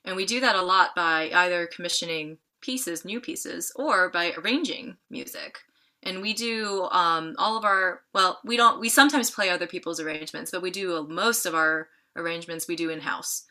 and 0.05 0.17
we 0.17 0.27
do 0.27 0.41
that 0.41 0.57
a 0.57 0.63
lot 0.63 0.91
by 0.97 1.31
either 1.33 1.67
commissioning 1.67 2.39
pieces, 2.67 3.05
new 3.05 3.21
pieces, 3.21 3.73
or 3.77 4.11
by 4.11 4.33
arranging 4.37 4.97
music. 5.09 5.61
And 6.03 6.21
we 6.21 6.35
do 6.35 6.89
um, 6.91 7.35
all 7.39 7.57
of 7.57 7.65
our 7.65 8.03
well 8.13 8.41
we 8.45 8.57
don't 8.57 8.81
we 8.81 8.89
sometimes 8.89 9.31
play 9.31 9.49
other 9.49 9.67
people's 9.67 10.01
arrangements 10.01 10.51
but 10.51 10.63
we 10.63 10.71
do 10.71 11.07
most 11.09 11.47
of 11.47 11.55
our 11.55 11.89
arrangements 12.17 12.69
we 12.69 12.77
do 12.77 12.91
in 12.91 13.01
house 13.01 13.45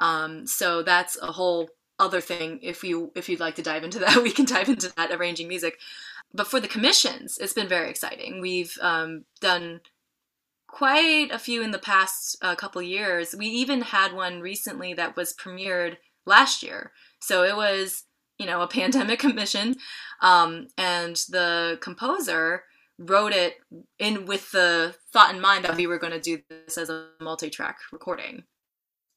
um, 0.00 0.46
so 0.46 0.82
that's 0.82 1.16
a 1.20 1.32
whole 1.32 1.70
other 1.98 2.20
thing. 2.20 2.60
If 2.62 2.84
you 2.84 3.10
if 3.16 3.28
you'd 3.28 3.40
like 3.40 3.56
to 3.56 3.62
dive 3.62 3.84
into 3.84 3.98
that 4.00 4.22
we 4.22 4.32
can 4.32 4.44
dive 4.44 4.68
into 4.68 4.92
that 4.96 5.12
arranging 5.12 5.48
music. 5.48 5.78
But 6.34 6.46
for 6.46 6.60
the 6.60 6.68
commissions 6.68 7.38
it's 7.38 7.54
been 7.54 7.68
very 7.68 7.90
exciting. 7.90 8.40
We've 8.40 8.76
um, 8.80 9.24
done 9.40 9.80
quite 10.66 11.30
a 11.32 11.38
few 11.38 11.62
in 11.62 11.70
the 11.70 11.78
past 11.78 12.36
uh, 12.42 12.54
couple 12.54 12.82
years. 12.82 13.34
We 13.36 13.46
even 13.46 13.80
had 13.80 14.12
one 14.12 14.40
recently 14.40 14.94
that 14.94 15.16
was 15.16 15.32
premiered 15.32 15.96
last 16.26 16.62
year. 16.62 16.92
So 17.20 17.42
it 17.42 17.56
was 17.56 18.04
you 18.38 18.46
know, 18.46 18.62
a 18.62 18.68
pandemic 18.68 19.18
commission. 19.18 19.76
Um, 20.20 20.68
and 20.76 21.16
the 21.28 21.78
composer 21.80 22.64
wrote 22.98 23.32
it 23.32 23.54
in 23.98 24.26
with 24.26 24.50
the 24.50 24.94
thought 25.12 25.34
in 25.34 25.40
mind 25.40 25.64
that 25.64 25.76
we 25.76 25.86
were 25.86 25.98
going 25.98 26.12
to 26.12 26.20
do 26.20 26.38
this 26.48 26.76
as 26.76 26.90
a 26.90 27.08
multi-track 27.20 27.78
recording. 27.92 28.42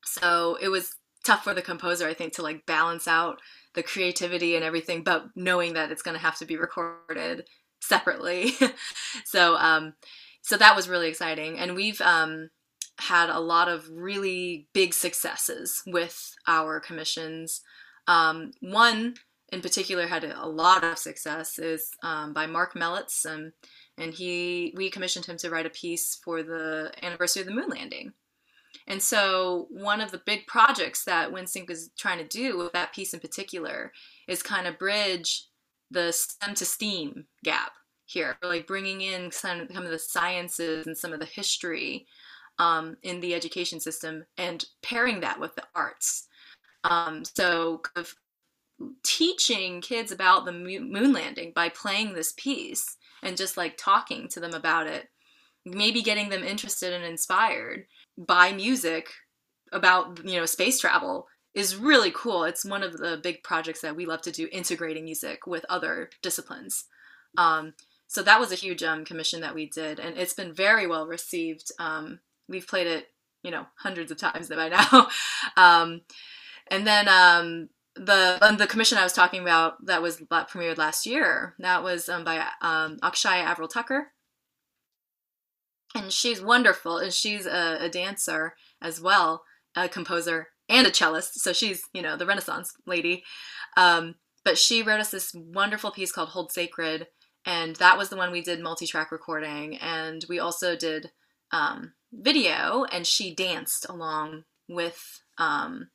So 0.04 0.58
it 0.62 0.70
was 0.70 0.96
tough 1.24 1.44
for 1.44 1.54
the 1.54 1.62
composer, 1.62 2.08
I 2.08 2.14
think, 2.14 2.34
to 2.34 2.42
like 2.42 2.66
balance 2.66 3.08
out 3.08 3.40
the 3.74 3.84
creativity 3.84 4.56
and 4.56 4.64
everything, 4.64 5.04
but 5.04 5.26
knowing 5.36 5.74
that 5.74 5.92
it's 5.92 6.02
going 6.02 6.16
to 6.16 6.22
have 6.22 6.38
to 6.38 6.46
be 6.46 6.58
recorded 6.58 7.46
separately. 7.82 8.54
so, 9.26 9.56
um, 9.56 9.94
so 10.42 10.58
that 10.58 10.76
was 10.76 10.90
really 10.90 11.08
exciting, 11.08 11.60
and 11.60 11.76
we've 11.76 12.02
um, 12.02 12.50
had 13.00 13.30
a 13.30 13.40
lot 13.40 13.68
of 13.68 13.88
really 13.92 14.68
big 14.74 14.94
successes 14.94 15.82
with 15.86 16.34
our 16.48 16.80
commissions. 16.80 17.62
Um, 18.12 18.52
one 18.60 19.16
in 19.54 19.62
particular 19.62 20.06
had 20.06 20.26
a 20.26 20.46
lot 20.46 20.84
of 20.84 20.98
success 20.98 21.58
is 21.58 21.92
um, 22.04 22.34
by 22.34 22.46
Mark 22.46 22.74
Melitz, 22.74 23.26
um, 23.26 23.54
and 23.98 24.14
he 24.14 24.74
we 24.76 24.90
commissioned 24.90 25.26
him 25.26 25.38
to 25.38 25.50
write 25.50 25.66
a 25.66 25.70
piece 25.84 26.20
for 26.24 26.44
the 26.44 26.92
anniversary 27.02 27.42
of 27.42 27.48
the 27.48 27.54
moon 27.54 27.70
landing. 27.70 28.12
And 28.88 29.02
so 29.02 29.68
one 29.70 30.02
of 30.02 30.12
the 30.12 30.22
big 30.26 30.46
projects 30.48 31.06
that 31.06 31.32
WindSync 31.32 31.70
is 31.70 31.92
trying 31.98 32.18
to 32.18 32.28
do 32.28 32.58
with 32.58 32.74
that 32.74 32.94
piece 32.94 33.14
in 33.14 33.20
particular 33.22 33.94
is 34.28 34.44
kind 34.44 34.68
of 34.68 34.80
bridge 34.80 35.46
the 35.90 36.12
STEM 36.12 36.56
to 36.56 36.66
STEAM 36.66 37.26
gap 37.44 37.72
here, 38.06 38.38
like 38.42 38.68
bringing 38.68 39.02
in 39.02 39.32
some, 39.32 39.68
some 39.74 39.86
of 39.86 39.92
the 39.92 40.00
sciences 40.00 40.88
and 40.88 40.98
some 40.98 41.14
of 41.14 41.20
the 41.20 41.26
history 41.26 42.06
um, 42.60 42.98
in 43.04 43.20
the 43.20 43.34
education 43.34 43.80
system 43.80 44.26
and 44.38 44.66
pairing 44.82 45.20
that 45.22 45.40
with 45.40 45.54
the 45.56 45.64
arts. 45.76 46.28
Um, 46.84 47.24
so 47.26 47.82
teaching 49.04 49.82
kids 49.82 50.12
about 50.12 50.46
the 50.46 50.52
moon 50.52 51.14
landing 51.14 51.52
by 51.56 51.70
playing 51.70 52.14
this 52.14 52.34
piece 52.36 52.98
and 53.24 53.38
just 53.38 53.58
like 53.58 53.78
talking 53.78 54.28
to 54.30 54.40
them 54.40 54.54
about 54.54 54.88
it, 54.88 55.10
maybe 55.66 56.02
getting 56.02 56.30
them 56.30 56.44
interested 56.44 56.94
and 56.94 57.04
inspired 57.04 57.86
by 58.18 58.52
music 58.52 59.10
about 59.72 60.20
you 60.26 60.38
know 60.38 60.46
space 60.46 60.80
travel 60.80 61.28
is 61.54 61.76
really 61.76 62.12
cool. 62.16 62.44
It's 62.46 62.66
one 62.66 62.84
of 62.84 62.98
the 62.98 63.20
big 63.22 63.44
projects 63.44 63.82
that 63.82 63.96
we 63.96 64.06
love 64.06 64.22
to 64.24 64.32
do, 64.32 64.48
integrating 64.52 65.04
music 65.04 65.46
with 65.46 65.66
other 65.70 66.10
disciplines. 66.22 66.86
Um, 67.38 67.74
so 68.08 68.24
that 68.24 68.40
was 68.40 68.52
a 68.52 68.56
huge 68.56 68.84
um, 68.84 69.06
commission 69.06 69.42
that 69.42 69.56
we 69.56 69.68
did, 69.68 70.00
and 70.00 70.18
it's 70.18 70.34
been 70.34 70.54
very 70.54 70.88
well 70.88 71.08
received. 71.08 71.72
Um, 71.80 72.20
we've 72.48 72.68
played 72.68 72.88
it, 72.88 73.08
you 73.44 73.52
know, 73.52 73.66
hundreds 73.76 74.12
of 74.12 74.18
times 74.18 74.50
by 74.50 74.70
now. 74.70 75.08
And 76.72 76.88
then 76.88 77.10
um, 77.10 77.70
the 77.96 78.40
um, 78.42 78.58
the 78.58 78.66
commission 78.66 78.98
I 78.98 79.04
was 79.04 79.14
talking 79.14 79.42
about 79.42 79.86
that 79.86 80.02
was 80.02 80.18
that 80.30 80.50
premiered 80.50 80.78
last 80.78 81.06
year. 81.06 81.54
That 81.60 81.84
was 81.84 82.08
um, 82.08 82.24
by 82.24 82.40
um, 82.62 82.98
Akshaya 83.04 83.44
Avril 83.44 83.68
Tucker, 83.68 84.14
and 85.94 86.12
she's 86.12 86.42
wonderful. 86.42 86.98
And 86.98 87.12
she's 87.12 87.46
a, 87.46 87.78
a, 87.82 87.90
dancer 87.90 88.56
as 88.82 89.02
well, 89.02 89.44
a 89.76 89.90
composer 89.90 90.48
and 90.70 90.88
a 90.88 90.92
cellist. 90.92 91.40
So 91.40 91.52
she's 91.52 91.84
you 91.94 92.02
know 92.02 92.16
the 92.16 92.26
Renaissance 92.26 92.74
lady. 92.88 93.24
Um, 93.76 94.16
but 94.46 94.58
she 94.58 94.82
wrote 94.82 95.02
us 95.02 95.12
this 95.12 95.34
wonderful 95.36 95.92
piece 95.92 96.14
called 96.14 96.30
"Hold 96.30 96.54
Sacred," 96.54 97.08
and 97.46 97.76
that 97.76 97.98
was 97.98 98.08
the 98.08 98.16
one 98.16 98.32
we 98.32 98.42
did 98.42 98.62
multi-track 98.62 99.12
recording, 99.12 99.76
and 99.76 100.24
we 100.30 100.40
also 100.40 100.78
did 100.78 101.12
um, 101.52 101.92
video, 102.14 102.86
and 102.86 103.06
she 103.06 103.36
danced 103.36 103.86
along 103.90 104.46
with 104.70 105.22
um, 105.38 105.90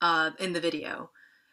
uh, 0.00 0.30
in 0.38 0.52
the 0.52 0.60
video. 0.60 1.10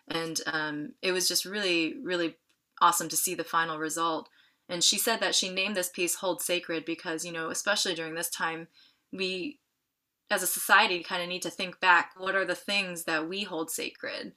And 0.08 0.39
um, 0.46 0.94
it 1.02 1.12
was 1.12 1.28
just 1.28 1.46
really, 1.46 1.96
really 2.04 2.36
awesome 2.82 3.10
to 3.10 3.16
see 3.16 3.36
the 3.36 3.44
final 3.44 3.78
result. 3.78 4.30
And 4.70 4.84
she 4.84 4.98
said 4.98 5.20
that 5.20 5.36
she 5.36 5.50
named 5.50 5.76
this 5.76 5.89
piece 5.89 6.16
Hold 6.16 6.41
Sacred 6.41 6.86
because, 6.86 7.26
you 7.26 7.32
know, 7.32 7.50
especially 7.50 7.96
during 7.96 8.16
this 8.16 8.30
time, 8.30 8.68
we 9.12 9.60
as 10.30 10.41
a 10.41 10.48
society 10.48 11.04
kind 11.04 11.22
of 11.22 11.30
need 11.30 11.41
to 11.44 11.50
think 11.50 11.80
back 11.80 12.12
what 12.18 12.36
are 12.36 12.46
the 12.46 12.56
things 12.56 13.04
that 13.04 13.30
we 13.30 13.44
hold 13.44 13.70
sacred? 13.70 14.34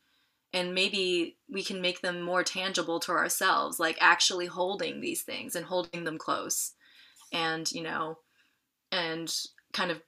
And 0.53 0.75
maybe 0.75 1.39
we 1.51 1.63
can 1.63 1.81
make 1.81 2.01
them 2.01 2.21
more 2.21 2.43
tangible 2.43 3.01
to 3.01 3.13
ourselves, 3.13 3.81
like 3.81 3.97
actually 4.01 4.47
holding 4.47 5.01
these 5.01 5.23
things 5.23 5.57
and 5.57 5.67
holding 5.67 6.05
them 6.05 6.19
close. 6.19 6.73
And, 7.33 7.71
you 7.73 7.83
know, 7.83 8.19
and 8.93 9.35
kind 9.73 9.91
of 9.91 10.01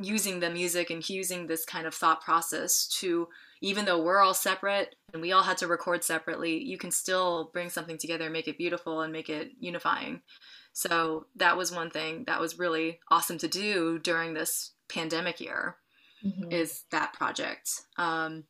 using 0.00 0.40
the 0.40 0.50
music 0.50 0.90
and 0.90 1.08
using 1.08 1.46
this 1.46 1.64
kind 1.64 1.86
of 1.86 1.94
thought 1.94 2.22
process 2.22 2.86
to 2.86 3.28
even 3.60 3.84
though 3.84 4.02
we're 4.02 4.20
all 4.20 4.34
separate 4.34 4.94
and 5.12 5.20
we 5.20 5.32
all 5.32 5.42
had 5.42 5.58
to 5.58 5.66
record 5.66 6.02
separately 6.02 6.62
you 6.62 6.78
can 6.78 6.90
still 6.90 7.50
bring 7.52 7.68
something 7.68 7.98
together 7.98 8.24
and 8.24 8.32
make 8.32 8.48
it 8.48 8.58
beautiful 8.58 9.00
and 9.02 9.12
make 9.12 9.28
it 9.28 9.50
unifying. 9.58 10.22
So 10.72 11.26
that 11.36 11.56
was 11.56 11.72
one 11.72 11.90
thing 11.90 12.24
that 12.26 12.40
was 12.40 12.58
really 12.58 13.00
awesome 13.10 13.38
to 13.38 13.48
do 13.48 13.98
during 13.98 14.34
this 14.34 14.72
pandemic 14.88 15.40
year 15.40 15.76
mm-hmm. 16.24 16.50
is 16.50 16.84
that 16.90 17.12
project. 17.12 17.70
Um, 17.96 18.44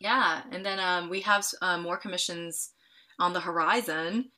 yeah 0.00 0.42
and 0.50 0.64
then 0.64 0.78
um, 0.78 1.10
we 1.10 1.20
have 1.22 1.46
uh, 1.62 1.78
more 1.78 1.96
commissions 1.96 2.70
on 3.18 3.32
the 3.32 3.40
horizon. 3.40 4.30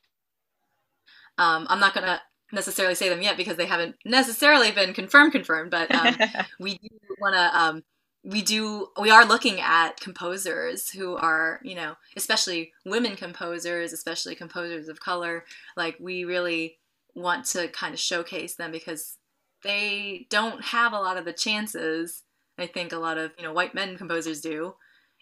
Um, 1.37 1.67
i'm 1.69 1.79
not 1.79 1.93
going 1.93 2.05
to 2.05 2.19
necessarily 2.51 2.95
say 2.95 3.09
them 3.09 3.21
yet 3.21 3.37
because 3.37 3.57
they 3.57 3.65
haven't 3.65 3.95
necessarily 4.05 4.71
been 4.71 4.93
confirmed 4.93 5.31
confirmed 5.31 5.71
but 5.71 5.93
um, 5.93 6.15
we 6.59 6.77
do 6.77 6.89
want 7.19 7.35
to 7.35 7.59
um, 7.59 7.83
we 8.23 8.41
do 8.41 8.87
we 8.99 9.09
are 9.09 9.25
looking 9.25 9.59
at 9.61 9.99
composers 9.99 10.89
who 10.89 11.15
are 11.15 11.59
you 11.63 11.75
know 11.75 11.95
especially 12.17 12.71
women 12.85 13.15
composers 13.15 13.93
especially 13.93 14.35
composers 14.35 14.89
of 14.89 14.99
color 14.99 15.45
like 15.77 15.95
we 15.99 16.25
really 16.25 16.77
want 17.15 17.45
to 17.45 17.67
kind 17.69 17.93
of 17.93 17.99
showcase 17.99 18.55
them 18.55 18.71
because 18.71 19.17
they 19.63 20.27
don't 20.29 20.63
have 20.63 20.93
a 20.93 20.99
lot 20.99 21.17
of 21.17 21.25
the 21.25 21.33
chances 21.33 22.23
i 22.57 22.65
think 22.65 22.91
a 22.91 22.97
lot 22.97 23.17
of 23.17 23.31
you 23.37 23.43
know 23.43 23.53
white 23.53 23.73
men 23.73 23.97
composers 23.97 24.41
do 24.41 24.75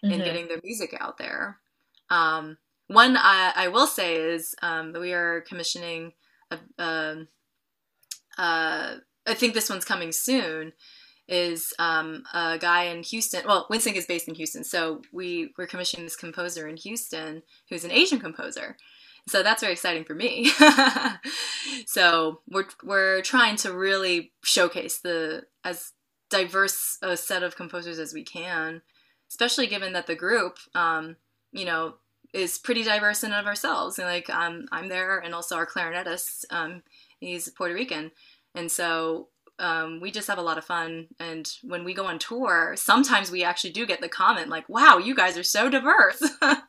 mm-hmm. 0.04 0.12
in 0.12 0.18
getting 0.20 0.48
their 0.48 0.60
music 0.64 0.96
out 1.00 1.18
there 1.18 1.58
um, 2.10 2.56
one 2.86 3.18
I, 3.18 3.52
I, 3.54 3.68
will 3.68 3.86
say 3.86 4.16
is 4.16 4.54
um, 4.62 4.92
that 4.92 5.00
we 5.00 5.12
are 5.12 5.42
commissioning 5.42 6.14
um, 6.78 7.28
uh, 8.36 8.94
I 9.26 9.34
think 9.34 9.54
this 9.54 9.68
one's 9.68 9.84
coming 9.84 10.12
soon 10.12 10.72
is 11.28 11.74
um, 11.78 12.24
a 12.32 12.58
guy 12.58 12.84
in 12.84 13.02
Houston. 13.02 13.42
Well, 13.46 13.66
WindSync 13.70 13.94
is 13.94 14.06
based 14.06 14.28
in 14.28 14.34
Houston, 14.34 14.64
so 14.64 15.02
we 15.12 15.52
were 15.58 15.66
commissioning 15.66 16.06
this 16.06 16.16
composer 16.16 16.66
in 16.66 16.76
Houston 16.78 17.42
who's 17.68 17.84
an 17.84 17.90
Asian 17.90 18.18
composer. 18.18 18.76
So 19.28 19.42
that's 19.42 19.60
very 19.60 19.74
exciting 19.74 20.04
for 20.04 20.14
me. 20.14 20.50
so 21.86 22.40
we're 22.48 22.68
we're 22.82 23.20
trying 23.20 23.56
to 23.56 23.74
really 23.74 24.32
showcase 24.42 24.98
the 24.98 25.44
as 25.64 25.92
diverse 26.30 26.96
a 27.02 27.16
set 27.16 27.42
of 27.42 27.56
composers 27.56 27.98
as 27.98 28.14
we 28.14 28.24
can, 28.24 28.80
especially 29.28 29.66
given 29.66 29.92
that 29.92 30.06
the 30.06 30.14
group, 30.14 30.56
um, 30.74 31.16
you 31.52 31.66
know, 31.66 31.96
is 32.32 32.58
pretty 32.58 32.84
diverse 32.84 33.24
in 33.24 33.32
and 33.32 33.40
of 33.40 33.46
ourselves. 33.46 33.98
And 33.98 34.08
like 34.08 34.28
um, 34.30 34.66
I'm 34.72 34.88
there, 34.88 35.18
and 35.18 35.34
also 35.34 35.56
our 35.56 35.66
clarinetist, 35.66 36.44
um, 36.50 36.82
he's 37.20 37.48
Puerto 37.48 37.74
Rican, 37.74 38.10
and 38.54 38.70
so 38.70 39.28
um, 39.58 40.00
we 40.00 40.10
just 40.10 40.28
have 40.28 40.38
a 40.38 40.42
lot 40.42 40.58
of 40.58 40.64
fun. 40.64 41.08
And 41.18 41.50
when 41.62 41.84
we 41.84 41.94
go 41.94 42.06
on 42.06 42.18
tour, 42.18 42.74
sometimes 42.76 43.30
we 43.30 43.44
actually 43.44 43.72
do 43.72 43.86
get 43.86 44.00
the 44.00 44.08
comment 44.08 44.48
like, 44.48 44.68
"Wow, 44.68 44.98
you 44.98 45.14
guys 45.14 45.36
are 45.36 45.42
so 45.42 45.68
diverse." 45.68 46.22
um, 46.42 46.62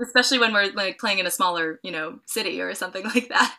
especially 0.00 0.38
when 0.38 0.52
we're 0.52 0.72
like 0.72 0.98
playing 0.98 1.18
in 1.18 1.26
a 1.26 1.30
smaller, 1.30 1.80
you 1.82 1.90
know, 1.90 2.20
city 2.26 2.60
or 2.60 2.74
something 2.74 3.04
like 3.14 3.28
that. 3.28 3.56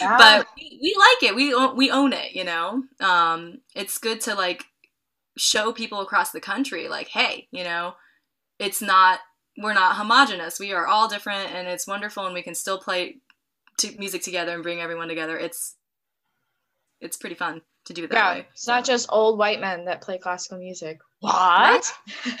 But 0.00 0.46
we, 0.56 0.78
we, 0.80 0.96
like 0.98 1.30
it. 1.30 1.34
We 1.34 1.54
we 1.74 1.90
own 1.90 2.12
it. 2.12 2.32
You 2.32 2.44
know, 2.44 2.84
um, 3.00 3.60
it's 3.74 3.98
good 3.98 4.20
to 4.22 4.34
like 4.34 4.64
show 5.36 5.72
people 5.72 6.00
across 6.00 6.32
the 6.32 6.40
country, 6.40 6.88
like, 6.88 7.08
hey, 7.08 7.48
you 7.50 7.64
know, 7.64 7.94
it's 8.58 8.82
not 8.82 9.20
we're 9.58 9.74
not 9.74 9.96
homogenous. 9.96 10.58
We 10.58 10.72
are 10.72 10.86
all 10.86 11.08
different, 11.08 11.52
and 11.52 11.68
it's 11.68 11.86
wonderful, 11.86 12.24
and 12.26 12.34
we 12.34 12.42
can 12.42 12.54
still 12.54 12.78
play 12.78 13.16
t- 13.76 13.96
music 13.98 14.22
together 14.22 14.54
and 14.54 14.62
bring 14.62 14.80
everyone 14.80 15.08
together. 15.08 15.38
It's 15.38 15.76
it's 17.00 17.16
pretty 17.16 17.36
fun 17.36 17.62
to 17.86 17.92
do 17.92 18.04
it 18.04 18.10
that 18.10 18.16
yeah, 18.16 18.34
way. 18.34 18.46
It's 18.52 18.64
so. 18.64 18.72
not 18.72 18.84
just 18.84 19.08
old 19.10 19.38
white 19.38 19.60
men 19.60 19.86
that 19.86 20.02
play 20.02 20.18
classical 20.18 20.58
music. 20.58 20.98
What? 21.20 21.92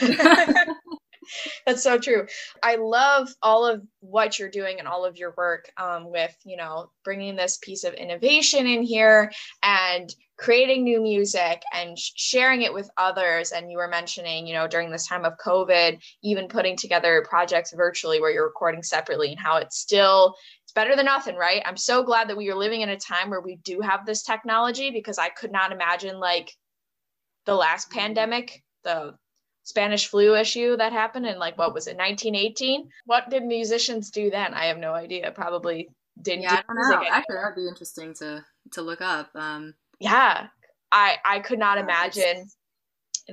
That's 1.66 1.82
so 1.82 1.98
true. 1.98 2.26
I 2.62 2.76
love 2.76 3.28
all 3.42 3.64
of 3.66 3.82
what 4.00 4.38
you're 4.38 4.50
doing 4.50 4.78
and 4.78 4.88
all 4.88 5.04
of 5.04 5.16
your 5.16 5.34
work 5.36 5.70
um, 5.76 6.10
with, 6.10 6.34
you 6.44 6.56
know, 6.56 6.90
bringing 7.04 7.36
this 7.36 7.58
piece 7.58 7.84
of 7.84 7.94
innovation 7.94 8.66
in 8.66 8.82
here 8.82 9.30
and 9.62 10.12
creating 10.40 10.82
new 10.82 11.02
music 11.02 11.62
and 11.74 11.98
sh- 11.98 12.12
sharing 12.16 12.62
it 12.62 12.72
with 12.72 12.90
others. 12.96 13.52
And 13.52 13.70
you 13.70 13.76
were 13.76 13.88
mentioning, 13.88 14.46
you 14.46 14.54
know, 14.54 14.66
during 14.66 14.90
this 14.90 15.06
time 15.06 15.26
of 15.26 15.36
COVID, 15.36 16.02
even 16.22 16.48
putting 16.48 16.76
together 16.76 17.24
projects 17.28 17.74
virtually 17.74 18.20
where 18.20 18.30
you're 18.30 18.46
recording 18.46 18.82
separately 18.82 19.32
and 19.32 19.38
how 19.38 19.58
it's 19.58 19.78
still 19.78 20.34
it's 20.64 20.72
better 20.72 20.96
than 20.96 21.04
nothing, 21.04 21.36
right? 21.36 21.62
I'm 21.66 21.76
so 21.76 22.02
glad 22.02 22.28
that 22.28 22.38
we 22.38 22.48
are 22.50 22.56
living 22.56 22.80
in 22.80 22.88
a 22.88 22.96
time 22.96 23.28
where 23.28 23.42
we 23.42 23.56
do 23.56 23.80
have 23.82 24.06
this 24.06 24.22
technology 24.22 24.90
because 24.90 25.18
I 25.18 25.28
could 25.28 25.52
not 25.52 25.72
imagine 25.72 26.18
like 26.18 26.50
the 27.44 27.54
last 27.54 27.90
pandemic, 27.90 28.62
the 28.82 29.14
Spanish 29.64 30.06
flu 30.06 30.36
issue 30.36 30.76
that 30.78 30.92
happened 30.92 31.26
in 31.26 31.38
like 31.38 31.58
what 31.58 31.74
was 31.74 31.86
it, 31.86 31.98
1918? 31.98 32.88
What 33.04 33.28
did 33.28 33.44
musicians 33.44 34.10
do 34.10 34.30
then? 34.30 34.54
I 34.54 34.66
have 34.66 34.78
no 34.78 34.94
idea. 34.94 35.30
Probably 35.32 35.90
didn't. 36.22 36.44
Yeah, 36.44 36.56
do 36.56 36.62
I 36.70 36.74
don't 36.74 37.02
know. 37.02 37.08
Actually, 37.10 37.36
that'd 37.36 37.56
be 37.56 37.68
interesting 37.68 38.14
to 38.14 38.42
to 38.72 38.82
look 38.82 39.02
up. 39.02 39.28
Um, 39.34 39.74
yeah, 40.00 40.48
I 40.90 41.16
I 41.24 41.38
could 41.40 41.58
not 41.58 41.78
imagine 41.78 42.48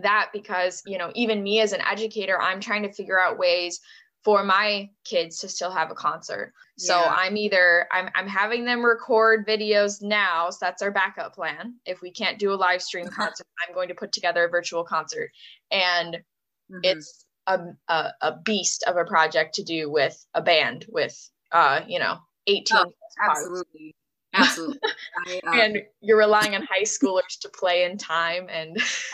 that 0.04 0.30
because 0.32 0.84
you 0.86 0.98
know 0.98 1.12
even 1.16 1.44
me 1.44 1.62
as 1.62 1.74
an 1.74 1.82
educator, 1.82 2.40
I'm 2.40 2.60
trying 2.60 2.84
to 2.84 2.94
figure 2.94 3.20
out 3.20 3.40
ways 3.40 3.80
for 4.24 4.44
my 4.44 4.90
kids 5.06 5.40
to 5.40 5.48
still 5.48 5.72
have 5.72 5.90
a 5.90 5.96
concert. 5.96 6.54
So 6.78 7.00
yeah. 7.00 7.16
I'm 7.16 7.38
either 7.38 7.88
I'm 7.92 8.10
I'm 8.14 8.28
having 8.28 8.66
them 8.66 8.86
record 8.86 9.48
videos 9.48 10.02
now, 10.02 10.50
so 10.50 10.58
that's 10.62 10.82
our 10.82 10.92
backup 10.92 11.34
plan. 11.34 11.76
If 11.86 12.02
we 12.02 12.12
can't 12.12 12.38
do 12.38 12.54
a 12.54 12.56
live 12.56 12.82
stream 12.82 13.08
concert, 13.08 13.48
I'm 13.68 13.74
going 13.74 13.88
to 13.88 13.96
put 13.96 14.12
together 14.12 14.46
a 14.46 14.50
virtual 14.50 14.84
concert. 14.84 15.32
And 15.72 16.16
mm-hmm. 16.16 16.80
it's 16.84 17.26
a, 17.48 17.60
a, 17.88 18.12
a 18.22 18.38
beast 18.44 18.84
of 18.86 18.98
a 18.98 19.06
project 19.06 19.56
to 19.56 19.64
do 19.64 19.90
with 19.90 20.24
a 20.34 20.42
band 20.42 20.86
with 20.90 21.18
uh, 21.52 21.82
you 21.88 22.00
know, 22.00 22.18
18 22.48 22.78
oh, 22.78 22.94
absolutely. 23.24 23.96
Absolutely. 24.38 24.80
I, 25.28 25.42
uh, 25.46 25.52
and 25.54 25.78
you're 26.02 26.18
relying 26.18 26.56
on 26.56 26.64
high 26.64 26.84
schoolers 26.84 27.40
to 27.42 27.50
play 27.50 27.84
in 27.84 27.98
time 27.98 28.48
and 28.50 28.78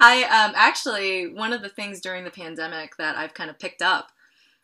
I 0.00 0.22
um 0.24 0.52
actually 0.56 1.32
one 1.32 1.52
of 1.52 1.62
the 1.62 1.68
things 1.68 2.00
during 2.00 2.24
the 2.24 2.30
pandemic 2.30 2.96
that 2.96 3.16
I've 3.16 3.34
kind 3.34 3.50
of 3.50 3.58
picked 3.58 3.82
up 3.82 4.10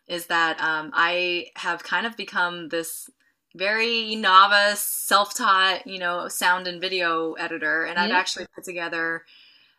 is 0.07 0.25
that 0.27 0.61
um, 0.61 0.91
I 0.93 1.47
have 1.55 1.83
kind 1.83 2.05
of 2.05 2.17
become 2.17 2.67
this 2.67 3.09
very 3.55 4.15
novice, 4.15 4.81
self-taught, 4.81 5.87
you 5.87 5.99
know, 5.99 6.27
sound 6.27 6.67
and 6.67 6.81
video 6.81 7.33
editor, 7.33 7.83
and 7.83 7.97
mm-hmm. 7.97 8.05
I've 8.05 8.11
actually 8.11 8.45
put 8.53 8.63
together 8.63 9.23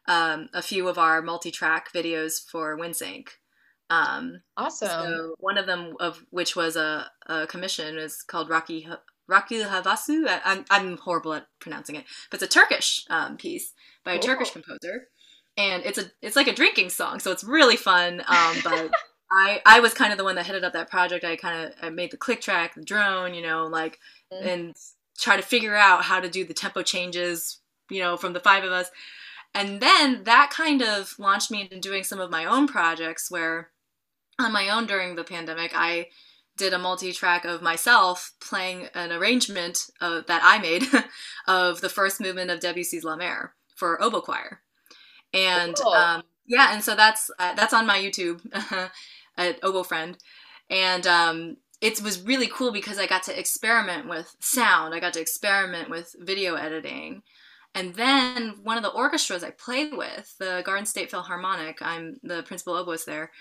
um, 0.08 0.48
a 0.52 0.62
few 0.62 0.88
of 0.88 0.98
our 0.98 1.22
multi-track 1.22 1.92
videos 1.92 2.42
for 2.50 2.76
WindSync. 2.78 3.28
Um, 3.90 4.40
awesome. 4.56 4.88
So 4.88 5.34
one 5.38 5.58
of 5.58 5.66
them 5.66 5.94
of 6.00 6.24
which 6.30 6.56
was 6.56 6.76
a, 6.76 7.10
a 7.26 7.46
commission 7.46 7.98
is 7.98 8.22
called 8.22 8.48
Rocky 8.48 8.88
Rakı 9.30 9.62
Havasu. 9.64 10.28
I, 10.28 10.40
I'm, 10.44 10.64
I'm 10.70 10.96
horrible 10.98 11.34
at 11.34 11.46
pronouncing 11.60 11.96
it, 11.96 12.04
but 12.30 12.42
it's 12.42 12.54
a 12.54 12.60
Turkish 12.60 13.04
um, 13.10 13.36
piece 13.36 13.72
by 14.04 14.12
a 14.12 14.18
cool. 14.18 14.28
Turkish 14.28 14.50
composer, 14.50 15.08
and 15.56 15.82
it's 15.84 15.98
a 15.98 16.10
it's 16.20 16.36
like 16.36 16.48
a 16.48 16.54
drinking 16.54 16.90
song, 16.90 17.20
so 17.20 17.30
it's 17.30 17.44
really 17.44 17.76
fun. 17.76 18.20
Um, 18.26 18.56
but 18.64 18.90
I 19.30 19.62
I 19.64 19.80
was 19.80 19.94
kind 19.94 20.12
of 20.12 20.18
the 20.18 20.24
one 20.24 20.34
that 20.36 20.46
headed 20.46 20.64
up 20.64 20.72
that 20.72 20.90
project. 20.90 21.24
I 21.24 21.36
kind 21.36 21.66
of 21.66 21.72
I 21.80 21.90
made 21.90 22.10
the 22.10 22.16
click 22.16 22.40
track, 22.40 22.74
the 22.74 22.84
drone, 22.84 23.34
you 23.34 23.42
know, 23.42 23.66
like 23.66 23.98
mm. 24.32 24.46
and 24.46 24.76
try 25.18 25.36
to 25.36 25.42
figure 25.42 25.76
out 25.76 26.04
how 26.04 26.20
to 26.20 26.28
do 26.28 26.44
the 26.44 26.54
tempo 26.54 26.82
changes, 26.82 27.60
you 27.90 28.00
know, 28.00 28.16
from 28.16 28.32
the 28.32 28.40
five 28.40 28.64
of 28.64 28.72
us. 28.72 28.90
And 29.54 29.80
then 29.80 30.24
that 30.24 30.50
kind 30.50 30.82
of 30.82 31.14
launched 31.18 31.50
me 31.50 31.62
into 31.62 31.78
doing 31.78 32.04
some 32.04 32.20
of 32.20 32.30
my 32.30 32.44
own 32.46 32.66
projects 32.66 33.30
where 33.30 33.70
on 34.38 34.52
my 34.52 34.68
own 34.70 34.86
during 34.86 35.14
the 35.14 35.24
pandemic, 35.24 35.72
I 35.74 36.08
did 36.56 36.72
a 36.72 36.78
multi-track 36.78 37.44
of 37.44 37.62
myself 37.62 38.32
playing 38.40 38.88
an 38.94 39.10
arrangement 39.10 39.86
uh, 40.00 40.22
that 40.26 40.42
I 40.44 40.58
made 40.58 40.84
of 41.48 41.80
the 41.80 41.88
first 41.88 42.20
movement 42.20 42.50
of 42.50 42.60
Debussy's 42.60 43.04
La 43.04 43.16
Mer 43.16 43.54
for 43.74 44.02
oboe 44.02 44.20
choir, 44.20 44.60
and 45.32 45.74
cool. 45.76 45.92
um, 45.92 46.22
yeah, 46.46 46.72
and 46.72 46.82
so 46.82 46.94
that's 46.94 47.30
uh, 47.38 47.54
that's 47.54 47.72
on 47.72 47.86
my 47.86 47.98
YouTube 47.98 48.40
at 49.36 49.58
Oboe 49.62 49.82
Friend, 49.82 50.16
and 50.68 51.06
um, 51.06 51.56
it 51.82 52.00
was 52.00 52.22
really 52.22 52.46
cool 52.46 52.72
because 52.72 52.98
I 52.98 53.06
got 53.06 53.24
to 53.24 53.38
experiment 53.38 54.08
with 54.08 54.34
sound, 54.38 54.94
I 54.94 55.00
got 55.00 55.14
to 55.14 55.20
experiment 55.20 55.90
with 55.90 56.14
video 56.20 56.54
editing. 56.54 57.22
And 57.74 57.94
then 57.94 58.56
one 58.62 58.76
of 58.76 58.84
the 58.84 58.90
orchestras 58.90 59.42
I 59.42 59.50
played 59.50 59.96
with, 59.96 60.32
the 60.38 60.62
Garden 60.64 60.86
State 60.86 61.10
Philharmonic, 61.10 61.82
I'm 61.82 62.18
the 62.22 62.44
principal 62.44 62.74
oboist 62.74 63.06
there, 63.06 63.32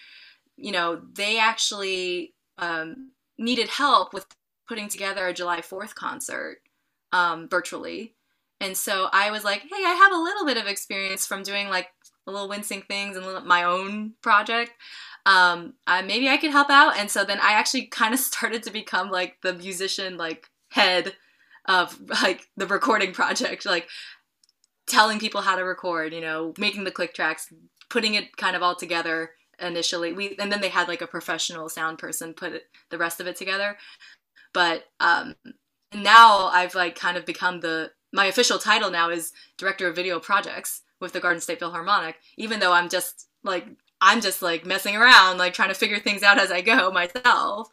you 0.57 0.71
know, 0.71 1.01
they 1.13 1.37
actually 1.37 2.33
um, 2.57 3.11
needed 3.37 3.69
help 3.69 4.13
with 4.13 4.25
putting 4.67 4.87
together 4.87 5.27
a 5.27 5.33
July 5.33 5.59
4th 5.61 5.95
concert 5.95 6.59
um, 7.11 7.49
virtually. 7.49 8.15
And 8.59 8.77
so 8.77 9.09
I 9.11 9.31
was 9.31 9.43
like, 9.43 9.61
hey, 9.61 9.83
I 9.83 9.93
have 9.93 10.13
a 10.13 10.21
little 10.21 10.45
bit 10.45 10.57
of 10.57 10.67
experience 10.67 11.25
from 11.25 11.43
doing 11.43 11.67
like 11.67 11.89
a 12.27 12.31
little 12.31 12.47
WindSync 12.47 12.85
things 12.87 13.17
and 13.17 13.45
my 13.45 13.63
own 13.63 14.13
project. 14.21 14.71
Um, 15.25 15.73
uh, 15.87 16.03
maybe 16.05 16.29
I 16.29 16.37
could 16.37 16.51
help 16.51 16.69
out. 16.69 16.97
And 16.97 17.09
so 17.09 17.23
then 17.23 17.39
I 17.39 17.53
actually 17.53 17.85
kind 17.87 18.13
of 18.13 18.19
started 18.19 18.63
to 18.63 18.71
become 18.71 19.09
like 19.09 19.37
the 19.41 19.53
musician, 19.53 20.17
like 20.17 20.47
head 20.69 21.13
of 21.65 21.99
like 22.21 22.47
the 22.55 22.67
recording 22.67 23.13
project, 23.13 23.65
like 23.65 23.87
telling 24.87 25.19
people 25.19 25.41
how 25.41 25.55
to 25.55 25.63
record, 25.63 26.13
you 26.13 26.21
know, 26.21 26.53
making 26.57 26.83
the 26.83 26.91
click 26.91 27.13
tracks, 27.13 27.51
putting 27.89 28.15
it 28.15 28.37
kind 28.37 28.55
of 28.55 28.61
all 28.61 28.75
together 28.75 29.31
initially. 29.61 30.13
We 30.13 30.35
and 30.37 30.51
then 30.51 30.61
they 30.61 30.69
had 30.69 30.87
like 30.87 31.01
a 31.01 31.07
professional 31.07 31.69
sound 31.69 31.97
person 31.97 32.33
put 32.33 32.53
it, 32.53 32.63
the 32.89 32.97
rest 32.97 33.19
of 33.19 33.27
it 33.27 33.35
together. 33.35 33.77
But 34.53 34.85
um, 34.99 35.35
now 35.93 36.47
I've 36.47 36.75
like 36.75 36.95
kind 36.95 37.17
of 37.17 37.25
become 37.25 37.59
the 37.59 37.91
my 38.13 38.25
official 38.25 38.59
title 38.59 38.91
now 38.91 39.09
is 39.09 39.33
director 39.57 39.87
of 39.87 39.95
video 39.95 40.19
projects 40.19 40.81
with 40.99 41.13
the 41.13 41.19
Garden 41.19 41.41
State 41.41 41.59
Philharmonic. 41.59 42.17
Even 42.37 42.59
though 42.59 42.73
I'm 42.73 42.89
just 42.89 43.27
like 43.43 43.67
I'm 44.01 44.21
just 44.21 44.41
like 44.41 44.65
messing 44.65 44.95
around, 44.95 45.37
like 45.37 45.53
trying 45.53 45.69
to 45.69 45.75
figure 45.75 45.99
things 45.99 46.23
out 46.23 46.39
as 46.39 46.51
I 46.51 46.61
go 46.61 46.91
myself. 46.91 47.69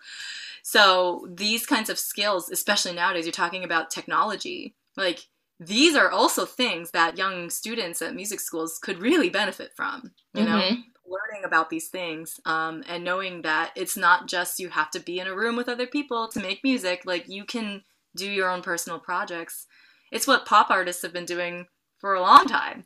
So 0.62 1.26
these 1.30 1.64
kinds 1.64 1.89
of 1.89 1.99
skills, 1.99 2.51
especially 2.51 2.93
nowadays, 2.93 3.24
you're 3.24 3.32
talking 3.32 3.64
about 3.64 3.91
technology. 3.91 4.74
Like 4.97 5.20
these 5.59 5.97
are 5.97 6.11
also 6.11 6.45
things 6.45 6.91
that 6.93 7.18
young 7.18 7.51
students 7.51 8.03
at 8.03 8.14
music 8.14 8.41
schools 8.41 8.78
could 8.78 8.99
really 8.99 9.30
benefit 9.30 9.72
from. 9.74 10.12
You 10.34 10.45
know, 10.45 10.61
mm-hmm 10.61 10.80
learning 11.09 11.45
about 11.45 11.71
these 11.71 11.89
things 11.89 12.41
um, 12.45 12.83
and 12.89 13.05
knowing 13.05 13.43
that 13.43 13.73
it's 13.77 13.97
not 13.97 14.29
just 14.29 14.59
you 14.59 14.69
have 14.69 14.91
to 14.91 15.01
be 15.01 15.19
in 15.19 15.27
a 15.27 15.35
room 15.35 15.57
with 15.57 15.69
other 15.69 15.87
people 15.87 16.29
to 16.29 16.41
make 16.41 16.63
music 16.63 17.03
like 17.05 17.29
you 17.29 17.45
can 17.45 17.83
do 18.17 18.31
your 18.31 18.51
own 18.51 18.63
personal 18.63 18.99
projects 18.99 19.67
it's 20.11 20.27
what 20.27 20.47
pop 20.47 20.71
artists 20.71 21.03
have 21.03 21.13
been 21.13 21.25
doing 21.25 21.67
for 21.99 22.15
a 22.15 22.21
long 22.21 22.47
time 22.47 22.85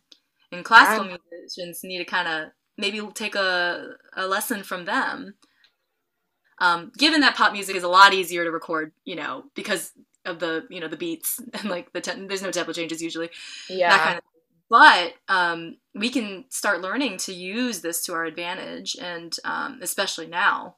and 0.50 0.64
classical 0.64 1.04
musicians 1.32 1.80
need 1.82 1.98
to 1.98 2.04
kind 2.04 2.28
of 2.28 2.50
maybe 2.78 3.00
take 3.14 3.34
a, 3.34 3.94
a 4.16 4.26
lesson 4.26 4.62
from 4.62 4.84
them 4.84 5.34
um, 6.60 6.92
given 6.96 7.20
that 7.22 7.34
pop 7.34 7.52
music 7.52 7.74
is 7.74 7.82
a 7.82 7.88
lot 7.88 8.14
easier 8.14 8.44
to 8.44 8.50
record 8.50 8.92
you 9.04 9.16
know 9.16 9.44
because 9.54 9.92
of 10.24 10.38
the 10.38 10.66
you 10.70 10.80
know 10.80 10.88
the 10.88 10.96
beats 10.96 11.40
and 11.54 11.70
like 11.70 11.92
the 11.92 12.00
te- 12.00 12.26
there's 12.26 12.42
no 12.42 12.50
tempo 12.50 12.72
changes 12.72 13.02
usually. 13.02 13.30
Yeah. 13.68 13.96
Kind 13.98 14.18
of 14.18 14.24
but 14.72 15.12
um, 15.28 15.76
we 15.94 16.08
can 16.08 16.46
start 16.48 16.80
learning 16.80 17.18
to 17.18 17.34
use 17.34 17.82
this 17.82 18.02
to 18.04 18.14
our 18.14 18.24
advantage, 18.24 18.96
and 18.98 19.36
um, 19.44 19.80
especially 19.82 20.26
now. 20.26 20.76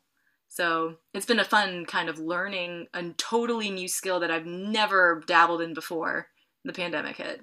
So 0.49 0.97
it's 1.15 1.27
been 1.27 1.39
a 1.39 1.45
fun 1.45 1.87
kind 1.87 2.09
of 2.09 2.19
learning 2.19 2.89
a 2.93 3.11
totally 3.11 3.71
new 3.71 3.87
skill 3.87 4.19
that 4.19 4.33
I've 4.33 4.47
never 4.47 5.23
dabbled 5.29 5.61
in 5.61 5.75
before 5.75 6.27
the 6.65 6.73
pandemic 6.73 7.19
hit. 7.19 7.43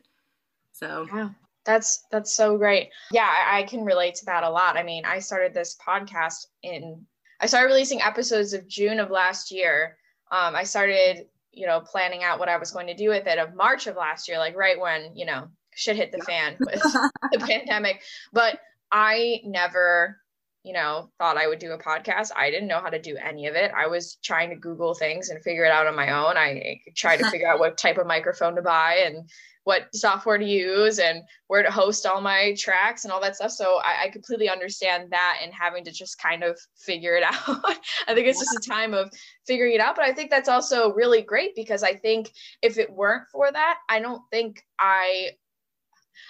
So 0.74 1.08
yeah. 1.16 1.30
That's 1.64 2.04
that's 2.12 2.36
so 2.36 2.58
great. 2.58 2.90
Yeah, 3.14 3.30
I, 3.30 3.60
I 3.60 3.64
can 3.64 3.86
relate 3.86 4.16
to 4.16 4.26
that 4.26 4.44
a 4.44 4.50
lot. 4.50 4.76
I 4.76 4.84
mean, 4.84 5.06
I 5.06 5.20
started 5.20 5.54
this 5.54 5.78
podcast 5.88 6.48
in 6.64 7.06
I 7.40 7.46
started 7.46 7.68
releasing 7.68 8.02
episodes 8.02 8.52
of 8.52 8.68
June 8.68 9.00
of 9.00 9.10
last 9.10 9.52
year. 9.52 9.96
Um, 10.34 10.54
I 10.54 10.64
started, 10.66 11.28
you 11.54 11.66
know, 11.66 11.80
planning 11.80 12.24
out 12.24 12.40
what 12.40 12.50
I 12.50 12.58
was 12.58 12.72
going 12.72 12.88
to 12.88 12.94
do 12.94 13.08
with 13.08 13.26
it 13.26 13.40
of 13.40 13.56
March 13.56 13.88
of 13.88 13.96
last 13.96 14.28
year, 14.28 14.38
like 14.38 14.58
right 14.58 14.78
when, 14.78 15.16
you 15.16 15.26
know, 15.26 15.48
shit 15.76 15.96
hit 15.96 16.12
the 16.12 16.20
fan 16.20 16.56
with 16.60 16.82
the 16.82 17.40
pandemic. 17.40 18.02
But 18.34 18.60
I 18.92 19.42
never, 19.46 20.18
you 20.64 20.74
know, 20.74 21.10
thought 21.18 21.38
I 21.38 21.48
would 21.48 21.60
do 21.60 21.72
a 21.72 21.78
podcast. 21.78 22.32
I 22.36 22.52
didn't 22.52 22.68
know 22.68 22.80
how 22.80 22.90
to 22.90 23.02
do 23.02 23.18
any 23.18 23.48
of 23.48 23.56
it. 23.56 23.72
I 23.76 23.88
was 23.88 24.18
trying 24.24 24.50
to 24.50 24.56
Google 24.56 24.94
things 24.94 25.30
and 25.30 25.42
figure 25.44 25.66
it 25.66 25.72
out 25.72 25.88
on 25.88 25.96
my 25.96 26.12
own. 26.12 26.38
I 26.38 26.80
tried 26.96 27.18
to 27.18 27.30
figure 27.30 27.48
out 27.48 27.60
what 27.60 27.78
type 27.78 27.98
of 27.98 28.08
microphone 28.08 28.56
to 28.56 28.62
buy 28.62 29.04
and 29.06 29.30
what 29.64 29.94
software 29.94 30.38
to 30.38 30.46
use 30.46 31.00
and 31.00 31.22
where 31.48 31.62
to 31.62 31.70
host 31.70 32.06
all 32.06 32.20
my 32.20 32.56
tracks 32.58 33.04
and 33.04 33.12
all 33.12 33.22
that 33.22 33.36
stuff. 33.36 33.52
So 33.52 33.80
I, 33.84 34.06
I 34.06 34.10
completely 34.10 34.50
understand 34.50 35.12
that 35.12 35.40
and 35.44 35.54
having 35.54 35.84
to 35.86 35.92
just 35.92 36.20
kind 36.20 36.44
of 36.44 36.60
figure 36.76 37.16
it 37.16 37.24
out. 37.48 37.78
I 38.08 38.14
think 38.14 38.28
it's 38.28 38.40
just 38.40 38.66
a 38.66 38.70
time 38.70 38.94
of 38.94 39.12
figuring 39.46 39.76
it 39.76 39.82
out. 39.82 39.96
But 39.96 40.06
I 40.06 40.14
think 40.14 40.32
that's 40.32 40.50
also 40.50 40.94
really 40.94 41.22
great 41.22 41.56
because 41.56 41.84
I 41.84 41.94
think 41.94 42.32
if 42.62 42.78
it 42.78 42.92
weren't 42.92 43.28
for 43.32 43.52
that, 43.52 43.78
I 43.88 44.00
don't 44.00 44.24
think 44.32 44.64
I 44.80 45.32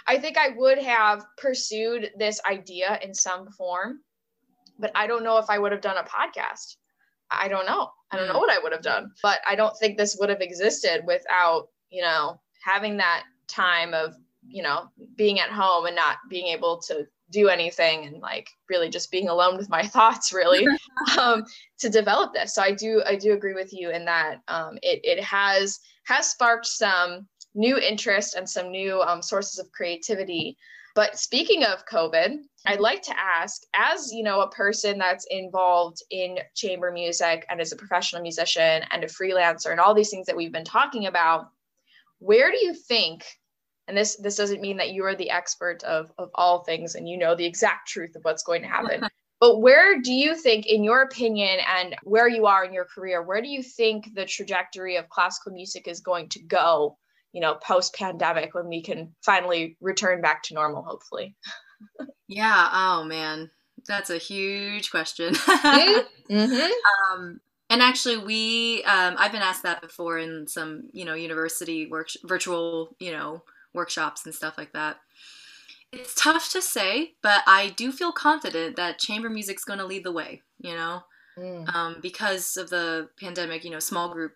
I 0.08 0.18
think 0.18 0.38
I 0.38 0.50
would 0.56 0.78
have 0.80 1.26
pursued 1.38 2.12
this 2.18 2.40
idea 2.50 3.00
in 3.04 3.14
some 3.14 3.50
form, 3.52 4.00
but 4.80 4.92
I 4.96 5.08
don't 5.08 5.24
know 5.24 5.38
if 5.38 5.50
I 5.50 5.60
would 5.60 5.72
have 5.72 5.82
done 5.82 5.98
a 5.98 6.04
podcast. 6.04 6.78
I 7.30 7.48
don't 7.48 7.66
know. 7.66 7.90
I 8.12 8.18
don't 8.18 8.28
know 8.28 8.40
what 8.40 8.52
I 8.52 8.60
would 8.60 8.74
have 8.74 8.82
done, 8.82 9.12
but 9.24 9.40
I 9.48 9.56
don't 9.56 9.78
think 9.78 9.98
this 9.98 10.18
would 10.20 10.30
have 10.30 10.42
existed 10.42 11.04
without, 11.06 11.68
you 11.90 12.02
know, 12.02 12.42
having 12.64 12.98
that 12.98 13.24
time 13.48 13.94
of, 13.94 14.16
you 14.46 14.64
know, 14.64 14.90
being 15.16 15.40
at 15.40 15.50
home 15.50 15.86
and 15.86 15.96
not 15.96 16.18
being 16.30 16.48
able 16.48 16.82
to 16.88 17.08
do 17.32 17.48
anything 17.48 18.06
and 18.06 18.22
like 18.22 18.50
really 18.70 18.90
just 18.90 19.12
being 19.12 19.30
alone 19.30 19.58
with 19.58 19.70
my 19.70 19.88
thoughts 19.88 20.34
really 20.34 20.68
um, 21.20 21.44
to 21.80 21.90
develop 21.90 22.34
this 22.34 22.54
so 22.54 22.62
i 22.62 22.72
do 22.72 23.02
i 23.06 23.16
do 23.16 23.34
agree 23.34 23.54
with 23.54 23.74
you 23.74 23.90
in 23.90 24.06
that 24.06 24.42
um, 24.48 24.78
it, 24.84 25.00
it 25.04 25.24
has 25.24 25.80
has 26.04 26.30
sparked 26.30 26.66
some 26.66 27.28
new 27.54 27.78
interest 27.78 28.36
and 28.36 28.50
some 28.50 28.72
new 28.72 29.02
um, 29.02 29.22
sources 29.22 29.60
of 29.60 29.72
creativity. 29.72 30.58
But 30.94 31.18
speaking 31.18 31.64
of 31.64 31.86
COVID, 31.86 32.38
I'd 32.66 32.80
like 32.80 33.02
to 33.04 33.18
ask, 33.18 33.62
as 33.74 34.12
you 34.12 34.24
know, 34.24 34.42
a 34.42 34.50
person 34.50 34.98
that's 34.98 35.26
involved 35.30 36.04
in 36.12 36.38
chamber 36.54 36.92
music 36.92 37.46
and 37.50 37.62
as 37.62 37.72
a 37.72 37.78
professional 37.78 38.22
musician 38.22 38.84
and 38.92 39.04
a 39.04 39.08
freelancer 39.08 39.72
and 39.72 39.80
all 39.80 39.94
these 39.94 40.10
things 40.10 40.26
that 40.28 40.36
we've 40.36 40.52
been 40.52 40.66
talking 40.66 41.08
about, 41.08 41.48
where 42.20 42.52
do 42.52 42.58
you 42.58 42.74
think? 42.74 43.26
And 43.88 43.98
this 43.98 44.18
this 44.18 44.36
doesn't 44.36 44.62
mean 44.62 44.78
that 44.78 44.92
you 44.92 45.06
are 45.06 45.16
the 45.16 45.32
expert 45.32 45.84
of 45.84 46.12
of 46.18 46.30
all 46.36 46.64
things 46.64 46.96
and 46.96 47.08
you 47.08 47.18
know 47.18 47.36
the 47.36 47.46
exact 47.46 47.88
truth 47.88 48.16
of 48.16 48.24
what's 48.24 48.44
going 48.44 48.62
to 48.62 48.68
happen. 48.68 49.08
But 49.42 49.58
where 49.58 50.00
do 50.00 50.14
you 50.14 50.36
think, 50.36 50.68
in 50.68 50.84
your 50.84 51.02
opinion, 51.02 51.58
and 51.68 51.96
where 52.04 52.28
you 52.28 52.46
are 52.46 52.64
in 52.64 52.72
your 52.72 52.86
career, 52.86 53.24
where 53.24 53.42
do 53.42 53.48
you 53.48 53.64
think 53.64 54.14
the 54.14 54.24
trajectory 54.24 54.98
of 54.98 55.10
classical 55.10 55.52
music 55.52 55.88
is 55.88 56.00
going 56.00 56.30
to 56.30 56.44
go 56.44 56.96
you 57.34 57.42
know, 57.42 57.56
post 57.56 57.96
pandemic 57.96 58.54
when 58.54 58.68
we 58.68 58.82
can 58.82 59.14
finally 59.22 59.78
return 59.82 60.22
back 60.22 60.44
to 60.44 60.54
normal, 60.54 60.84
hopefully. 60.84 61.36
yeah. 62.28 62.70
Oh, 62.72 63.04
man. 63.04 63.50
That's 63.88 64.10
a 64.10 64.18
huge 64.18 64.92
question. 64.92 65.34
mm-hmm. 65.34 66.72
um, 67.14 67.40
and 67.70 67.82
actually, 67.82 68.18
we, 68.18 68.84
um, 68.84 69.16
I've 69.18 69.32
been 69.32 69.42
asked 69.42 69.64
that 69.64 69.82
before 69.82 70.18
in 70.18 70.48
some, 70.48 70.90
you 70.92 71.06
know, 71.06 71.14
university 71.14 71.88
work, 71.88 72.10
virtual, 72.24 72.96
you 73.00 73.12
know, 73.12 73.44
workshops 73.74 74.26
and 74.26 74.36
stuff 74.36 74.58
like 74.58 74.74
that. 74.74 74.98
It's 75.94 76.14
tough 76.16 76.52
to 76.52 76.62
say, 76.62 77.14
but 77.22 77.44
I 77.48 77.70
do 77.70 77.92
feel 77.92 78.12
confident 78.12 78.76
that 78.76 79.00
chamber 79.00 79.30
music's 79.30 79.66
going 79.66 79.80
to 79.80 79.86
lead 79.86 80.04
the 80.04 80.12
way, 80.12 80.42
you 80.60 80.74
know, 80.74 81.04
mm. 81.38 81.74
um, 81.74 81.98
because 82.02 82.56
of 82.56 82.70
the 82.70 83.10
pandemic, 83.20 83.64
you 83.64 83.72
know, 83.72 83.80
small 83.80 84.14
group 84.14 84.34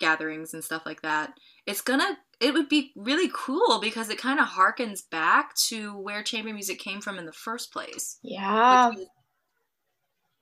gatherings 0.00 0.54
and 0.54 0.62
stuff 0.62 0.82
like 0.84 1.02
that. 1.02 1.34
It's 1.66 1.80
going 1.80 2.00
to 2.00 2.16
it 2.40 2.54
would 2.54 2.68
be 2.68 2.92
really 2.94 3.30
cool 3.34 3.80
because 3.80 4.10
it 4.10 4.18
kind 4.18 4.38
of 4.38 4.46
harkens 4.46 5.00
back 5.10 5.54
to 5.56 5.96
where 5.98 6.22
chamber 6.22 6.52
music 6.52 6.78
came 6.78 7.00
from 7.00 7.18
in 7.18 7.26
the 7.26 7.32
first 7.32 7.72
place. 7.72 8.18
Yeah. 8.22 8.92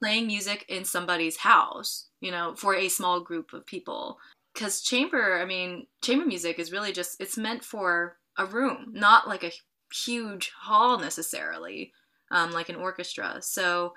Playing 0.02 0.26
music 0.26 0.66
in 0.68 0.84
somebody's 0.84 1.38
house, 1.38 2.08
you 2.20 2.30
know, 2.30 2.54
for 2.54 2.74
a 2.74 2.88
small 2.88 3.20
group 3.20 3.52
of 3.54 3.64
people. 3.64 4.18
Because 4.52 4.82
chamber, 4.82 5.38
I 5.40 5.46
mean, 5.46 5.86
chamber 6.02 6.26
music 6.26 6.58
is 6.58 6.72
really 6.72 6.92
just, 6.92 7.20
it's 7.20 7.38
meant 7.38 7.64
for 7.64 8.18
a 8.36 8.44
room, 8.44 8.88
not 8.92 9.26
like 9.26 9.42
a 9.42 9.52
huge 9.94 10.52
hall 10.58 10.98
necessarily, 10.98 11.92
um, 12.30 12.50
like 12.52 12.68
an 12.68 12.76
orchestra. 12.76 13.38
So 13.40 13.94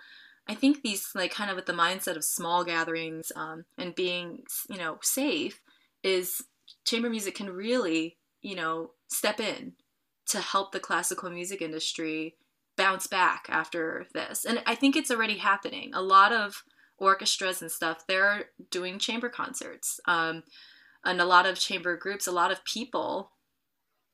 I 0.47 0.55
think 0.55 0.81
these, 0.81 1.09
like, 1.13 1.31
kind 1.31 1.49
of 1.49 1.57
with 1.57 1.65
the 1.65 1.73
mindset 1.73 2.15
of 2.15 2.23
small 2.23 2.63
gatherings 2.63 3.31
um, 3.35 3.65
and 3.77 3.93
being, 3.93 4.43
you 4.69 4.77
know, 4.77 4.99
safe 5.01 5.61
is 6.01 6.41
chamber 6.89 7.09
music 7.09 7.35
can 7.35 7.49
really, 7.49 8.17
you 8.41 8.55
know, 8.55 8.91
step 9.07 9.39
in 9.39 9.73
to 10.27 10.39
help 10.39 10.71
the 10.71 10.79
classical 10.79 11.29
music 11.29 11.61
industry 11.61 12.35
bounce 12.77 13.07
back 13.07 13.45
after 13.49 14.07
this. 14.13 14.45
And 14.45 14.61
I 14.65 14.75
think 14.75 14.95
it's 14.95 15.11
already 15.11 15.37
happening. 15.37 15.91
A 15.93 16.01
lot 16.01 16.31
of 16.31 16.63
orchestras 16.97 17.61
and 17.61 17.71
stuff, 17.71 18.05
they're 18.07 18.45
doing 18.71 18.99
chamber 18.99 19.29
concerts. 19.29 19.99
Um, 20.05 20.43
and 21.03 21.21
a 21.21 21.25
lot 21.25 21.45
of 21.45 21.59
chamber 21.59 21.95
groups, 21.95 22.27
a 22.27 22.31
lot 22.31 22.51
of 22.51 22.65
people. 22.65 23.31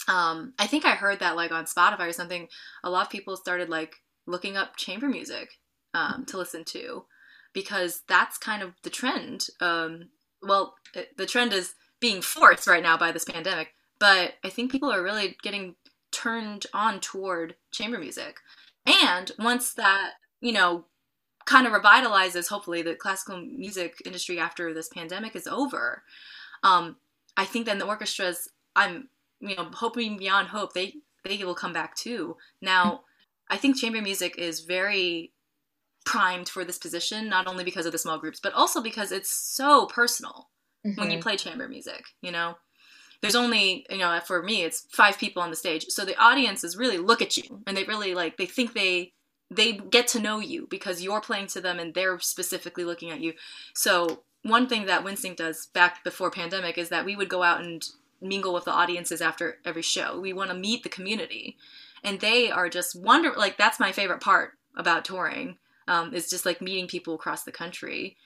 Um, 0.08 0.54
I 0.60 0.68
think 0.68 0.86
I 0.86 0.92
heard 0.92 1.20
that 1.20 1.36
like 1.36 1.52
on 1.52 1.66
Spotify 1.66 2.10
or 2.10 2.14
something. 2.14 2.48
A 2.84 2.90
lot 2.90 3.06
of 3.06 3.12
people 3.12 3.38
started 3.38 3.70
like 3.70 3.96
looking 4.28 4.58
up 4.58 4.78
chamber 4.78 5.08
music 5.08 5.50
um, 5.94 6.26
to 6.28 6.38
listen 6.38 6.64
to 6.66 7.06
because 7.54 8.02
that's 8.08 8.38
kind 8.38 8.62
of 8.62 8.74
the 8.84 8.90
trend. 8.90 9.48
Um, 9.62 10.10
well, 10.42 10.76
it, 10.94 11.18
the 11.18 11.26
trend 11.26 11.54
is 11.54 11.74
being 12.00 12.22
forced 12.22 12.68
right 12.68 12.84
now 12.84 12.98
by 12.98 13.12
this 13.12 13.26
pandemic. 13.26 13.74
But 14.00 14.34
I 14.44 14.50
think 14.50 14.72
people 14.72 14.92
are 14.92 15.04
really 15.04 15.38
getting 15.42 15.76
turned 16.12 16.66
on 16.74 17.00
toward 17.00 17.56
chamber 17.72 17.98
music. 17.98 18.38
And 18.86 19.32
once 19.40 19.74
that, 19.74 20.12
you 20.42 20.52
know, 20.52 20.86
kind 21.46 21.68
of 21.68 21.74
revitalizes 21.74 22.50
hopefully 22.50 22.82
the 22.82 22.96
classical 22.96 23.40
music 23.40 24.02
industry 24.06 24.40
after 24.40 24.74
this 24.74 24.90
pandemic 24.90 25.36
is 25.36 25.48
over, 25.48 26.04
um, 26.64 26.98
I 27.38 27.46
think 27.46 27.66
then 27.66 27.78
the 27.78 27.86
orchestras, 27.86 28.50
I'm, 28.76 29.10
you 29.40 29.56
know, 29.56 29.70
hoping 29.74 30.18
beyond 30.18 30.50
hope, 30.50 30.74
they 30.74 30.96
they 31.24 31.44
will 31.44 31.56
come 31.56 31.74
back 31.74 31.96
too. 31.96 32.38
Now, 32.62 33.02
I 33.50 33.58
think 33.58 33.78
chamber 33.78 34.02
music 34.02 34.38
is 34.38 34.62
very 34.62 35.32
primed 36.06 36.48
for 36.48 36.64
this 36.64 36.78
position, 36.78 37.28
not 37.28 37.48
only 37.48 37.64
because 37.64 37.86
of 37.88 37.92
the 37.92 37.98
small 37.98 38.20
groups, 38.20 38.40
but 38.40 38.54
also 38.54 38.82
because 38.82 39.12
it's 39.12 39.32
so 39.32 39.88
personal 39.88 40.50
mm-hmm. 40.86 41.00
when 41.00 41.10
you 41.10 41.18
mm-hmm. 41.18 41.24
play 41.24 41.38
chamber 41.38 41.68
music, 41.68 42.06
you 42.22 42.32
know? 42.32 42.56
There's 43.22 43.36
only, 43.36 43.86
you 43.90 43.98
know, 43.98 44.20
for 44.26 44.44
me, 44.44 44.64
it's 44.64 44.88
five 44.92 45.18
people 45.18 45.42
on 45.42 45.50
the 45.50 45.56
stage. 45.56 45.86
So 45.90 46.06
the 46.06 46.22
audiences 46.22 46.78
really 46.78 46.98
look 46.98 47.22
at 47.22 47.38
you 47.38 47.64
and 47.66 47.76
they 47.76 47.84
really 47.86 48.14
like, 48.14 48.38
they 48.38 48.46
think 48.46 48.74
they, 48.74 49.14
they 49.50 49.74
get 49.74 50.08
to 50.10 50.20
know 50.20 50.40
you 50.40 50.68
because 50.70 51.02
you're 51.02 51.22
playing 51.22 51.48
to 51.48 51.62
them 51.62 51.80
and 51.80 51.94
they're 51.94 52.20
specifically 52.20 52.84
looking 52.84 53.12
at 53.12 53.22
you. 53.22 53.34
So 53.74 54.24
one 54.44 54.68
thing 54.68 54.86
that 54.86 55.04
WindSync 55.04 55.38
does 55.38 55.68
back 55.68 56.04
before 56.04 56.30
pandemic 56.30 56.78
is 56.78 56.90
that 56.90 57.06
we 57.06 57.16
would 57.16 57.30
go 57.30 57.42
out 57.42 57.64
and 57.64 57.84
mingle 58.22 58.54
with 58.54 58.66
the 58.66 58.72
audiences 58.72 59.22
after 59.22 59.58
every 59.66 59.82
show. 59.82 60.20
We 60.20 60.34
want 60.34 60.52
to 60.52 60.56
meet 60.56 60.84
the 60.84 60.90
community, 60.90 61.58
and 62.04 62.20
they 62.20 62.52
are 62.52 62.70
just 62.70 62.96
wonder 62.96 63.34
like 63.36 63.58
that's 63.58 63.80
my 63.80 63.92
favorite 63.92 64.22
part 64.22 64.52
about 64.78 65.06
touring. 65.06 65.58
Um, 65.88 66.14
is 66.14 66.30
just 66.30 66.46
like 66.46 66.62
meeting 66.62 66.88
people 66.88 67.14
across 67.14 67.44
the 67.44 67.52
country, 67.52 68.18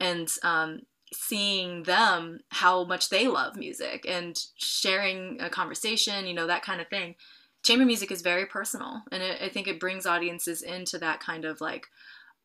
and 0.00 0.28
um, 0.42 0.80
seeing 1.12 1.84
them 1.84 2.40
how 2.50 2.84
much 2.84 3.08
they 3.10 3.28
love 3.28 3.56
music 3.56 4.04
and 4.08 4.38
sharing 4.56 5.40
a 5.40 5.48
conversation, 5.48 6.26
you 6.26 6.34
know, 6.34 6.46
that 6.46 6.62
kind 6.62 6.80
of 6.80 6.88
thing. 6.88 7.14
Chamber 7.62 7.84
music 7.84 8.10
is 8.10 8.22
very 8.22 8.46
personal, 8.46 9.02
and 9.10 9.22
it, 9.22 9.42
I 9.42 9.48
think 9.48 9.66
it 9.66 9.80
brings 9.80 10.06
audiences 10.06 10.62
into 10.62 10.98
that 10.98 11.20
kind 11.20 11.44
of 11.44 11.60
like 11.60 11.86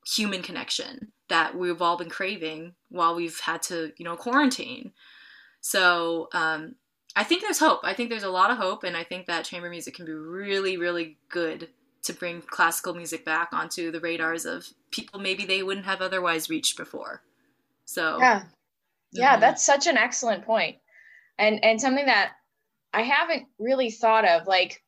human 0.06 0.42
connection 0.42 1.12
that 1.30 1.56
we've 1.56 1.82
all 1.82 1.98
been 1.98 2.10
craving 2.10 2.74
while 2.90 3.16
we've 3.16 3.40
had 3.40 3.62
to, 3.64 3.94
you 3.98 4.06
know, 4.06 4.16
quarantine. 4.16 4.94
So 5.60 6.28
um, 6.34 6.76
I 7.16 7.24
think 7.24 7.42
there's 7.42 7.60
hope. 7.60 7.82
I 7.84 7.94
think 7.94 8.10
there's 8.10 8.24
a 8.24 8.30
lot 8.30 8.52
of 8.52 8.58
hope, 8.58 8.84
and 8.84 8.98
I 8.98 9.04
think 9.04 9.28
that 9.28 9.46
chamber 9.46 9.70
music 9.70 9.94
can 9.94 10.06
be 10.06 10.14
really, 10.14 10.78
really 10.78 11.18
good 11.30 11.70
to 12.04 12.14
bring 12.14 12.42
classical 12.42 12.96
music 12.96 13.24
back 13.24 13.50
onto 13.54 13.92
the 13.92 14.00
radars 14.00 14.46
of 14.46 14.68
people 14.90 15.20
maybe 15.20 15.46
they 15.46 15.62
wouldn't 15.62 15.86
have 15.86 16.02
otherwise 16.02 16.50
reached 16.50 16.78
before. 16.78 17.22
So 17.92 18.20
yeah, 18.20 18.44
yeah, 19.12 19.34
mm-hmm. 19.34 19.42
that's 19.42 19.64
such 19.64 19.88
an 19.88 19.98
excellent 19.98 20.46
and 21.38 21.64
and 21.64 21.82
something 21.82 22.06
that 22.06 22.32
I 22.94 23.02
haven't 23.02 23.48
really 23.60 23.92
thought 23.92 24.26
of 24.26 24.48
like 24.48 24.82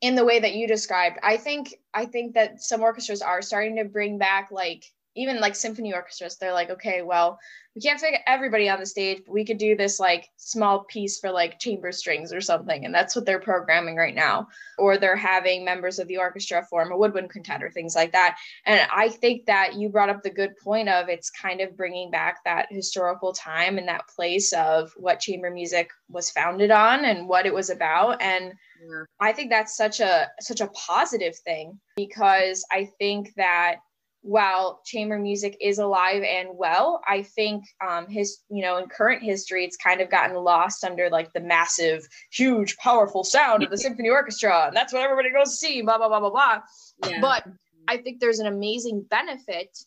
in 0.00 0.14
the 0.14 0.24
way 0.24 0.38
that 0.38 0.54
you 0.54 0.66
described. 0.66 1.18
I 1.22 1.36
think 1.36 1.74
I 1.92 2.06
think 2.06 2.34
that 2.34 2.62
some 2.62 2.80
orchestras 2.80 3.20
are 3.20 3.42
starting 3.42 3.76
to 3.76 3.84
bring 3.84 4.16
back 4.16 4.48
like 4.50 4.84
even 5.18 5.40
like 5.40 5.56
symphony 5.56 5.92
orchestras. 5.92 6.36
They're 6.36 6.52
like, 6.52 6.70
okay, 6.70 7.02
well, 7.02 7.38
we 7.74 7.82
can't 7.82 8.00
fit 8.00 8.14
everybody 8.26 8.68
on 8.68 8.80
the 8.80 8.86
stage, 8.86 9.22
but 9.24 9.32
we 9.32 9.44
could 9.44 9.58
do 9.58 9.76
this 9.76 10.00
like 10.00 10.28
small 10.36 10.84
piece 10.84 11.20
for 11.20 11.30
like 11.30 11.60
chamber 11.60 11.92
strings 11.92 12.32
or 12.32 12.40
something. 12.40 12.84
And 12.84 12.94
that's 12.94 13.14
what 13.14 13.24
they're 13.24 13.38
programming 13.38 13.94
right 13.94 14.14
now. 14.14 14.48
Or 14.78 14.96
they're 14.96 15.14
having 15.14 15.64
members 15.64 15.98
of 15.98 16.08
the 16.08 16.16
orchestra 16.16 16.64
form 16.64 16.90
a 16.90 16.96
woodwind 16.96 17.30
quintet 17.30 17.62
or 17.62 17.70
things 17.70 17.94
like 17.94 18.12
that. 18.12 18.36
And 18.66 18.88
I 18.92 19.08
think 19.10 19.46
that 19.46 19.74
you 19.74 19.90
brought 19.90 20.10
up 20.10 20.22
the 20.22 20.30
good 20.30 20.56
point 20.62 20.88
of 20.88 21.08
it's 21.08 21.30
kind 21.30 21.60
of 21.60 21.76
bringing 21.76 22.10
back 22.10 22.42
that 22.44 22.66
historical 22.70 23.32
time 23.32 23.78
and 23.78 23.86
that 23.86 24.08
place 24.08 24.52
of 24.52 24.92
what 24.96 25.20
chamber 25.20 25.50
music 25.50 25.90
was 26.08 26.30
founded 26.30 26.70
on 26.70 27.04
and 27.04 27.28
what 27.28 27.46
it 27.46 27.54
was 27.54 27.70
about. 27.70 28.20
And 28.22 28.54
yeah. 28.82 29.04
I 29.20 29.32
think 29.32 29.50
that's 29.50 29.76
such 29.76 30.00
a 30.00 30.28
such 30.40 30.60
a 30.60 30.68
positive 30.68 31.36
thing 31.36 31.78
because 31.96 32.64
I 32.72 32.88
think 32.98 33.34
that 33.36 33.76
while 34.22 34.80
chamber 34.84 35.18
music 35.18 35.56
is 35.60 35.78
alive 35.78 36.22
and 36.22 36.48
well, 36.52 37.00
I 37.06 37.22
think 37.22 37.64
um, 37.86 38.08
his, 38.08 38.38
you 38.50 38.62
know, 38.62 38.76
in 38.78 38.88
current 38.88 39.22
history, 39.22 39.64
it's 39.64 39.76
kind 39.76 40.00
of 40.00 40.10
gotten 40.10 40.36
lost 40.36 40.84
under 40.84 41.08
like 41.08 41.32
the 41.32 41.40
massive, 41.40 42.06
huge, 42.30 42.76
powerful 42.78 43.24
sound 43.24 43.62
of 43.62 43.70
the 43.70 43.78
symphony 43.78 44.10
orchestra. 44.10 44.66
And 44.66 44.76
that's 44.76 44.92
what 44.92 45.02
everybody 45.02 45.30
goes 45.32 45.50
to 45.50 45.56
see, 45.56 45.82
blah, 45.82 45.98
blah, 45.98 46.08
blah, 46.08 46.20
blah, 46.20 46.30
blah. 46.30 46.60
Yeah. 47.06 47.20
But 47.20 47.44
I 47.86 47.96
think 47.96 48.20
there's 48.20 48.40
an 48.40 48.46
amazing 48.46 49.06
benefit 49.08 49.78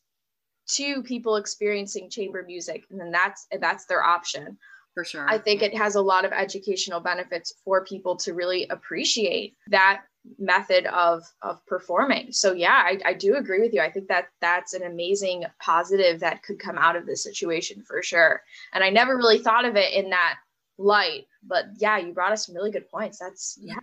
to 0.73 1.03
people 1.03 1.35
experiencing 1.35 2.09
chamber 2.09 2.43
music. 2.47 2.85
And 2.89 2.99
then 2.99 3.11
that's, 3.11 3.47
that's 3.59 3.85
their 3.85 4.03
option. 4.03 4.57
For 4.93 5.05
sure. 5.05 5.29
I 5.29 5.37
think 5.37 5.61
it 5.61 5.75
has 5.77 5.95
a 5.95 6.01
lot 6.01 6.25
of 6.25 6.33
educational 6.33 6.99
benefits 6.99 7.53
for 7.63 7.85
people 7.85 8.17
to 8.17 8.33
really 8.33 8.67
appreciate 8.69 9.55
that 9.67 10.01
method 10.37 10.85
of 10.87 11.23
of 11.41 11.65
performing 11.65 12.31
so 12.31 12.53
yeah 12.53 12.83
I, 12.85 12.99
I 13.05 13.13
do 13.13 13.35
agree 13.35 13.59
with 13.59 13.73
you 13.73 13.81
i 13.81 13.89
think 13.89 14.07
that 14.07 14.25
that's 14.39 14.73
an 14.73 14.83
amazing 14.83 15.45
positive 15.59 16.19
that 16.19 16.43
could 16.43 16.59
come 16.59 16.77
out 16.77 16.95
of 16.95 17.05
this 17.05 17.23
situation 17.23 17.83
for 17.87 18.03
sure 18.03 18.41
and 18.73 18.83
i 18.83 18.89
never 18.89 19.17
really 19.17 19.39
thought 19.39 19.65
of 19.65 19.75
it 19.75 19.93
in 19.93 20.11
that 20.11 20.35
light 20.77 21.25
but 21.43 21.65
yeah 21.77 21.97
you 21.97 22.13
brought 22.13 22.31
us 22.31 22.45
some 22.45 22.55
really 22.55 22.71
good 22.71 22.89
points 22.89 23.17
that's 23.19 23.57
yeah 23.61 23.75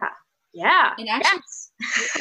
yeah 0.53 0.93
and 0.97 1.09
actually 1.09 1.41
yes. 1.41 1.73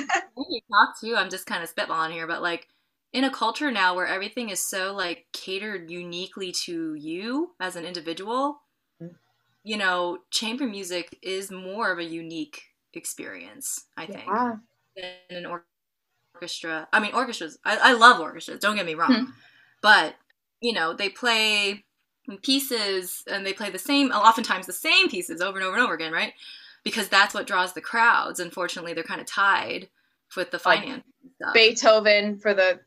you 0.50 0.62
talk 0.72 1.00
too 1.00 1.16
i'm 1.16 1.30
just 1.30 1.46
kind 1.46 1.64
of 1.64 1.74
spitballing 1.74 2.12
here 2.12 2.28
but 2.28 2.42
like 2.42 2.68
in 3.14 3.24
a 3.24 3.32
culture 3.32 3.72
now 3.72 3.96
where 3.96 4.08
everything 4.08 4.50
is 4.50 4.62
so 4.62 4.94
like 4.94 5.26
catered 5.32 5.90
uniquely 5.90 6.52
to 6.52 6.96
you 6.96 7.52
as 7.60 7.76
an 7.76 7.86
individual 7.86 8.62
mm-hmm. 9.02 9.14
you 9.64 9.78
know 9.78 10.18
chamber 10.32 10.66
music 10.66 11.18
is 11.22 11.52
more 11.52 11.92
of 11.92 12.00
a 12.00 12.04
unique 12.04 12.64
experience, 12.94 13.86
I 13.96 14.06
think, 14.06 14.26
yeah. 14.26 14.56
than 14.96 15.46
an 15.46 15.62
orchestra. 16.36 16.88
I 16.92 17.00
mean, 17.00 17.14
orchestras, 17.14 17.58
I, 17.64 17.78
I 17.78 17.94
love 17.94 18.20
orchestras, 18.20 18.60
don't 18.60 18.76
get 18.76 18.86
me 18.86 18.96
wrong. 18.96 19.14
Hmm. 19.14 19.32
But, 19.82 20.16
you 20.62 20.74
know, 20.74 20.94
they 20.94 21.10
play 21.10 21.84
pieces 22.42 23.24
and 23.30 23.46
they 23.46 23.54
play 23.54 23.70
the 23.70 23.80
same, 23.80 24.12
oftentimes 24.12 24.66
the 24.66 24.74
same 24.74 25.10
pieces 25.10 25.42
over 25.42 25.58
and 25.58 25.66
over 25.66 25.76
and 25.78 25.84
over 25.84 25.94
again, 25.94 26.12
right? 26.12 26.34
Because 26.84 27.10
that's 27.10 27.34
what 27.34 27.48
draws 27.48 27.74
the 27.74 27.82
crowds. 27.82 28.40
Unfortunately, 28.40 28.94
they're 28.94 29.04
kind 29.04 29.22
of 29.22 29.28
tied 29.28 29.90
with 30.36 30.52
the 30.52 30.60
finance. 30.60 31.04
Like 31.40 31.54
Beethoven 31.54 32.38
for 32.40 32.54
the 32.54 32.80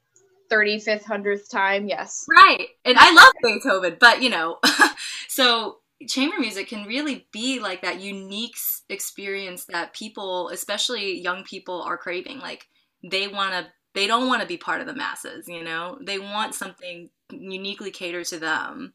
35th, 0.51 1.05
100th 1.05 1.49
time, 1.49 1.87
yes. 1.87 2.27
Right. 2.29 2.69
And 2.85 2.99
I 2.99 3.13
love 3.13 3.33
Beethoven, 3.43 3.97
but, 4.01 4.23
you 4.23 4.31
know, 4.31 4.59
so 5.29 5.79
chamber 6.09 6.39
music 6.39 6.69
can 6.69 6.87
really 6.87 7.27
be 7.33 7.61
like 7.61 7.83
that 7.83 8.01
unique 8.01 8.57
experience 8.89 9.67
that 9.67 9.95
people 9.95 10.49
especially 10.49 11.21
young 11.21 11.45
people 11.45 11.83
are 11.83 11.99
craving. 11.99 12.39
Like 12.39 12.67
they 13.03 13.29
want 13.29 13.53
to 13.53 13.67
they 13.95 14.07
don't 14.07 14.29
want 14.29 14.41
to 14.41 14.49
be 14.49 14.57
part 14.57 14.81
of 14.81 14.87
the 14.87 14.95
masses 14.95 15.49
you 15.49 15.63
know? 15.63 15.99
They 16.01 16.19
want 16.19 16.55
something 16.55 17.11
uniquely 17.31 17.91
catered 17.91 18.27
to 18.27 18.39
them 18.39 18.95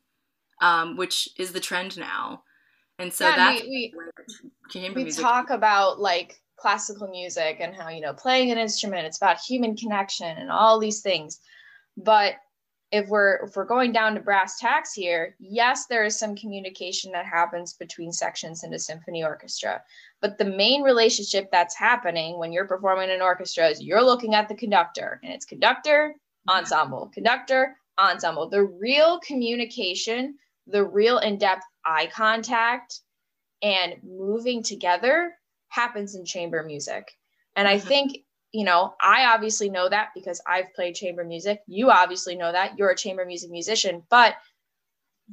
um, 0.62 0.96
which 0.96 1.30
is 1.38 1.52
the 1.52 1.60
trend 1.60 1.98
now. 1.98 2.44
And 2.98 3.12
so 3.12 3.28
yeah, 3.28 3.36
that's 3.36 3.62
we, 3.64 3.94
we, 4.74 4.90
we 4.90 5.12
talk 5.12 5.50
about 5.50 6.00
like 6.00 6.40
classical 6.58 7.10
music 7.10 7.58
and 7.60 7.76
how 7.76 7.90
you 7.90 8.00
know 8.00 8.14
playing 8.14 8.52
an 8.52 8.58
instrument 8.58 9.06
it's 9.06 9.18
about 9.18 9.38
human 9.40 9.76
connection 9.76 10.38
and 10.38 10.50
all 10.50 10.80
these 10.80 11.02
things. 11.02 11.40
But 11.98 12.36
if 12.92 13.08
we're 13.10 13.46
if 13.46 13.56
we're 13.56 13.66
going 13.66 13.92
down 13.92 14.14
to 14.16 14.22
brass 14.22 14.60
tacks 14.60 14.94
here, 14.94 15.36
yes, 15.40 15.88
there 15.88 16.06
is 16.06 16.18
some 16.18 16.36
communication 16.36 17.12
that 17.12 17.26
happens 17.26 17.74
between 17.74 18.12
sections 18.12 18.64
in 18.64 18.74
a 18.74 18.80
symphony 18.80 19.24
orchestra. 19.24 19.82
But 20.22 20.38
the 20.38 20.46
main 20.46 20.82
relationship 20.82 21.50
that's 21.52 21.76
happening 21.76 22.38
when 22.38 22.54
you're 22.54 22.68
performing 22.68 23.10
in 23.10 23.16
an 23.16 23.22
orchestra 23.22 23.68
is 23.68 23.82
you're 23.82 24.04
looking 24.04 24.34
at 24.36 24.48
the 24.48 24.56
conductor 24.56 25.20
and 25.24 25.34
it's 25.34 25.46
conductor, 25.46 26.16
ensemble, 26.50 27.12
conductor, 27.14 27.76
ensemble. 28.00 28.50
The 28.50 28.64
real 28.64 29.20
communication, 29.20 30.36
the 30.68 30.84
real 30.84 31.18
in-depth 31.18 31.66
eye 31.86 32.10
contact 32.14 33.02
and 33.62 33.96
moving 34.04 34.62
together 34.62 35.34
happens 35.70 36.16
in 36.16 36.26
chamber 36.26 36.64
music. 36.64 37.12
And 37.56 37.68
I 37.68 37.78
mm-hmm. 37.78 37.88
think 37.88 38.18
you 38.56 38.64
know, 38.64 38.94
I 39.02 39.26
obviously 39.26 39.70
know 39.70 39.90
that 39.90 40.12
because 40.16 40.42
I've 40.48 40.74
played 40.74 40.96
chamber 40.96 41.26
music. 41.26 41.62
You 41.68 41.92
obviously 41.92 42.38
know 42.38 42.54
that 42.54 42.78
you're 42.78 42.90
a 42.90 42.96
chamber 42.96 43.26
music 43.26 43.52
musician, 43.52 44.02
but 44.10 44.36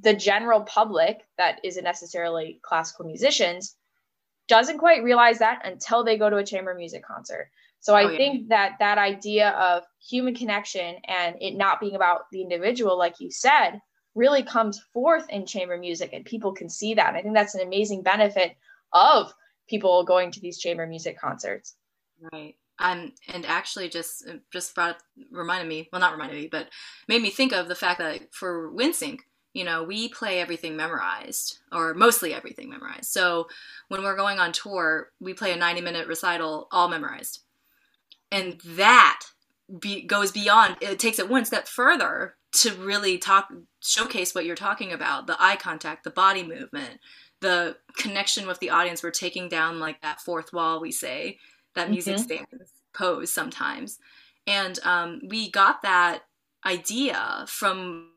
the 0.00 0.12
general 0.12 0.62
public 0.62 1.20
that 1.38 1.60
isn't 1.62 1.84
necessarily 1.84 2.58
classical 2.62 3.06
musicians 3.06 3.76
doesn't 4.48 4.78
quite 4.78 5.04
realize 5.04 5.38
that 5.38 5.64
until 5.64 6.02
they 6.02 6.18
go 6.18 6.30
to 6.30 6.38
a 6.38 6.44
chamber 6.44 6.74
music 6.74 7.06
concert. 7.06 7.48
So 7.78 7.94
I 7.94 8.06
oh, 8.06 8.10
yeah. 8.10 8.16
think 8.16 8.48
that 8.48 8.72
that 8.80 8.98
idea 8.98 9.50
of 9.50 9.84
human 10.04 10.34
connection 10.34 10.96
and 11.06 11.36
it 11.40 11.54
not 11.54 11.78
being 11.78 11.94
about 11.94 12.22
the 12.32 12.42
individual, 12.42 12.98
like 12.98 13.20
you 13.20 13.30
said, 13.30 13.80
really 14.16 14.42
comes 14.42 14.80
forth 14.92 15.30
in 15.30 15.46
chamber 15.46 15.78
music 15.78 16.10
and 16.12 16.24
people 16.24 16.52
can 16.52 16.68
see 16.68 16.94
that. 16.94 17.10
And 17.10 17.18
I 17.18 17.22
think 17.22 17.34
that's 17.36 17.54
an 17.54 17.64
amazing 17.64 18.02
benefit 18.02 18.56
of 18.92 19.32
people 19.68 20.02
going 20.02 20.32
to 20.32 20.40
these 20.40 20.58
chamber 20.58 20.88
music 20.88 21.20
concerts. 21.20 21.76
Right. 22.32 22.56
And 22.78 23.12
actually 23.46 23.88
just 23.88 24.28
uh, 24.28 24.34
just 24.52 24.74
brought 24.74 25.02
reminded 25.30 25.68
me 25.68 25.88
well 25.92 26.00
not 26.00 26.12
reminded 26.12 26.36
me 26.36 26.48
but 26.48 26.68
made 27.08 27.22
me 27.22 27.30
think 27.30 27.52
of 27.52 27.68
the 27.68 27.74
fact 27.74 27.98
that 27.98 28.32
for 28.32 28.72
WindSync 28.72 29.18
you 29.52 29.64
know 29.64 29.82
we 29.82 30.08
play 30.08 30.40
everything 30.40 30.76
memorized 30.76 31.58
or 31.70 31.94
mostly 31.94 32.34
everything 32.34 32.70
memorized. 32.70 33.10
So 33.10 33.48
when 33.88 34.02
we're 34.02 34.16
going 34.16 34.38
on 34.38 34.52
tour 34.52 35.10
we 35.20 35.34
play 35.34 35.52
a 35.52 35.56
90 35.56 35.80
minute 35.80 36.08
recital 36.08 36.68
all 36.72 36.88
memorized. 36.88 37.40
And 38.30 38.60
that 38.64 39.20
be, 39.80 40.02
goes 40.02 40.32
beyond 40.32 40.76
it 40.80 40.98
takes 40.98 41.18
it 41.18 41.28
one 41.28 41.44
step 41.44 41.68
further 41.68 42.36
to 42.52 42.74
really 42.74 43.16
talk 43.18 43.52
showcase 43.82 44.34
what 44.34 44.44
you're 44.44 44.56
talking 44.56 44.92
about 44.92 45.26
the 45.26 45.36
eye 45.38 45.56
contact 45.56 46.04
the 46.04 46.10
body 46.10 46.42
movement 46.42 46.98
the 47.42 47.76
connection 47.96 48.46
with 48.46 48.60
the 48.60 48.70
audience. 48.70 49.02
We're 49.02 49.10
taking 49.10 49.48
down 49.48 49.78
like 49.78 50.00
that 50.00 50.20
fourth 50.20 50.52
wall 50.52 50.80
we 50.80 50.92
say 50.92 51.38
that 51.74 51.90
music 51.90 52.16
mm-hmm. 52.16 52.24
stands 52.24 52.72
pose 52.92 53.32
sometimes. 53.32 53.98
And 54.46 54.78
um, 54.84 55.20
we 55.28 55.50
got 55.50 55.82
that 55.82 56.22
idea 56.64 57.44
from 57.48 58.10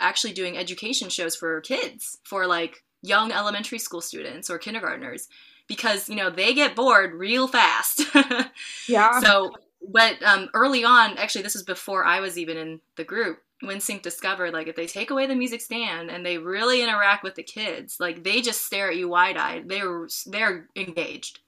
actually 0.00 0.32
doing 0.32 0.56
education 0.56 1.08
shows 1.08 1.36
for 1.36 1.60
kids, 1.60 2.18
for 2.24 2.46
like 2.46 2.82
young 3.02 3.32
elementary 3.32 3.78
school 3.78 4.00
students 4.00 4.50
or 4.50 4.58
kindergartners, 4.58 5.28
because, 5.68 6.08
you 6.08 6.16
know, 6.16 6.30
they 6.30 6.54
get 6.54 6.76
bored 6.76 7.14
real 7.14 7.46
fast. 7.46 8.02
yeah. 8.88 9.20
So, 9.20 9.52
but 9.86 10.22
um, 10.22 10.48
early 10.54 10.84
on, 10.84 11.18
actually, 11.18 11.42
this 11.42 11.54
was 11.54 11.62
before 11.62 12.04
I 12.04 12.20
was 12.20 12.38
even 12.38 12.56
in 12.56 12.80
the 12.96 13.04
group. 13.04 13.38
WindSync 13.62 14.02
discovered 14.02 14.52
like 14.52 14.66
if 14.66 14.76
they 14.76 14.86
take 14.86 15.10
away 15.10 15.26
the 15.26 15.34
music 15.34 15.60
stand 15.60 16.10
and 16.10 16.26
they 16.26 16.36
really 16.36 16.82
interact 16.82 17.22
with 17.22 17.34
the 17.34 17.42
kids, 17.42 17.98
like 17.98 18.22
they 18.22 18.42
just 18.42 18.64
stare 18.64 18.90
at 18.90 18.96
you 18.96 19.08
wide 19.08 19.38
eyed. 19.38 19.68
They're 19.68 20.06
they're 20.26 20.68
engaged 20.76 21.38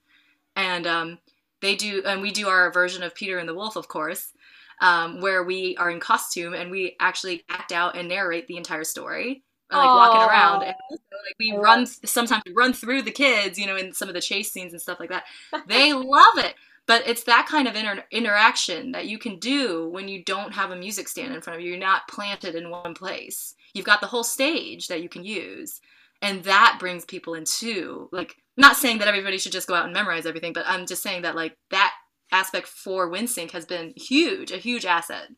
and 0.57 0.85
um, 0.85 1.19
they 1.61 1.75
do, 1.75 2.03
and 2.05 2.21
we 2.21 2.31
do 2.31 2.49
our 2.49 2.71
version 2.73 3.03
of 3.03 3.15
Peter 3.15 3.37
and 3.37 3.47
the 3.47 3.53
Wolf, 3.53 3.77
of 3.77 3.87
course, 3.87 4.33
um, 4.81 5.21
where 5.21 5.43
we 5.43 5.77
are 5.77 5.89
in 5.89 6.01
costume 6.01 6.53
and 6.53 6.69
we 6.69 6.97
actually 6.99 7.43
act 7.49 7.71
out 7.71 7.95
and 7.95 8.09
narrate 8.09 8.47
the 8.47 8.57
entire 8.57 8.83
story. 8.83 9.43
Like 9.69 9.89
Aww. 9.89 9.95
walking 9.95 10.21
around, 10.21 10.63
and 10.63 10.75
also, 10.89 11.03
like 11.25 11.35
we 11.37 11.51
run 11.51 11.85
sometimes 11.85 12.41
we 12.45 12.53
run 12.53 12.71
through 12.71 13.01
the 13.01 13.11
kids, 13.11 13.59
you 13.59 13.67
know, 13.67 13.75
in 13.75 13.91
some 13.91 14.07
of 14.07 14.13
the 14.13 14.21
chase 14.21 14.49
scenes 14.49 14.71
and 14.71 14.81
stuff 14.81 14.99
like 14.99 15.09
that. 15.09 15.25
They 15.67 15.93
love 15.93 16.37
it 16.37 16.55
but 16.87 17.05
it's 17.05 17.25
that 17.25 17.45
kind 17.47 17.67
of 17.67 17.75
inter- 17.75 18.05
interaction 18.11 18.93
that 18.93 19.07
you 19.07 19.19
can 19.19 19.37
do 19.39 19.89
when 19.89 20.07
you 20.07 20.23
don't 20.23 20.53
have 20.53 20.71
a 20.71 20.75
music 20.75 21.07
stand 21.07 21.33
in 21.35 21.41
front 21.41 21.59
of 21.59 21.63
you 21.63 21.71
you're 21.71 21.79
not 21.79 22.07
planted 22.07 22.55
in 22.55 22.71
one 22.71 22.93
place 22.93 23.55
you've 23.73 23.85
got 23.85 24.01
the 24.01 24.07
whole 24.07 24.23
stage 24.23 24.87
that 24.87 25.01
you 25.01 25.09
can 25.09 25.23
use 25.23 25.81
and 26.21 26.43
that 26.45 26.77
brings 26.79 27.05
people 27.05 27.35
into 27.35 28.09
like 28.11 28.37
not 28.57 28.75
saying 28.75 28.97
that 28.97 29.07
everybody 29.07 29.37
should 29.37 29.51
just 29.51 29.67
go 29.67 29.75
out 29.75 29.85
and 29.85 29.93
memorize 29.93 30.25
everything 30.25 30.53
but 30.53 30.65
i'm 30.67 30.85
just 30.85 31.03
saying 31.03 31.21
that 31.21 31.35
like 31.35 31.55
that 31.71 31.93
aspect 32.31 32.67
for 32.67 33.09
WindSync 33.09 33.51
has 33.51 33.65
been 33.65 33.93
huge 33.95 34.51
a 34.51 34.57
huge 34.57 34.85
asset 34.85 35.29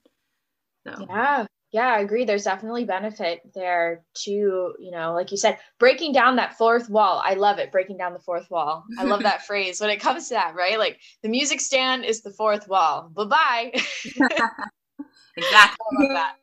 so. 0.88 1.06
yeah 1.08 1.46
Yeah, 1.72 1.94
I 1.94 2.00
agree. 2.00 2.26
There's 2.26 2.46
definitely 2.46 2.86
benefit 2.86 3.42
there 3.54 4.04
to, 4.24 4.32
you 4.32 4.92
know, 4.92 5.14
like 5.14 5.30
you 5.30 5.38
said, 5.38 5.60
breaking 5.78 6.14
down 6.14 6.38
that 6.38 6.58
fourth 6.58 6.90
wall. 6.90 7.22
I 7.24 7.36
love 7.36 7.60
it, 7.60 7.72
breaking 7.72 7.98
down 7.98 8.14
the 8.14 8.20
fourth 8.20 8.50
wall. 8.50 8.86
I 8.98 9.04
love 9.04 9.22
that 9.22 9.46
phrase 9.48 9.80
when 9.80 9.92
it 9.92 10.00
comes 10.00 10.30
to 10.30 10.34
that, 10.34 10.56
right? 10.56 10.80
Like 10.80 11.00
the 11.22 11.30
music 11.30 11.62
stand 11.62 12.06
is 12.06 12.22
the 12.22 12.32
fourth 12.32 12.68
wall. 12.68 13.12
Bye 13.14 13.26
bye. 13.26 13.72
exactly. 15.38 16.10
that. 16.10 16.36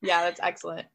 yeah, 0.00 0.22
that's 0.22 0.40
excellent. 0.42 0.86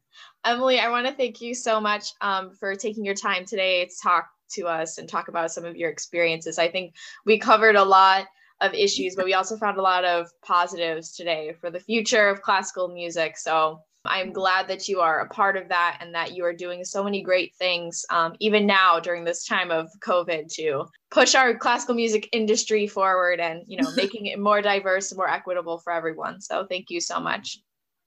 Emily, 0.44 0.78
I 0.78 0.88
want 0.88 1.06
to 1.06 1.12
thank 1.12 1.40
you 1.40 1.54
so 1.54 1.80
much 1.80 2.12
um, 2.20 2.50
for 2.50 2.74
taking 2.74 3.04
your 3.04 3.14
time 3.14 3.44
today 3.44 3.84
to 3.84 3.92
talk 4.02 4.28
to 4.52 4.66
us 4.66 4.98
and 4.98 5.08
talk 5.08 5.28
about 5.28 5.52
some 5.52 5.64
of 5.64 5.76
your 5.76 5.90
experiences. 5.90 6.58
I 6.58 6.68
think 6.68 6.94
we 7.26 7.38
covered 7.38 7.76
a 7.76 7.84
lot 7.84 8.26
of 8.60 8.74
issues, 8.74 9.14
but 9.16 9.24
we 9.24 9.34
also 9.34 9.56
found 9.56 9.78
a 9.78 9.82
lot 9.82 10.04
of 10.04 10.28
positives 10.42 11.12
today 11.12 11.54
for 11.60 11.70
the 11.70 11.80
future 11.80 12.28
of 12.28 12.42
classical 12.42 12.88
music. 12.88 13.36
So 13.36 13.80
I'm 14.06 14.32
glad 14.32 14.66
that 14.68 14.88
you 14.88 15.00
are 15.00 15.20
a 15.20 15.28
part 15.28 15.56
of 15.56 15.68
that 15.68 15.98
and 16.00 16.14
that 16.14 16.34
you 16.34 16.44
are 16.44 16.54
doing 16.54 16.84
so 16.84 17.04
many 17.04 17.22
great 17.22 17.54
things, 17.56 18.04
um, 18.10 18.34
even 18.40 18.66
now 18.66 18.98
during 18.98 19.24
this 19.24 19.44
time 19.44 19.70
of 19.70 19.88
COVID, 20.00 20.52
to 20.54 20.86
push 21.10 21.34
our 21.34 21.54
classical 21.54 21.94
music 21.94 22.28
industry 22.32 22.86
forward 22.86 23.40
and 23.40 23.62
you 23.66 23.80
know 23.80 23.90
making 23.96 24.26
it 24.26 24.38
more 24.38 24.62
diverse 24.62 25.10
and 25.10 25.18
more 25.18 25.28
equitable 25.28 25.78
for 25.78 25.92
everyone. 25.92 26.40
So 26.40 26.66
thank 26.66 26.88
you 26.88 27.00
so 27.00 27.20
much. 27.20 27.58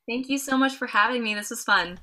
Thank 0.08 0.30
you 0.30 0.40
so 0.40 0.58
much 0.58 0.76
for 0.76 0.88
having 0.88 1.24
me. 1.24 1.36
This 1.36 1.52
was 1.52 1.64
fun. 1.64 2.00